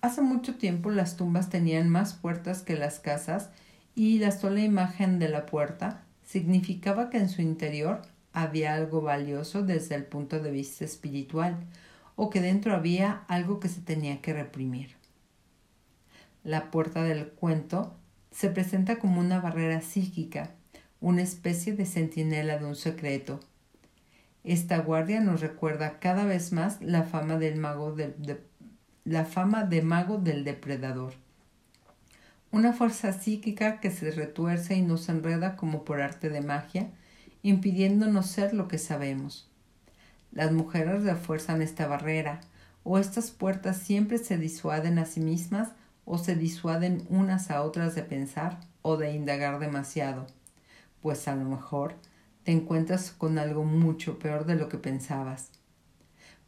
Hace 0.00 0.20
mucho 0.20 0.56
tiempo 0.56 0.90
las 0.90 1.16
tumbas 1.16 1.48
tenían 1.48 1.88
más 1.88 2.14
puertas 2.14 2.62
que 2.62 2.76
las 2.76 3.00
casas 3.00 3.50
y 3.94 4.18
la 4.18 4.30
sola 4.30 4.60
imagen 4.60 5.18
de 5.18 5.28
la 5.28 5.46
puerta 5.46 6.04
significaba 6.24 7.10
que 7.10 7.18
en 7.18 7.28
su 7.28 7.42
interior 7.42 8.02
había 8.32 8.74
algo 8.74 9.00
valioso 9.00 9.62
desde 9.62 9.94
el 9.94 10.04
punto 10.04 10.40
de 10.40 10.50
vista 10.50 10.84
espiritual 10.84 11.56
o 12.14 12.30
que 12.30 12.40
dentro 12.40 12.74
había 12.74 13.22
algo 13.28 13.58
que 13.58 13.68
se 13.68 13.80
tenía 13.80 14.20
que 14.20 14.32
reprimir. 14.32 14.96
La 16.44 16.70
puerta 16.70 17.02
del 17.02 17.28
cuento 17.28 17.96
se 18.30 18.50
presenta 18.50 18.98
como 18.98 19.20
una 19.20 19.40
barrera 19.40 19.80
psíquica, 19.80 20.50
una 21.00 21.22
especie 21.22 21.72
de 21.72 21.86
centinela 21.86 22.58
de 22.58 22.66
un 22.66 22.76
secreto. 22.76 23.40
Esta 24.44 24.78
guardia 24.78 25.20
nos 25.20 25.40
recuerda 25.40 25.98
cada 25.98 26.24
vez 26.24 26.52
más 26.52 26.80
la 26.80 27.02
fama 27.02 27.38
del 27.38 27.56
mago 27.56 27.92
del, 27.92 28.14
de, 28.18 28.40
la 29.04 29.24
fama 29.24 29.64
de 29.64 29.82
mago 29.82 30.18
del 30.18 30.44
depredador. 30.44 31.14
Una 32.50 32.72
fuerza 32.72 33.12
psíquica 33.12 33.80
que 33.80 33.90
se 33.90 34.10
retuerce 34.10 34.74
y 34.74 34.82
nos 34.82 35.08
enreda 35.08 35.56
como 35.56 35.84
por 35.84 36.00
arte 36.00 36.30
de 36.30 36.40
magia, 36.40 36.90
impidiéndonos 37.42 38.26
ser 38.26 38.54
lo 38.54 38.68
que 38.68 38.78
sabemos. 38.78 39.50
Las 40.32 40.52
mujeres 40.52 41.04
refuerzan 41.04 41.62
esta 41.62 41.86
barrera, 41.86 42.40
o 42.84 42.98
estas 42.98 43.30
puertas 43.30 43.76
siempre 43.76 44.18
se 44.18 44.38
disuaden 44.38 44.98
a 44.98 45.04
sí 45.04 45.20
mismas 45.20 45.70
o 46.04 46.16
se 46.16 46.36
disuaden 46.36 47.06
unas 47.10 47.50
a 47.50 47.62
otras 47.62 47.94
de 47.94 48.02
pensar 48.02 48.60
o 48.80 48.96
de 48.96 49.12
indagar 49.12 49.58
demasiado, 49.58 50.26
pues 51.02 51.28
a 51.28 51.36
lo 51.36 51.44
mejor 51.44 51.96
te 52.48 52.52
encuentras 52.52 53.10
con 53.10 53.38
algo 53.38 53.62
mucho 53.62 54.18
peor 54.18 54.46
de 54.46 54.54
lo 54.54 54.70
que 54.70 54.78
pensabas. 54.78 55.50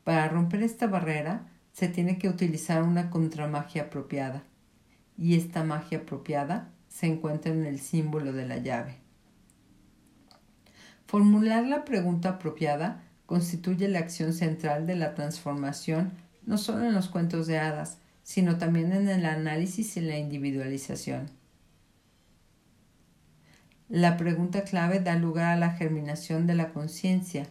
Para 0.03 0.29
romper 0.29 0.63
esta 0.63 0.87
barrera 0.87 1.47
se 1.73 1.89
tiene 1.89 2.17
que 2.17 2.31
utilizar 2.31 2.83
una 2.83 3.11
contramagia 3.11 3.83
apropiada. 3.83 4.43
Y 5.19 5.37
esta 5.37 5.63
magia 5.63 5.99
apropiada 5.99 6.71
se 6.89 7.05
encuentra 7.05 7.53
en 7.53 7.67
el 7.67 7.81
símbolo 7.81 8.33
de 8.33 8.49
la 8.49 8.57
llave. 8.57 8.97
Formular 11.07 11.67
la 11.67 11.85
pregunta 11.85 12.31
apropiada 12.31 13.05
constituye 13.27 13.87
la 13.87 13.99
acción 13.99 14.33
central 14.33 14.87
de 14.87 14.97
la 14.97 15.15
transformación 15.15 16.13
no 16.47 16.57
solo 16.57 16.87
en 16.87 16.95
los 16.95 17.11
cuentos 17.11 17.47
de 17.47 17.59
hadas, 17.59 17.99
sino 18.23 18.57
también 18.57 18.95
en 18.95 19.07
el 19.11 19.27
análisis 19.27 19.99
y 19.99 20.01
la 20.01 20.17
individualización. 20.17 21.40
La 23.91 24.17
pregunta 24.17 24.63
clave 24.63 25.01
da 25.01 25.17
lugar 25.17 25.47
a 25.47 25.57
la 25.57 25.73
germinación 25.73 26.47
de 26.47 26.55
la 26.55 26.73
conciencia. 26.73 27.49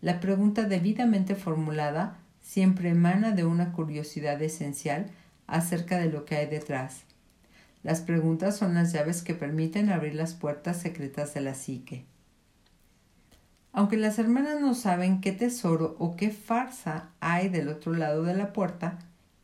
La 0.00 0.20
pregunta 0.20 0.62
debidamente 0.62 1.34
formulada 1.34 2.16
siempre 2.40 2.88
emana 2.88 3.32
de 3.32 3.44
una 3.44 3.72
curiosidad 3.72 4.40
esencial 4.40 5.10
acerca 5.46 5.98
de 5.98 6.10
lo 6.10 6.24
que 6.24 6.36
hay 6.36 6.46
detrás. 6.46 7.02
Las 7.82 8.00
preguntas 8.00 8.56
son 8.56 8.72
las 8.72 8.90
llaves 8.94 9.20
que 9.20 9.34
permiten 9.34 9.90
abrir 9.90 10.14
las 10.14 10.32
puertas 10.32 10.80
secretas 10.80 11.34
de 11.34 11.42
la 11.42 11.52
psique. 11.52 12.06
Aunque 13.74 13.98
las 13.98 14.18
hermanas 14.18 14.62
no 14.62 14.72
saben 14.72 15.20
qué 15.20 15.32
tesoro 15.32 15.94
o 15.98 16.16
qué 16.16 16.30
farsa 16.30 17.10
hay 17.20 17.50
del 17.50 17.68
otro 17.68 17.92
lado 17.92 18.22
de 18.22 18.34
la 18.34 18.54
puerta, 18.54 18.98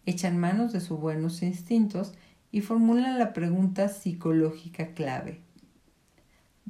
echan 0.06 0.38
manos 0.38 0.72
de 0.72 0.80
sus 0.80 0.98
buenos 0.98 1.42
instintos 1.42 2.14
y 2.50 2.62
formulan 2.62 3.18
la 3.18 3.34
pregunta 3.34 3.90
psicológica 3.90 4.94
clave. 4.94 5.42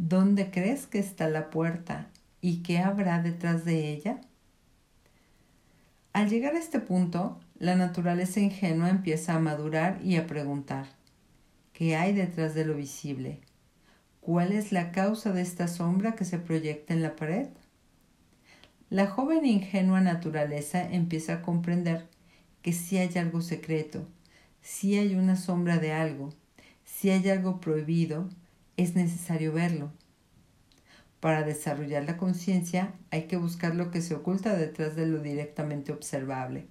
¿Dónde 0.01 0.53
crees 0.53 0.87
que 0.87 1.01
está 1.01 1.29
la 1.29 1.51
puerta 1.51 2.07
y 2.41 2.63
qué 2.63 2.79
habrá 2.79 3.21
detrás 3.21 3.65
de 3.65 3.91
ella? 3.91 4.21
Al 6.13 6.31
llegar 6.31 6.55
a 6.55 6.61
este 6.61 6.79
punto, 6.79 7.41
la 7.59 7.75
naturaleza 7.75 8.39
ingenua 8.39 8.91
empieza 8.91 9.35
a 9.35 9.41
madurar 9.41 9.99
y 10.05 10.15
a 10.15 10.29
preguntar, 10.29 10.87
¿qué 11.73 11.97
hay 11.97 12.13
detrás 12.13 12.55
de 12.55 12.65
lo 12.65 12.77
visible? 12.77 13.41
¿Cuál 14.21 14.53
es 14.53 14.71
la 14.71 14.93
causa 14.93 15.33
de 15.33 15.43
esta 15.43 15.67
sombra 15.67 16.15
que 16.15 16.25
se 16.25 16.39
proyecta 16.39 16.95
en 16.95 17.03
la 17.03 17.17
pared? 17.17 17.49
La 18.91 19.09
joven 19.09 19.45
e 19.45 19.49
ingenua 19.49 20.01
naturaleza 20.01 20.81
empieza 20.81 21.35
a 21.35 21.43
comprender 21.43 22.07
que 22.63 22.73
si 22.73 22.99
hay 22.99 23.19
algo 23.19 23.41
secreto, 23.41 24.07
si 24.63 24.97
hay 24.97 25.17
una 25.17 25.35
sombra 25.35 25.79
de 25.79 25.93
algo, 25.93 26.33
si 26.85 27.11
hay 27.11 27.29
algo 27.29 27.61
prohibido, 27.61 28.29
es 28.79 28.95
necesario 28.95 29.53
verlo. 29.53 29.91
Para 31.21 31.43
desarrollar 31.43 32.05
la 32.05 32.17
conciencia 32.17 32.95
hay 33.11 33.25
que 33.25 33.37
buscar 33.37 33.75
lo 33.75 33.91
que 33.91 34.01
se 34.01 34.15
oculta 34.15 34.57
detrás 34.57 34.95
de 34.95 35.05
lo 35.05 35.19
directamente 35.19 35.93
observable. 35.93 36.69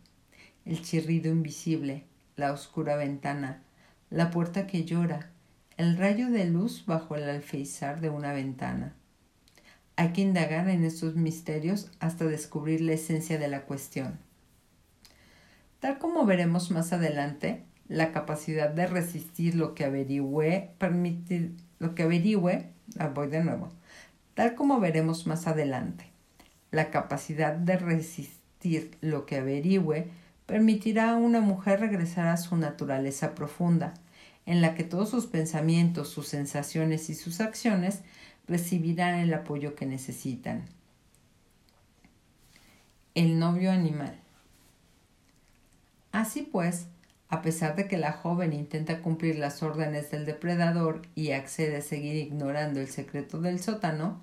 El 0.65 0.81
chirrido 0.81 1.29
invisible, 1.29 2.05
la 2.37 2.53
oscura 2.53 2.95
ventana, 2.95 3.61
la 4.09 4.31
puerta 4.31 4.67
que 4.67 4.85
llora, 4.85 5.31
el 5.75 5.97
rayo 5.97 6.29
de 6.29 6.45
luz 6.45 6.85
bajo 6.85 7.15
el 7.15 7.29
alféizar 7.29 7.99
de 7.99 8.09
una 8.09 8.31
ventana. 8.31 8.95
Hay 9.97 10.13
que 10.13 10.21
indagar 10.21 10.69
en 10.69 10.85
estos 10.85 11.15
misterios 11.15 11.91
hasta 11.99 12.23
descubrir 12.23 12.79
la 12.79 12.93
esencia 12.93 13.37
de 13.37 13.49
la 13.49 13.63
cuestión. 13.63 14.17
Tal 15.81 15.97
como 15.97 16.25
veremos 16.25 16.71
más 16.71 16.93
adelante, 16.93 17.65
la 17.89 18.13
capacidad 18.13 18.69
de 18.69 18.87
resistir 18.87 19.55
lo 19.55 19.75
que 19.75 19.83
averigüe 19.83 20.71
permitir 20.77 21.66
lo 21.79 21.95
que 21.95 22.03
averigüe, 22.03 22.69
voy 23.13 23.27
de 23.27 23.43
nuevo, 23.43 23.69
tal 24.33 24.55
como 24.55 24.79
veremos 24.79 25.27
más 25.27 25.47
adelante, 25.47 26.05
la 26.71 26.89
capacidad 26.91 27.53
de 27.53 27.77
resistir 27.77 28.97
lo 29.01 29.25
que 29.25 29.37
averigüe 29.37 30.09
permitirá 30.45 31.11
a 31.11 31.17
una 31.17 31.41
mujer 31.41 31.79
regresar 31.79 32.27
a 32.27 32.37
su 32.37 32.55
naturaleza 32.57 33.35
profunda, 33.35 33.93
en 34.45 34.61
la 34.61 34.75
que 34.75 34.83
todos 34.83 35.09
sus 35.09 35.25
pensamientos, 35.25 36.09
sus 36.09 36.27
sensaciones 36.27 37.09
y 37.09 37.15
sus 37.15 37.41
acciones 37.41 38.01
recibirán 38.47 39.15
el 39.15 39.33
apoyo 39.33 39.75
que 39.75 39.85
necesitan. 39.85 40.65
El 43.13 43.39
novio 43.39 43.71
animal. 43.71 44.17
Así 46.13 46.43
pues, 46.43 46.87
a 47.29 47.41
pesar 47.41 47.75
de 47.75 47.87
que 47.87 47.97
la 47.97 48.13
joven 48.13 48.53
intenta 48.53 49.01
cumplir 49.01 49.37
las 49.37 49.61
órdenes 49.61 50.11
del 50.11 50.25
depredador 50.25 51.01
y 51.13 51.31
accede 51.31 51.77
a 51.77 51.81
seguir 51.81 52.15
ignorando 52.15 52.79
el 52.79 52.87
secreto 52.87 53.39
del 53.41 53.59
sótano, 53.59 54.21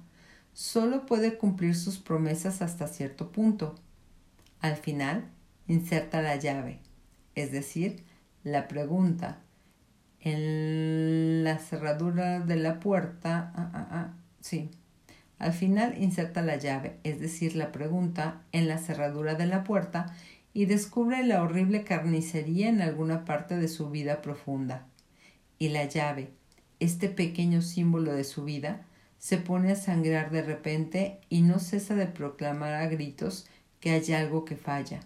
solo 0.54 1.04
puede 1.04 1.36
cumplir 1.36 1.74
sus 1.74 1.98
promesas 1.98 2.62
hasta 2.62 2.86
cierto 2.86 3.30
punto. 3.30 3.74
Al 4.60 4.76
final, 4.76 5.28
inserta 5.68 6.22
la 6.22 6.36
llave, 6.36 6.78
es 7.34 7.52
decir, 7.52 8.04
la 8.42 8.68
pregunta 8.68 9.38
en 10.20 11.44
la 11.44 11.58
cerradura 11.58 12.40
de 12.40 12.56
la 12.56 12.80
puerta, 12.80 13.52
ah, 13.54 13.70
ah, 13.74 13.88
ah, 13.90 14.14
sí. 14.40 14.70
Al 15.38 15.52
final 15.52 16.00
inserta 16.00 16.40
la 16.40 16.56
llave, 16.56 16.98
es 17.04 17.20
decir, 17.20 17.56
la 17.56 17.72
pregunta, 17.72 18.40
en 18.52 18.66
la 18.68 18.78
cerradura 18.78 19.34
de 19.34 19.46
la 19.46 19.64
puerta 19.64 20.14
y 20.54 20.66
descubre 20.66 21.24
la 21.24 21.42
horrible 21.42 21.82
carnicería 21.82 22.68
en 22.68 22.80
alguna 22.80 23.24
parte 23.24 23.56
de 23.56 23.66
su 23.66 23.90
vida 23.90 24.22
profunda. 24.22 24.86
Y 25.58 25.68
la 25.68 25.84
llave, 25.84 26.30
este 26.78 27.08
pequeño 27.08 27.60
símbolo 27.60 28.12
de 28.12 28.22
su 28.22 28.44
vida, 28.44 28.86
se 29.18 29.36
pone 29.36 29.72
a 29.72 29.76
sangrar 29.76 30.30
de 30.30 30.42
repente 30.42 31.20
y 31.28 31.42
no 31.42 31.58
cesa 31.58 31.96
de 31.96 32.06
proclamar 32.06 32.74
a 32.74 32.86
gritos 32.86 33.46
que 33.80 33.90
hay 33.90 34.12
algo 34.12 34.44
que 34.44 34.56
falla. 34.56 35.00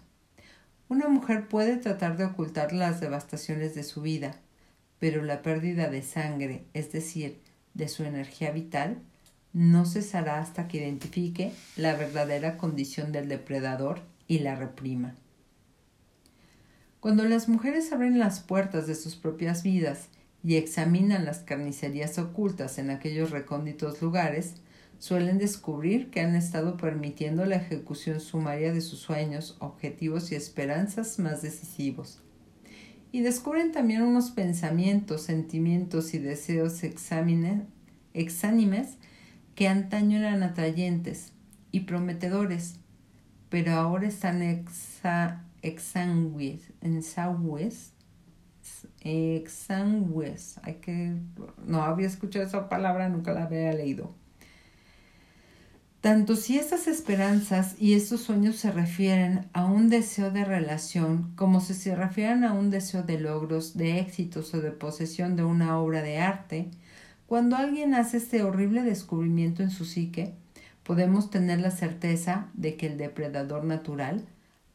Una 0.87 1.07
mujer 1.07 1.47
puede 1.47 1.77
tratar 1.77 2.15
de 2.17 2.25
ocultar 2.25 2.71
las 2.71 2.99
devastaciones 2.99 3.73
de 3.73 3.83
su 3.83 4.01
vida, 4.01 4.35
pero 4.99 5.23
la 5.23 5.41
pérdida 5.41 5.89
de 5.89 6.03
sangre, 6.03 6.65
es 6.73 6.91
decir, 6.91 7.41
de 7.73 7.87
su 7.87 8.03
energía 8.03 8.51
vital, 8.51 8.99
no 9.53 9.85
cesará 9.85 10.39
hasta 10.39 10.67
que 10.67 10.77
identifique 10.77 11.53
la 11.75 11.95
verdadera 11.95 12.57
condición 12.57 13.11
del 13.11 13.29
depredador 13.29 14.01
y 14.27 14.39
la 14.39 14.55
reprima. 14.55 15.15
Cuando 16.99 17.23
las 17.23 17.47
mujeres 17.47 17.93
abren 17.93 18.19
las 18.19 18.41
puertas 18.41 18.85
de 18.85 18.93
sus 18.93 19.15
propias 19.15 19.63
vidas 19.63 20.09
y 20.43 20.55
examinan 20.55 21.23
las 21.23 21.39
carnicerías 21.39 22.19
ocultas 22.19 22.77
en 22.77 22.89
aquellos 22.89 23.31
recónditos 23.31 24.01
lugares, 24.01 24.55
suelen 24.97 25.37
descubrir 25.37 26.09
que 26.09 26.19
han 26.19 26.35
estado 26.35 26.75
permitiendo 26.75 27.45
la 27.45 27.55
ejecución 27.55 28.19
sumaria 28.19 28.73
de 28.73 28.81
sus 28.81 28.99
sueños, 28.99 29.55
objetivos 29.59 30.33
y 30.33 30.35
esperanzas 30.35 31.19
más 31.19 31.41
decisivos. 31.41 32.19
Y 33.13 33.21
descubren 33.21 33.71
también 33.71 34.01
unos 34.01 34.31
pensamientos, 34.31 35.23
sentimientos 35.23 36.13
y 36.13 36.19
deseos 36.19 36.83
exánimes 36.83 38.97
que 39.55 39.67
antaño 39.69 40.17
eran 40.17 40.43
atrayentes 40.43 41.31
y 41.71 41.81
prometedores, 41.81 42.75
pero 43.49 43.73
ahora 43.73 44.07
están 44.07 44.41
exa, 44.41 45.45
exangües, 45.61 46.61
exangües, 46.83 47.93
hay 50.63 50.75
que, 50.75 51.15
no 51.65 51.83
había 51.83 52.07
escuchado 52.07 52.45
esa 52.45 52.69
palabra, 52.69 53.09
nunca 53.09 53.33
la 53.33 53.43
había 53.43 53.73
leído. 53.73 54.13
Tanto 56.01 56.37
si 56.37 56.57
estas 56.57 56.87
esperanzas 56.87 57.75
y 57.77 57.93
estos 57.93 58.21
sueños 58.21 58.55
se 58.55 58.71
refieren 58.71 59.49
a 59.51 59.65
un 59.65 59.89
deseo 59.89 60.31
de 60.31 60.45
relación 60.45 61.33
como 61.35 61.59
si 61.59 61.73
se 61.73 61.93
refieren 61.93 62.45
a 62.45 62.53
un 62.53 62.69
deseo 62.69 63.03
de 63.03 63.19
logros, 63.19 63.75
de 63.75 63.99
éxitos 63.99 64.53
o 64.53 64.61
de 64.61 64.71
posesión 64.71 65.35
de 65.35 65.43
una 65.43 65.77
obra 65.77 66.01
de 66.01 66.19
arte, 66.19 66.69
cuando 67.27 67.57
alguien 67.57 67.93
hace 67.95 68.15
este 68.15 68.43
horrible 68.43 68.81
descubrimiento 68.81 69.61
en 69.61 69.71
su 69.71 69.83
psique, 69.83 70.35
podemos 70.83 71.29
tener 71.29 71.59
la 71.59 71.69
certeza 71.69 72.47
de 72.53 72.77
que 72.77 72.87
el 72.87 72.97
depredador 72.97 73.65
natural, 73.65 74.25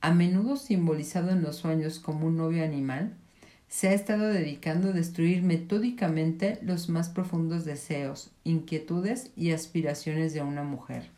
a 0.04 0.12
menudo 0.12 0.58
simbolizado 0.58 1.30
en 1.30 1.40
los 1.40 1.56
sueños 1.56 1.98
como 1.98 2.26
un 2.26 2.36
novio 2.36 2.62
animal, 2.62 3.14
se 3.68 3.88
ha 3.88 3.94
estado 3.94 4.26
dedicando 4.26 4.90
a 4.90 4.92
destruir 4.92 5.42
metódicamente 5.42 6.58
los 6.60 6.90
más 6.90 7.08
profundos 7.08 7.64
deseos, 7.64 8.30
inquietudes 8.44 9.30
y 9.34 9.52
aspiraciones 9.52 10.34
de 10.34 10.42
una 10.42 10.62
mujer. 10.62 11.08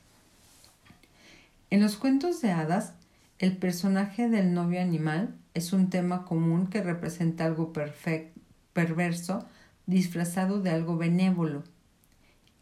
En 1.70 1.82
los 1.82 1.97
cuentos 1.97 2.41
de 2.41 2.53
hadas, 2.53 2.93
el 3.41 3.57
personaje 3.57 4.28
del 4.28 4.55
novio 4.55 4.80
animal 4.80 5.34
es 5.55 5.72
un 5.72 5.91
tema 5.91 6.24
común 6.24 6.68
que 6.68 6.80
representa 6.80 7.45
algo 7.45 7.72
perverso 8.72 9.49
disfrazado 9.87 10.62
de 10.62 10.70
algo 10.70 10.97
benévolo. 10.97 11.64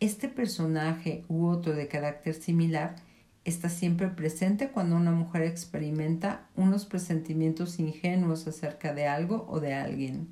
Este 0.00 0.30
personaje 0.30 1.22
u 1.28 1.44
otro 1.48 1.74
de 1.74 1.86
carácter 1.86 2.32
similar 2.32 2.96
está 3.44 3.68
siempre 3.68 4.08
presente 4.08 4.68
cuando 4.68 4.96
una 4.96 5.12
mujer 5.12 5.42
experimenta 5.42 6.46
unos 6.56 6.86
presentimientos 6.86 7.78
ingenuos 7.78 8.46
acerca 8.46 8.94
de 8.94 9.06
algo 9.06 9.46
o 9.48 9.60
de 9.60 9.74
alguien. 9.74 10.28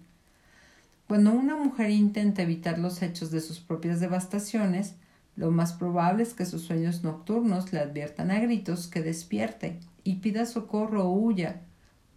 Cuando 1.06 1.32
una 1.32 1.56
mujer 1.56 1.90
intenta 1.90 2.42
evitar 2.42 2.78
los 2.78 3.02
hechos 3.02 3.30
de 3.30 3.40
sus 3.40 3.60
propias 3.60 4.00
devastaciones, 4.00 4.94
lo 5.36 5.50
más 5.50 5.74
probable 5.74 6.22
es 6.22 6.32
que 6.32 6.46
sus 6.46 6.62
sueños 6.62 7.04
nocturnos 7.04 7.72
le 7.72 7.80
adviertan 7.80 8.30
a 8.30 8.40
gritos 8.40 8.86
que 8.86 9.02
despierte 9.02 9.78
y 10.04 10.16
pida 10.16 10.46
socorro 10.46 11.04
o 11.04 11.12
huya, 11.12 11.60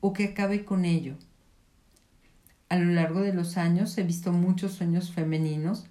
o 0.01 0.13
que 0.13 0.25
acabe 0.25 0.65
con 0.65 0.85
ello. 0.85 1.15
A 2.69 2.77
lo 2.77 2.91
largo 2.91 3.21
de 3.21 3.33
los 3.33 3.57
años 3.57 3.97
he 3.97 4.03
visto 4.03 4.31
muchos 4.31 4.73
sueños 4.73 5.11
femeninos 5.11 5.85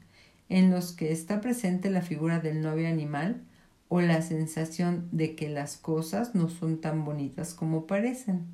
en 0.49 0.71
los 0.71 0.93
que 0.93 1.13
está 1.13 1.41
presente 1.41 1.91
la 1.91 2.03
figura 2.03 2.41
del 2.41 2.63
novio 2.63 2.89
animal 2.89 3.43
o 3.89 4.01
la 4.01 4.23
sensación 4.23 5.09
de 5.13 5.37
que 5.37 5.49
las 5.49 5.77
cosas 5.77 6.35
no 6.35 6.49
son 6.49 6.81
tan 6.81 7.05
bonitas 7.05 7.55
como 7.55 7.87
parecen. 7.87 8.47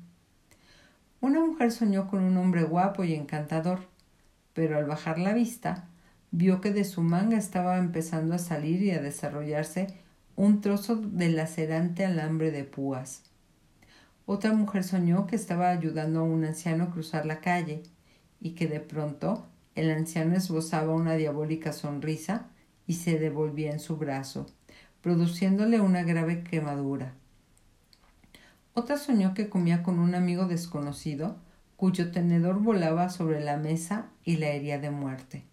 Una 1.19 1.39
mujer 1.39 1.71
soñó 1.71 2.07
con 2.07 2.23
un 2.23 2.37
hombre 2.37 2.63
guapo 2.63 3.03
y 3.03 3.13
encantador, 3.13 3.87
pero 4.53 4.77
al 4.77 4.85
bajar 4.85 5.19
la 5.19 5.33
vista 5.33 5.87
vio 6.31 6.61
que 6.61 6.71
de 6.71 6.83
su 6.83 7.01
manga 7.01 7.37
estaba 7.37 7.77
empezando 7.77 8.35
a 8.35 8.39
salir 8.39 8.81
y 8.81 8.91
a 8.91 9.01
desarrollarse 9.01 9.87
un 10.35 10.61
trozo 10.61 10.95
de 10.95 11.29
lacerante 11.29 12.05
alambre 12.05 12.51
de 12.51 12.63
púas. 12.63 13.23
Otra 14.25 14.53
mujer 14.53 14.83
soñó 14.83 15.27
que 15.27 15.35
estaba 15.35 15.69
ayudando 15.69 16.21
a 16.21 16.23
un 16.23 16.45
anciano 16.45 16.85
a 16.85 16.91
cruzar 16.91 17.25
la 17.25 17.41
calle 17.41 17.83
y 18.39 18.51
que 18.51 18.67
de 18.67 18.79
pronto 18.79 19.47
el 19.75 19.91
anciano 19.91 20.35
esbozaba 20.35 20.93
una 20.93 21.15
diabólica 21.15 21.73
sonrisa 21.73 22.47
y 22.87 22.93
se 22.95 23.19
devolvía 23.19 23.71
en 23.71 23.79
su 23.79 23.97
brazo, 23.97 24.47
produciéndole 25.01 25.81
una 25.81 26.03
grave 26.03 26.43
quemadura. 26.43 27.13
Otra 28.73 28.97
soñó 28.97 29.33
que 29.33 29.49
comía 29.49 29.83
con 29.83 29.99
un 29.99 30.15
amigo 30.15 30.45
desconocido 30.45 31.37
cuyo 31.75 32.11
tenedor 32.11 32.59
volaba 32.61 33.09
sobre 33.09 33.41
la 33.41 33.57
mesa 33.57 34.07
y 34.23 34.37
la 34.37 34.49
hería 34.49 34.79
de 34.79 34.91
muerte. 34.91 35.43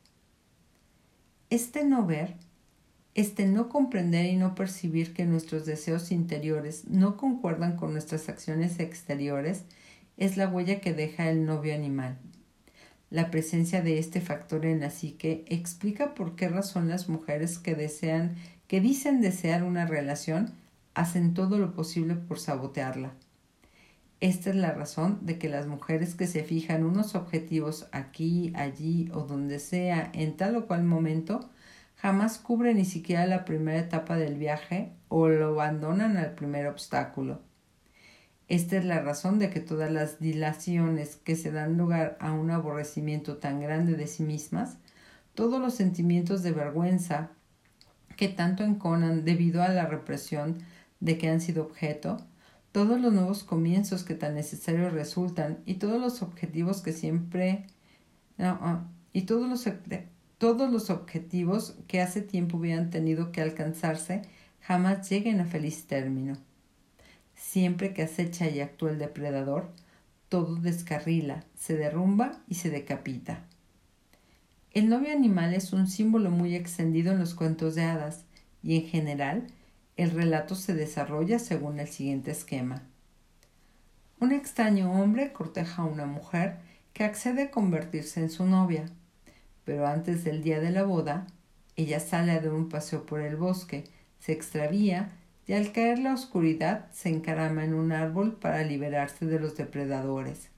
Este 1.51 1.84
no 1.84 2.05
ver, 2.05 2.34
este 3.14 3.46
no 3.46 3.68
comprender 3.68 4.26
y 4.26 4.36
no 4.36 4.55
percibir 4.55 5.14
que 5.14 5.24
nuestros 5.24 5.64
deseos 5.64 6.12
interiores 6.12 6.86
no 6.86 7.16
concuerdan 7.16 7.76
con 7.76 7.92
nuestras 7.92 8.28
acciones 8.28 8.78
exteriores 8.78 9.64
es 10.18 10.36
la 10.36 10.49
huella 10.49 10.80
que 10.80 10.92
deja 10.92 11.30
el 11.30 11.46
novio 11.46 11.74
animal. 11.74 12.18
La 13.11 13.30
presencia 13.30 13.80
de 13.80 13.99
este 13.99 14.20
factor 14.20 14.66
en 14.66 14.80
la 14.80 14.90
psique 14.90 15.44
explica 15.49 16.14
por 16.14 16.36
qué 16.36 16.49
razón 16.49 16.88
las 16.88 17.09
mujeres 17.09 17.59
que 17.59 17.74
desean, 17.74 18.36
que 18.69 18.81
dicen 18.81 19.21
desear 19.21 19.64
una 19.64 19.87
relación, 19.87 20.53
hacen 20.95 21.35
todo 21.35 21.59
lo 21.59 21.75
posible 21.75 22.14
por 22.14 22.39
sabotearla. 22.39 23.12
Esta 24.21 24.51
es 24.51 24.57
la 24.57 24.73
razón 24.73 25.21
de 25.23 25.39
que 25.39 25.49
las 25.49 25.66
mujeres 25.66 26.14
que 26.14 26.27
se 26.27 26.45
fijan 26.45 26.85
unos 26.85 27.14
objetivos 27.14 27.89
aquí, 27.93 28.53
allí 28.57 29.09
o 29.12 29.23
donde 29.23 29.59
sea 29.59 30.11
en 30.12 30.37
tal 30.37 30.57
o 30.57 30.66
cual 30.66 30.85
momento 30.85 31.51
jamás 31.95 32.39
cubren 32.39 32.77
ni 32.77 32.85
siquiera 32.85 33.27
la 33.27 33.45
primera 33.45 33.79
etapa 33.79 34.16
del 34.16 34.37
viaje 34.37 34.93
o 35.09 35.29
lo 35.29 35.49
abandonan 35.49 36.16
al 36.16 36.35
primer 36.35 36.66
obstáculo. 36.66 37.41
Esta 38.49 38.77
es 38.77 38.85
la 38.85 39.01
razón 39.01 39.39
de 39.39 39.51
que 39.51 39.61
todas 39.61 39.91
las 39.91 40.21
dilaciones 40.21 41.16
que 41.16 41.37
se 41.37 41.53
dan 41.53 41.77
lugar 41.79 42.16
a 42.21 42.33
un 42.33 42.51
aborrecimiento 42.51 43.37
tan 43.37 43.61
grande 43.61 43.95
de 43.95 44.07
sí 44.07 44.23
mismas, 44.23 44.79
todos 45.35 45.61
los 45.61 45.75
sentimientos 45.75 46.43
de 46.43 46.53
vergüenza 46.53 47.31
que 48.19 48.29
tanto 48.29 48.64
enconan 48.64 49.25
debido 49.25 49.62
a 49.62 49.69
la 49.69 49.87
represión 49.87 50.59
de 50.99 51.16
que 51.19 51.29
han 51.29 51.41
sido 51.41 51.62
objeto, 51.62 52.19
todos 52.73 53.01
los 53.01 53.12
nuevos 53.12 53.45
comienzos 53.45 54.03
que 54.03 54.16
tan 54.16 54.35
necesarios 54.35 54.93
resultan 54.93 55.61
y 55.66 55.75
todos 55.75 56.01
los 56.01 56.21
objetivos 56.21 56.83
que 56.83 56.93
siempre 56.93 57.66
ah, 58.41 58.83
y 59.12 59.23
todos 59.23 59.49
los, 59.49 59.73
todos 60.37 60.73
los 60.73 60.91
objetivos 60.91 61.77
que 61.87 62.01
hace 62.01 62.21
tiempo 62.21 62.57
hubieran 62.57 62.91
tenido 62.91 63.31
que 63.31 63.41
alcanzarse 63.41 64.23
jamás 64.62 65.09
lleguen 65.09 65.39
a 65.39 65.45
feliz 65.45 65.87
término. 65.87 66.37
Siempre 67.37 67.95
que 67.95 68.03
acecha 68.03 68.51
y 68.51 68.59
actúa 68.59 68.91
el 68.91 68.99
depredador, 68.99 69.71
todo 70.29 70.57
descarrila, 70.57 71.45
se 71.55 71.77
derrumba 71.77 72.41
y 72.49 72.57
se 72.57 72.69
decapita. 72.69 73.45
El 74.79 74.89
novio 74.89 75.11
animal 75.11 75.55
es 75.55 75.72
un 75.72 75.89
símbolo 75.89 76.31
muy 76.31 76.55
extendido 76.55 77.11
en 77.11 77.18
los 77.18 77.35
cuentos 77.35 77.74
de 77.74 77.83
hadas 77.83 78.24
y 78.62 78.76
en 78.76 78.87
general 78.87 79.49
el 79.97 80.12
relato 80.12 80.55
se 80.55 80.72
desarrolla 80.72 81.41
según 81.41 81.81
el 81.81 81.89
siguiente 81.89 82.31
esquema. 82.31 82.85
Un 84.20 84.31
extraño 84.31 84.93
hombre 84.93 85.33
corteja 85.33 85.83
a 85.83 85.85
una 85.85 86.07
mujer 86.07 86.59
que 86.93 87.03
accede 87.03 87.43
a 87.43 87.51
convertirse 87.51 88.20
en 88.20 88.31
su 88.31 88.47
novia, 88.47 88.89
pero 89.64 89.85
antes 89.85 90.22
del 90.22 90.45
día 90.45 90.61
de 90.61 90.70
la 90.70 90.85
boda, 90.85 91.26
ella 91.74 91.99
sale 91.99 92.35
dar 92.35 92.53
un 92.53 92.68
paseo 92.68 93.05
por 93.05 93.20
el 93.20 93.35
bosque, 93.35 93.83
se 94.20 94.31
extravía 94.31 95.11
y 95.49 95.55
al 95.55 95.72
caer 95.72 95.99
la 95.99 96.14
oscuridad 96.14 96.89
se 96.93 97.09
encarama 97.09 97.64
en 97.64 97.74
un 97.74 97.91
árbol 97.91 98.37
para 98.37 98.62
liberarse 98.62 99.26
de 99.26 99.41
los 99.41 99.57
depredadores. 99.57 100.51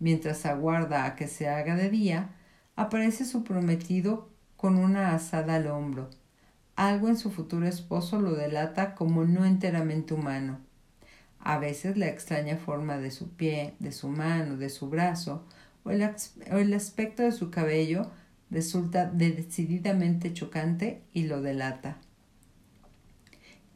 Mientras 0.00 0.46
aguarda 0.46 1.04
a 1.04 1.14
que 1.14 1.28
se 1.28 1.48
haga 1.48 1.76
de 1.76 1.90
día, 1.90 2.30
aparece 2.76 3.24
su 3.24 3.42
prometido 3.42 4.28
con 4.56 4.76
una 4.76 5.14
asada 5.14 5.56
al 5.56 5.66
hombro, 5.66 6.10
algo 6.76 7.08
en 7.08 7.16
su 7.16 7.30
futuro 7.30 7.66
esposo 7.66 8.20
lo 8.20 8.34
delata 8.34 8.94
como 8.94 9.24
no 9.24 9.46
enteramente 9.46 10.12
humano. 10.12 10.60
A 11.40 11.58
veces 11.58 11.96
la 11.96 12.08
extraña 12.08 12.58
forma 12.58 12.98
de 12.98 13.10
su 13.10 13.30
pie, 13.30 13.74
de 13.78 13.92
su 13.92 14.08
mano, 14.08 14.56
de 14.56 14.68
su 14.68 14.90
brazo 14.90 15.44
o 15.84 15.90
el, 15.90 16.74
aspecto 16.74 17.22
de 17.22 17.32
su 17.32 17.50
cabello 17.50 18.10
resulta 18.50 19.06
decididamente 19.06 20.32
chocante 20.32 21.02
y 21.12 21.24
lo 21.24 21.40
delata. 21.40 21.96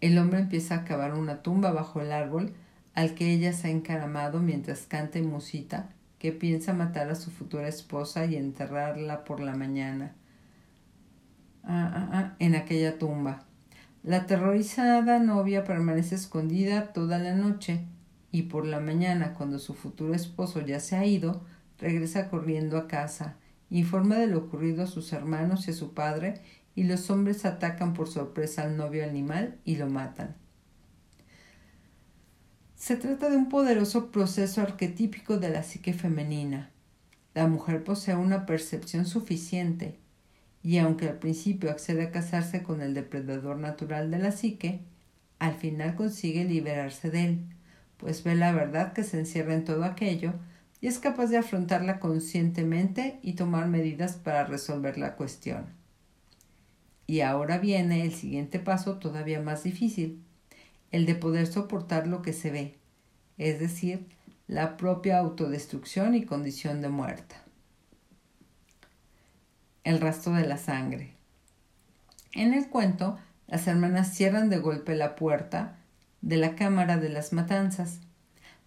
El 0.00 0.18
hombre 0.18 0.40
empieza 0.40 0.74
a 0.74 0.84
cavar 0.84 1.14
una 1.14 1.42
tumba 1.42 1.72
bajo 1.72 2.00
el 2.00 2.12
árbol 2.12 2.52
al 2.94 3.14
que 3.14 3.32
ella 3.32 3.52
se 3.52 3.68
ha 3.68 3.70
encaramado 3.70 4.40
mientras 4.40 4.86
canta 4.86 5.18
y 5.18 5.22
musita 5.22 5.90
que 6.20 6.32
piensa 6.32 6.74
matar 6.74 7.10
a 7.10 7.14
su 7.14 7.30
futura 7.30 7.66
esposa 7.66 8.26
y 8.26 8.36
enterrarla 8.36 9.24
por 9.24 9.40
la 9.40 9.56
mañana. 9.56 10.14
Ah, 11.64 11.90
ah, 11.94 12.08
ah, 12.12 12.36
en 12.38 12.54
aquella 12.54 12.98
tumba. 12.98 13.46
La 14.02 14.18
aterrorizada 14.18 15.18
novia 15.18 15.64
permanece 15.64 16.14
escondida 16.14 16.92
toda 16.92 17.18
la 17.18 17.34
noche 17.34 17.86
y 18.30 18.42
por 18.42 18.66
la 18.66 18.80
mañana, 18.80 19.32
cuando 19.32 19.58
su 19.58 19.72
futuro 19.72 20.14
esposo 20.14 20.60
ya 20.60 20.78
se 20.78 20.94
ha 20.96 21.06
ido, 21.06 21.42
regresa 21.78 22.28
corriendo 22.28 22.76
a 22.76 22.86
casa, 22.86 23.36
informa 23.70 24.16
de 24.16 24.26
lo 24.26 24.38
ocurrido 24.38 24.82
a 24.82 24.88
sus 24.88 25.14
hermanos 25.14 25.66
y 25.66 25.70
a 25.70 25.74
su 25.74 25.94
padre, 25.94 26.42
y 26.74 26.84
los 26.84 27.10
hombres 27.10 27.46
atacan 27.46 27.94
por 27.94 28.08
sorpresa 28.08 28.62
al 28.64 28.76
novio 28.76 29.04
animal 29.04 29.58
y 29.64 29.76
lo 29.76 29.88
matan. 29.88 30.36
Se 32.80 32.96
trata 32.96 33.28
de 33.28 33.36
un 33.36 33.50
poderoso 33.50 34.10
proceso 34.10 34.62
arquetípico 34.62 35.36
de 35.36 35.50
la 35.50 35.62
psique 35.62 35.92
femenina. 35.92 36.70
La 37.34 37.46
mujer 37.46 37.84
posee 37.84 38.16
una 38.16 38.46
percepción 38.46 39.04
suficiente, 39.04 39.98
y 40.62 40.78
aunque 40.78 41.06
al 41.06 41.18
principio 41.18 41.70
accede 41.70 42.04
a 42.04 42.10
casarse 42.10 42.62
con 42.62 42.80
el 42.80 42.94
depredador 42.94 43.58
natural 43.58 44.10
de 44.10 44.18
la 44.18 44.32
psique, 44.32 44.80
al 45.38 45.56
final 45.56 45.94
consigue 45.94 46.46
liberarse 46.46 47.10
de 47.10 47.24
él, 47.26 47.40
pues 47.98 48.24
ve 48.24 48.34
la 48.34 48.50
verdad 48.50 48.94
que 48.94 49.04
se 49.04 49.18
encierra 49.18 49.52
en 49.52 49.66
todo 49.66 49.84
aquello 49.84 50.32
y 50.80 50.86
es 50.86 50.98
capaz 50.98 51.26
de 51.26 51.36
afrontarla 51.36 52.00
conscientemente 52.00 53.18
y 53.20 53.34
tomar 53.34 53.68
medidas 53.68 54.16
para 54.16 54.46
resolver 54.46 54.96
la 54.96 55.16
cuestión. 55.16 55.66
Y 57.06 57.20
ahora 57.20 57.58
viene 57.58 58.06
el 58.06 58.14
siguiente 58.14 58.58
paso 58.58 58.96
todavía 58.96 59.42
más 59.42 59.64
difícil, 59.64 60.24
el 60.90 61.06
de 61.06 61.14
poder 61.14 61.46
soportar 61.46 62.06
lo 62.06 62.22
que 62.22 62.32
se 62.32 62.50
ve, 62.50 62.78
es 63.38 63.58
decir, 63.60 64.06
la 64.46 64.76
propia 64.76 65.18
autodestrucción 65.18 66.14
y 66.14 66.24
condición 66.24 66.80
de 66.82 66.88
muerta 66.88 67.44
el 69.84 70.00
rastro 70.00 70.32
de 70.34 70.46
la 70.46 70.58
sangre. 70.58 71.12
En 72.32 72.54
el 72.54 72.68
cuento, 72.68 73.18
las 73.46 73.66
hermanas 73.66 74.14
cierran 74.14 74.50
de 74.50 74.58
golpe 74.58 74.94
la 74.94 75.16
puerta 75.16 75.78
de 76.20 76.36
la 76.36 76.54
cámara 76.54 76.96
de 76.96 77.08
las 77.08 77.32
matanzas. 77.32 78.00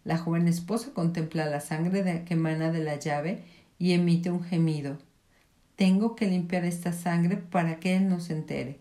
La 0.03 0.17
joven 0.17 0.47
esposa 0.47 0.91
contempla 0.93 1.45
la 1.45 1.61
sangre 1.61 2.23
que 2.25 2.33
emana 2.33 2.71
de 2.71 2.83
la 2.83 2.95
llave 2.95 3.43
y 3.79 3.93
emite 3.93 4.31
un 4.31 4.43
gemido. 4.43 4.97
Tengo 5.75 6.15
que 6.15 6.27
limpiar 6.27 6.65
esta 6.65 6.91
sangre 6.91 7.37
para 7.37 7.79
que 7.79 7.95
él 7.95 8.09
no 8.09 8.19
se 8.19 8.33
entere. 8.33 8.79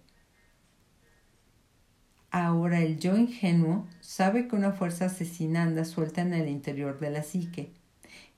Ahora 2.35 2.81
el 2.81 2.99
yo 2.99 3.19
ingenuo 3.19 3.87
sabe 4.01 4.49
que 4.49 4.57
una 4.57 4.73
fuerza 4.73 5.05
asesina 5.05 5.65
anda 5.65 5.85
suelta 5.85 6.23
en 6.23 6.33
el 6.33 6.49
interior 6.49 6.99
de 6.99 7.11
la 7.11 7.23
psique, 7.23 7.75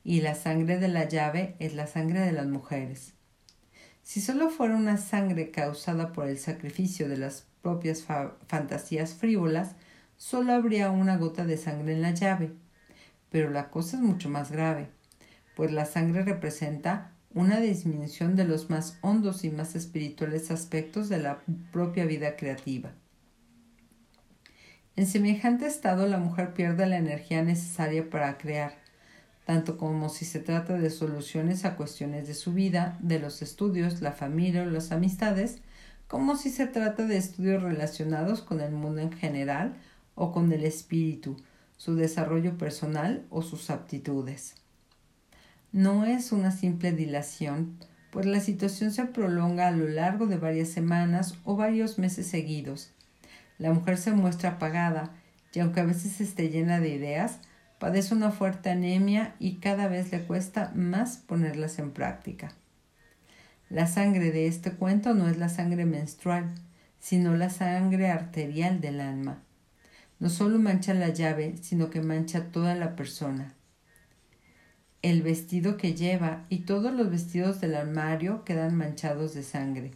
y 0.03 0.21
la 0.21 0.35
sangre 0.35 0.81
de 0.81 0.89
la 0.89 1.09
llave 1.09 1.55
es 1.61 1.75
la 1.75 1.87
sangre 1.87 2.19
de 2.19 2.33
las 2.33 2.47
mujeres. 2.47 3.13
Si 4.03 4.21
solo 4.21 4.51
fuera 4.51 4.75
una 4.75 4.97
sangre 4.97 5.53
causada 5.53 6.13
por 6.13 6.27
el 6.27 6.39
sacrificio 6.39 7.09
de 7.09 7.19
las 7.19 7.47
propias 7.63 8.03
fantasías 8.49 9.15
frívolas, 9.15 9.77
solo 10.17 10.55
habría 10.55 10.91
una 10.91 11.17
gota 11.17 11.47
de 11.47 11.57
sangre 11.57 11.93
en 11.93 12.03
la 12.03 12.11
llave. 12.11 12.51
Pero 13.31 13.51
la 13.51 13.71
cosa 13.71 13.97
es 13.99 14.03
mucho 14.03 14.29
más 14.29 14.51
grave, 14.51 14.89
pues 15.55 15.71
la 15.71 15.85
sangre 15.85 16.25
representa 16.25 17.13
una 17.33 17.61
disminución 17.61 18.35
de 18.35 18.45
los 18.45 18.71
más 18.71 18.99
hondos 19.03 19.45
y 19.45 19.51
más 19.51 19.77
espirituales 19.77 20.51
aspectos 20.51 21.09
de 21.09 21.19
la 21.19 21.45
propia 21.71 22.07
vida 22.07 22.35
creativa. 22.35 22.93
En 24.97 25.09
semejante 25.09 25.67
estado 25.67 26.07
la 26.07 26.19
mujer 26.19 26.55
pierde 26.55 26.87
la 26.87 26.99
energía 26.99 27.43
necesaria 27.43 28.09
para 28.09 28.39
crear, 28.39 28.75
tanto 29.45 29.77
como 29.77 30.09
si 30.09 30.25
se 30.25 30.39
trata 30.39 30.79
de 30.79 30.89
soluciones 30.89 31.65
a 31.65 31.75
cuestiones 31.75 32.29
de 32.29 32.35
su 32.35 32.53
vida, 32.53 32.97
de 33.01 33.19
los 33.19 33.43
estudios, 33.43 34.01
la 34.01 34.13
familia 34.13 34.63
o 34.63 34.67
las 34.67 34.93
amistades, 34.93 35.59
como 36.07 36.37
si 36.37 36.51
se 36.51 36.69
trata 36.69 37.07
de 37.07 37.17
estudios 37.17 37.61
relacionados 37.61 38.41
con 38.41 38.61
el 38.61 38.71
mundo 38.71 39.01
en 39.01 39.11
general 39.11 39.75
o 40.15 40.31
con 40.31 40.53
el 40.53 40.65
espíritu, 40.65 41.37
su 41.77 41.97
desarrollo 41.97 42.57
personal 42.57 43.27
o 43.31 43.43
sus 43.43 43.71
aptitudes. 43.71 44.55
No 45.73 46.05
es 46.05 46.31
una 46.31 46.53
simple 46.53 46.93
dilación, 46.93 47.79
pues 48.13 48.27
la 48.27 48.39
situación 48.39 48.93
se 48.93 49.07
prolonga 49.07 49.67
a 49.67 49.73
lo 49.73 49.89
largo 49.89 50.29
de 50.29 50.37
varias 50.37 50.69
semanas 50.69 51.35
o 51.43 51.57
varios 51.57 51.99
meses 51.99 52.29
seguidos. 52.29 52.93
La 53.59 53.73
mujer 53.73 53.99
se 53.99 54.13
muestra 54.13 54.51
apagada 54.51 55.15
y 55.53 55.61
aunque 55.61 55.81
a 55.81 55.85
veces 55.85 56.21
esté 56.21 56.49
llena 56.49 56.81
de 56.81 56.89
ideas, 56.91 57.39
padece 57.79 58.15
una 58.15 58.31
fuerte 58.31 58.71
anemia 58.71 59.35
y 59.39 59.57
cada 59.57 59.89
vez 59.89 60.11
le 60.11 60.23
cuesta 60.23 60.73
más 60.75 61.19
ponerlas 61.19 61.79
en 61.79 61.93
práctica. 61.93 62.53
La 63.71 63.87
sangre 63.87 64.31
de 64.31 64.47
este 64.47 64.73
cuento 64.73 65.15
no 65.15 65.29
es 65.29 65.39
la 65.39 65.49
sangre 65.49 65.85
menstrual, 65.85 66.55
sino 66.99 67.37
la 67.37 67.51
sangre 67.51 68.11
arterial 68.11 68.81
del 68.81 69.01
alma. 69.01 69.43
No 70.19 70.31
solo 70.31 70.59
mancha 70.59 70.95
la 70.95 71.11
llave, 71.11 71.57
sino 71.61 71.91
que 71.91 72.01
mancha 72.01 72.51
toda 72.51 72.75
la 72.75 72.97
persona. 72.97 73.55
El 75.03 75.23
vestido 75.23 75.77
que 75.77 75.95
lleva 75.95 76.47
y 76.49 76.61
todos 76.61 76.95
los 76.95 77.11
vestidos 77.11 77.61
del 77.61 77.75
armario 77.75 78.45
quedan 78.45 78.75
manchados 78.75 79.35
de 79.35 79.43
sangre. 79.43 79.91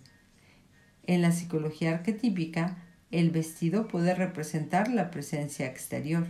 En 1.07 1.23
la 1.23 1.33
psicología 1.33 1.93
arquetípica, 1.93 2.77
el 3.11 3.31
vestido 3.31 3.89
puede 3.89 4.15
representar 4.15 4.89
la 4.89 5.11
presencia 5.11 5.67
exterior. 5.67 6.27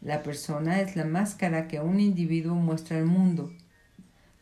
La 0.00 0.22
persona 0.22 0.80
es 0.80 0.96
la 0.96 1.04
máscara 1.04 1.68
que 1.68 1.80
un 1.80 2.00
individuo 2.00 2.54
muestra 2.54 2.98
al 2.98 3.06
mundo. 3.06 3.52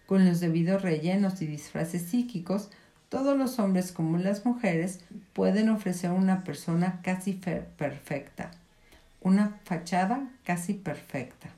Con 0.06 0.26
los 0.26 0.40
debidos 0.40 0.82
rellenos 0.82 1.40
y 1.40 1.46
disfraces 1.46 2.02
psíquicos, 2.02 2.70
todos 3.08 3.36
los 3.36 3.58
hombres 3.58 3.90
como 3.92 4.18
las 4.18 4.44
mujeres 4.44 5.00
pueden 5.32 5.68
ofrecer 5.68 6.10
una 6.10 6.44
persona 6.44 7.00
casi 7.02 7.32
perfecta, 7.32 8.50
una 9.20 9.58
fachada 9.64 10.30
casi 10.44 10.74
perfecta. 10.74 11.48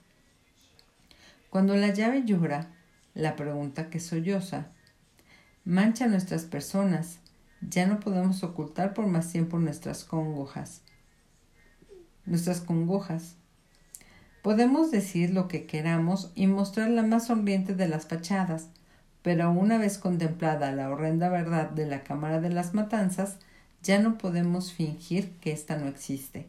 Cuando 1.51 1.76
la 1.76 1.89
llave 1.89 2.24
llora, 2.24 2.68
la 3.14 3.37
pregunta 3.37 3.91
que 3.91 4.01
solloza, 4.01 4.68
mancha 5.64 6.07
nuestras 6.07 6.45
personas, 6.45 7.18
ya 7.69 7.87
no 7.87 8.01
podemos 8.01 8.43
ocultar 8.43 8.95
por 8.95 9.07
más 9.07 9.31
tiempo 9.31 9.59
nuestras 9.59 10.05
congojas. 10.05 10.83
Nuestras 12.25 12.61
congojas. 12.61 13.37
Podemos 14.43 14.91
decir 14.91 15.31
lo 15.31 15.49
que 15.49 15.67
queramos 15.67 16.33
y 16.35 16.47
mostrar 16.47 16.91
la 16.91 17.03
más 17.03 17.27
sonriente 17.27 17.75
de 17.75 17.89
las 17.89 18.07
fachadas, 18.07 18.69
pero 19.23 19.51
una 19.53 19.79
vez 19.79 19.99
contemplada 19.99 20.73
la 20.73 20.91
horrenda 20.91 21.29
verdad 21.29 21.71
de 21.71 21.87
la 21.87 22.03
Cámara 22.03 22.41
de 22.41 22.51
las 22.51 22.75
Matanzas, 22.75 23.39
ya 23.83 24.01
no 24.01 24.19
podemos 24.19 24.73
fingir 24.73 25.31
que 25.41 25.53
ésta 25.53 25.77
no 25.77 25.87
existe. 25.87 26.49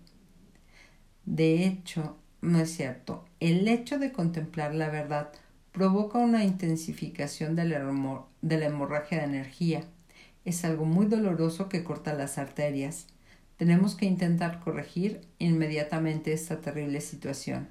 De 1.26 1.66
hecho, 1.66 2.18
no 2.42 2.60
es 2.60 2.76
cierto. 2.76 3.26
El 3.40 3.68
hecho 3.68 4.00
de 4.00 4.12
contemplar 4.12 4.76
la 4.76 4.90
verdad 4.90 5.32
provoca 5.72 6.20
una 6.20 6.44
intensificación 6.44 7.56
de 7.56 7.66
la, 7.66 8.66
hemorragia 8.66 9.20
de 9.20 9.24
energía. 9.24 9.84
Es 10.46 10.66
algo 10.66 10.86
muy 10.86 11.06
doloroso 11.06 11.70
que 11.70 11.84
corta 11.84 12.14
las 12.14 12.38
arterias. 12.38 13.08
Tenemos 13.58 13.96
que 13.96 14.06
intentar 14.06 14.60
corregir 14.60 15.22
inmediatamente 15.40 16.34
esta 16.34 16.60
terrible 16.60 17.00
situación. 17.02 17.70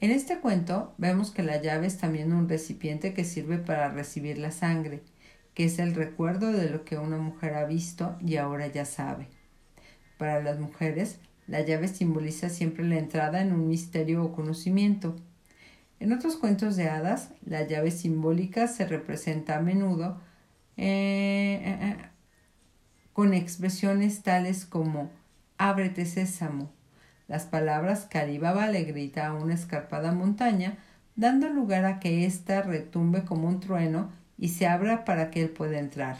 En 0.00 0.10
este 0.10 0.38
cuento 0.40 0.94
vemos 0.98 1.30
que 1.30 1.42
la 1.42 1.62
llave 1.62 1.86
es 1.86 1.96
también 1.96 2.32
un 2.32 2.48
recipiente 2.48 3.14
que 3.14 3.24
sirve 3.24 3.56
para 3.56 3.88
recibir 3.88 4.36
la 4.36 4.50
sangre, 4.50 5.02
que 5.54 5.64
es 5.64 5.78
el 5.78 5.94
recuerdo 5.94 6.52
de 6.52 6.68
lo 6.68 6.84
que 6.84 6.98
una 6.98 7.16
mujer 7.16 7.54
ha 7.54 7.64
visto 7.64 8.18
y 8.20 8.36
ahora 8.36 8.66
ya 8.66 8.84
sabe. 8.84 9.28
Para 10.18 10.42
las 10.42 10.58
mujeres, 10.58 11.20
la 11.46 11.62
llave 11.62 11.88
simboliza 11.88 12.50
siempre 12.50 12.84
la 12.84 12.98
entrada 12.98 13.40
en 13.40 13.52
un 13.52 13.68
misterio 13.68 14.24
o 14.24 14.32
conocimiento. 14.32 15.16
En 16.00 16.12
otros 16.12 16.36
cuentos 16.36 16.76
de 16.76 16.88
hadas, 16.88 17.30
la 17.46 17.66
llave 17.66 17.90
simbólica 17.90 18.66
se 18.68 18.86
representa 18.86 19.56
a 19.56 19.62
menudo 19.62 20.20
eh, 20.76 21.60
eh, 21.64 21.78
eh, 21.80 21.96
con 23.12 23.32
expresiones 23.32 24.22
tales 24.22 24.66
como 24.66 25.10
ábrete 25.56 26.04
sésamo, 26.04 26.70
las 27.28 27.44
palabras 27.44 28.06
que 28.06 28.26
le 28.26 28.84
grita 28.84 29.28
a 29.28 29.34
una 29.34 29.54
escarpada 29.54 30.12
montaña, 30.12 30.78
dando 31.16 31.48
lugar 31.48 31.84
a 31.84 32.00
que 32.00 32.26
ésta 32.26 32.62
retumbe 32.62 33.24
como 33.24 33.48
un 33.48 33.60
trueno 33.60 34.10
y 34.36 34.48
se 34.48 34.66
abra 34.66 35.04
para 35.04 35.30
que 35.30 35.42
él 35.42 35.50
pueda 35.50 35.78
entrar. 35.78 36.16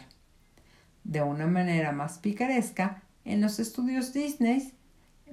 De 1.03 1.21
una 1.21 1.47
manera 1.47 1.91
más 1.91 2.17
picaresca, 2.17 3.03
en 3.25 3.41
los 3.41 3.59
estudios 3.59 4.13
Disney, 4.13 4.73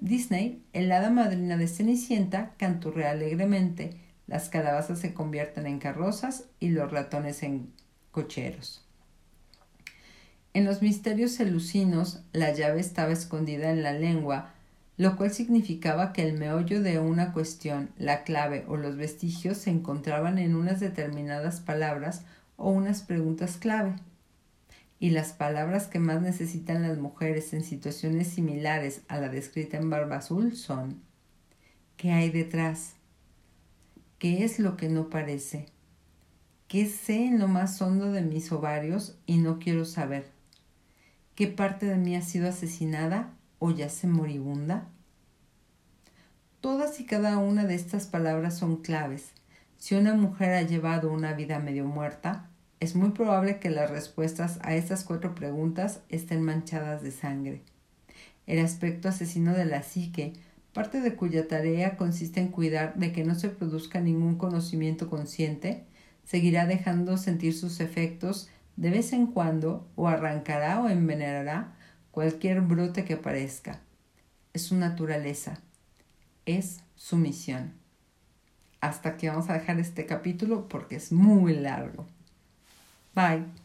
Disney, 0.00 0.64
el 0.72 0.90
hada 0.90 1.10
madrina 1.10 1.56
de 1.56 1.68
Cenicienta 1.68 2.54
canturrea 2.56 3.12
alegremente, 3.12 4.00
las 4.26 4.48
calabazas 4.48 4.98
se 4.98 5.14
convierten 5.14 5.66
en 5.66 5.78
carrozas 5.78 6.44
y 6.58 6.70
los 6.70 6.90
ratones 6.90 7.42
en 7.42 7.72
cocheros. 8.10 8.84
En 10.54 10.64
los 10.64 10.82
misterios 10.82 11.38
elucinos, 11.40 12.22
la 12.32 12.52
llave 12.52 12.80
estaba 12.80 13.12
escondida 13.12 13.70
en 13.70 13.82
la 13.82 13.92
lengua 13.92 14.52
lo 14.96 15.16
cual 15.16 15.32
significaba 15.32 16.12
que 16.12 16.22
el 16.22 16.38
meollo 16.38 16.82
de 16.82 16.98
una 16.98 17.32
cuestión, 17.32 17.90
la 17.96 18.24
clave 18.24 18.64
o 18.68 18.76
los 18.76 18.96
vestigios 18.96 19.56
se 19.56 19.70
encontraban 19.70 20.38
en 20.38 20.54
unas 20.54 20.80
determinadas 20.80 21.60
palabras 21.60 22.24
o 22.56 22.70
unas 22.70 23.02
preguntas 23.02 23.56
clave. 23.56 23.96
Y 25.00 25.10
las 25.10 25.32
palabras 25.32 25.88
que 25.88 25.98
más 25.98 26.22
necesitan 26.22 26.82
las 26.82 26.98
mujeres 26.98 27.52
en 27.54 27.64
situaciones 27.64 28.28
similares 28.28 29.02
a 29.08 29.18
la 29.18 29.28
descrita 29.28 29.76
en 29.78 29.90
Barba 29.90 30.16
Azul 30.16 30.54
son 30.54 31.02
¿Qué 31.96 32.12
hay 32.12 32.30
detrás? 32.30 32.94
¿Qué 34.18 34.44
es 34.44 34.58
lo 34.58 34.76
que 34.76 34.88
no 34.88 35.08
parece? 35.08 35.66
¿Qué 36.68 36.86
sé 36.86 37.26
en 37.26 37.40
lo 37.40 37.48
más 37.48 37.82
hondo 37.82 38.12
de 38.12 38.22
mis 38.22 38.52
ovarios 38.52 39.16
y 39.26 39.38
no 39.38 39.58
quiero 39.58 39.84
saber? 39.84 40.31
¿Qué 41.34 41.46
parte 41.46 41.86
de 41.86 41.96
mí 41.96 42.14
ha 42.14 42.20
sido 42.20 42.46
asesinada 42.50 43.32
o 43.58 43.70
yace 43.70 44.06
moribunda? 44.06 44.88
Todas 46.60 47.00
y 47.00 47.06
cada 47.06 47.38
una 47.38 47.64
de 47.64 47.74
estas 47.74 48.06
palabras 48.06 48.58
son 48.58 48.82
claves. 48.82 49.30
Si 49.78 49.94
una 49.94 50.12
mujer 50.12 50.52
ha 50.52 50.60
llevado 50.60 51.10
una 51.10 51.32
vida 51.32 51.58
medio 51.58 51.86
muerta, 51.86 52.50
es 52.80 52.94
muy 52.94 53.12
probable 53.12 53.60
que 53.60 53.70
las 53.70 53.90
respuestas 53.90 54.58
a 54.60 54.74
estas 54.74 55.04
cuatro 55.04 55.34
preguntas 55.34 56.00
estén 56.10 56.42
manchadas 56.42 57.02
de 57.02 57.12
sangre. 57.12 57.62
El 58.46 58.62
aspecto 58.62 59.08
asesino 59.08 59.54
de 59.54 59.64
la 59.64 59.82
psique, 59.82 60.34
parte 60.74 61.00
de 61.00 61.16
cuya 61.16 61.48
tarea 61.48 61.96
consiste 61.96 62.40
en 62.40 62.48
cuidar 62.48 62.94
de 62.96 63.10
que 63.12 63.24
no 63.24 63.36
se 63.36 63.48
produzca 63.48 64.02
ningún 64.02 64.36
conocimiento 64.36 65.08
consciente, 65.08 65.84
seguirá 66.24 66.66
dejando 66.66 67.16
sentir 67.16 67.54
sus 67.54 67.80
efectos 67.80 68.50
de 68.76 68.90
vez 68.90 69.12
en 69.12 69.26
cuando 69.26 69.88
o 69.96 70.08
arrancará 70.08 70.80
o 70.80 70.88
envenenará 70.88 71.74
cualquier 72.10 72.60
brote 72.60 73.04
que 73.04 73.14
aparezca. 73.14 73.80
Es 74.52 74.62
su 74.62 74.76
naturaleza, 74.76 75.58
es 76.46 76.80
su 76.94 77.16
misión. 77.16 77.72
Hasta 78.80 79.10
aquí 79.10 79.28
vamos 79.28 79.48
a 79.48 79.54
dejar 79.54 79.78
este 79.78 80.06
capítulo 80.06 80.68
porque 80.68 80.96
es 80.96 81.12
muy 81.12 81.54
largo. 81.54 82.06
Bye. 83.14 83.61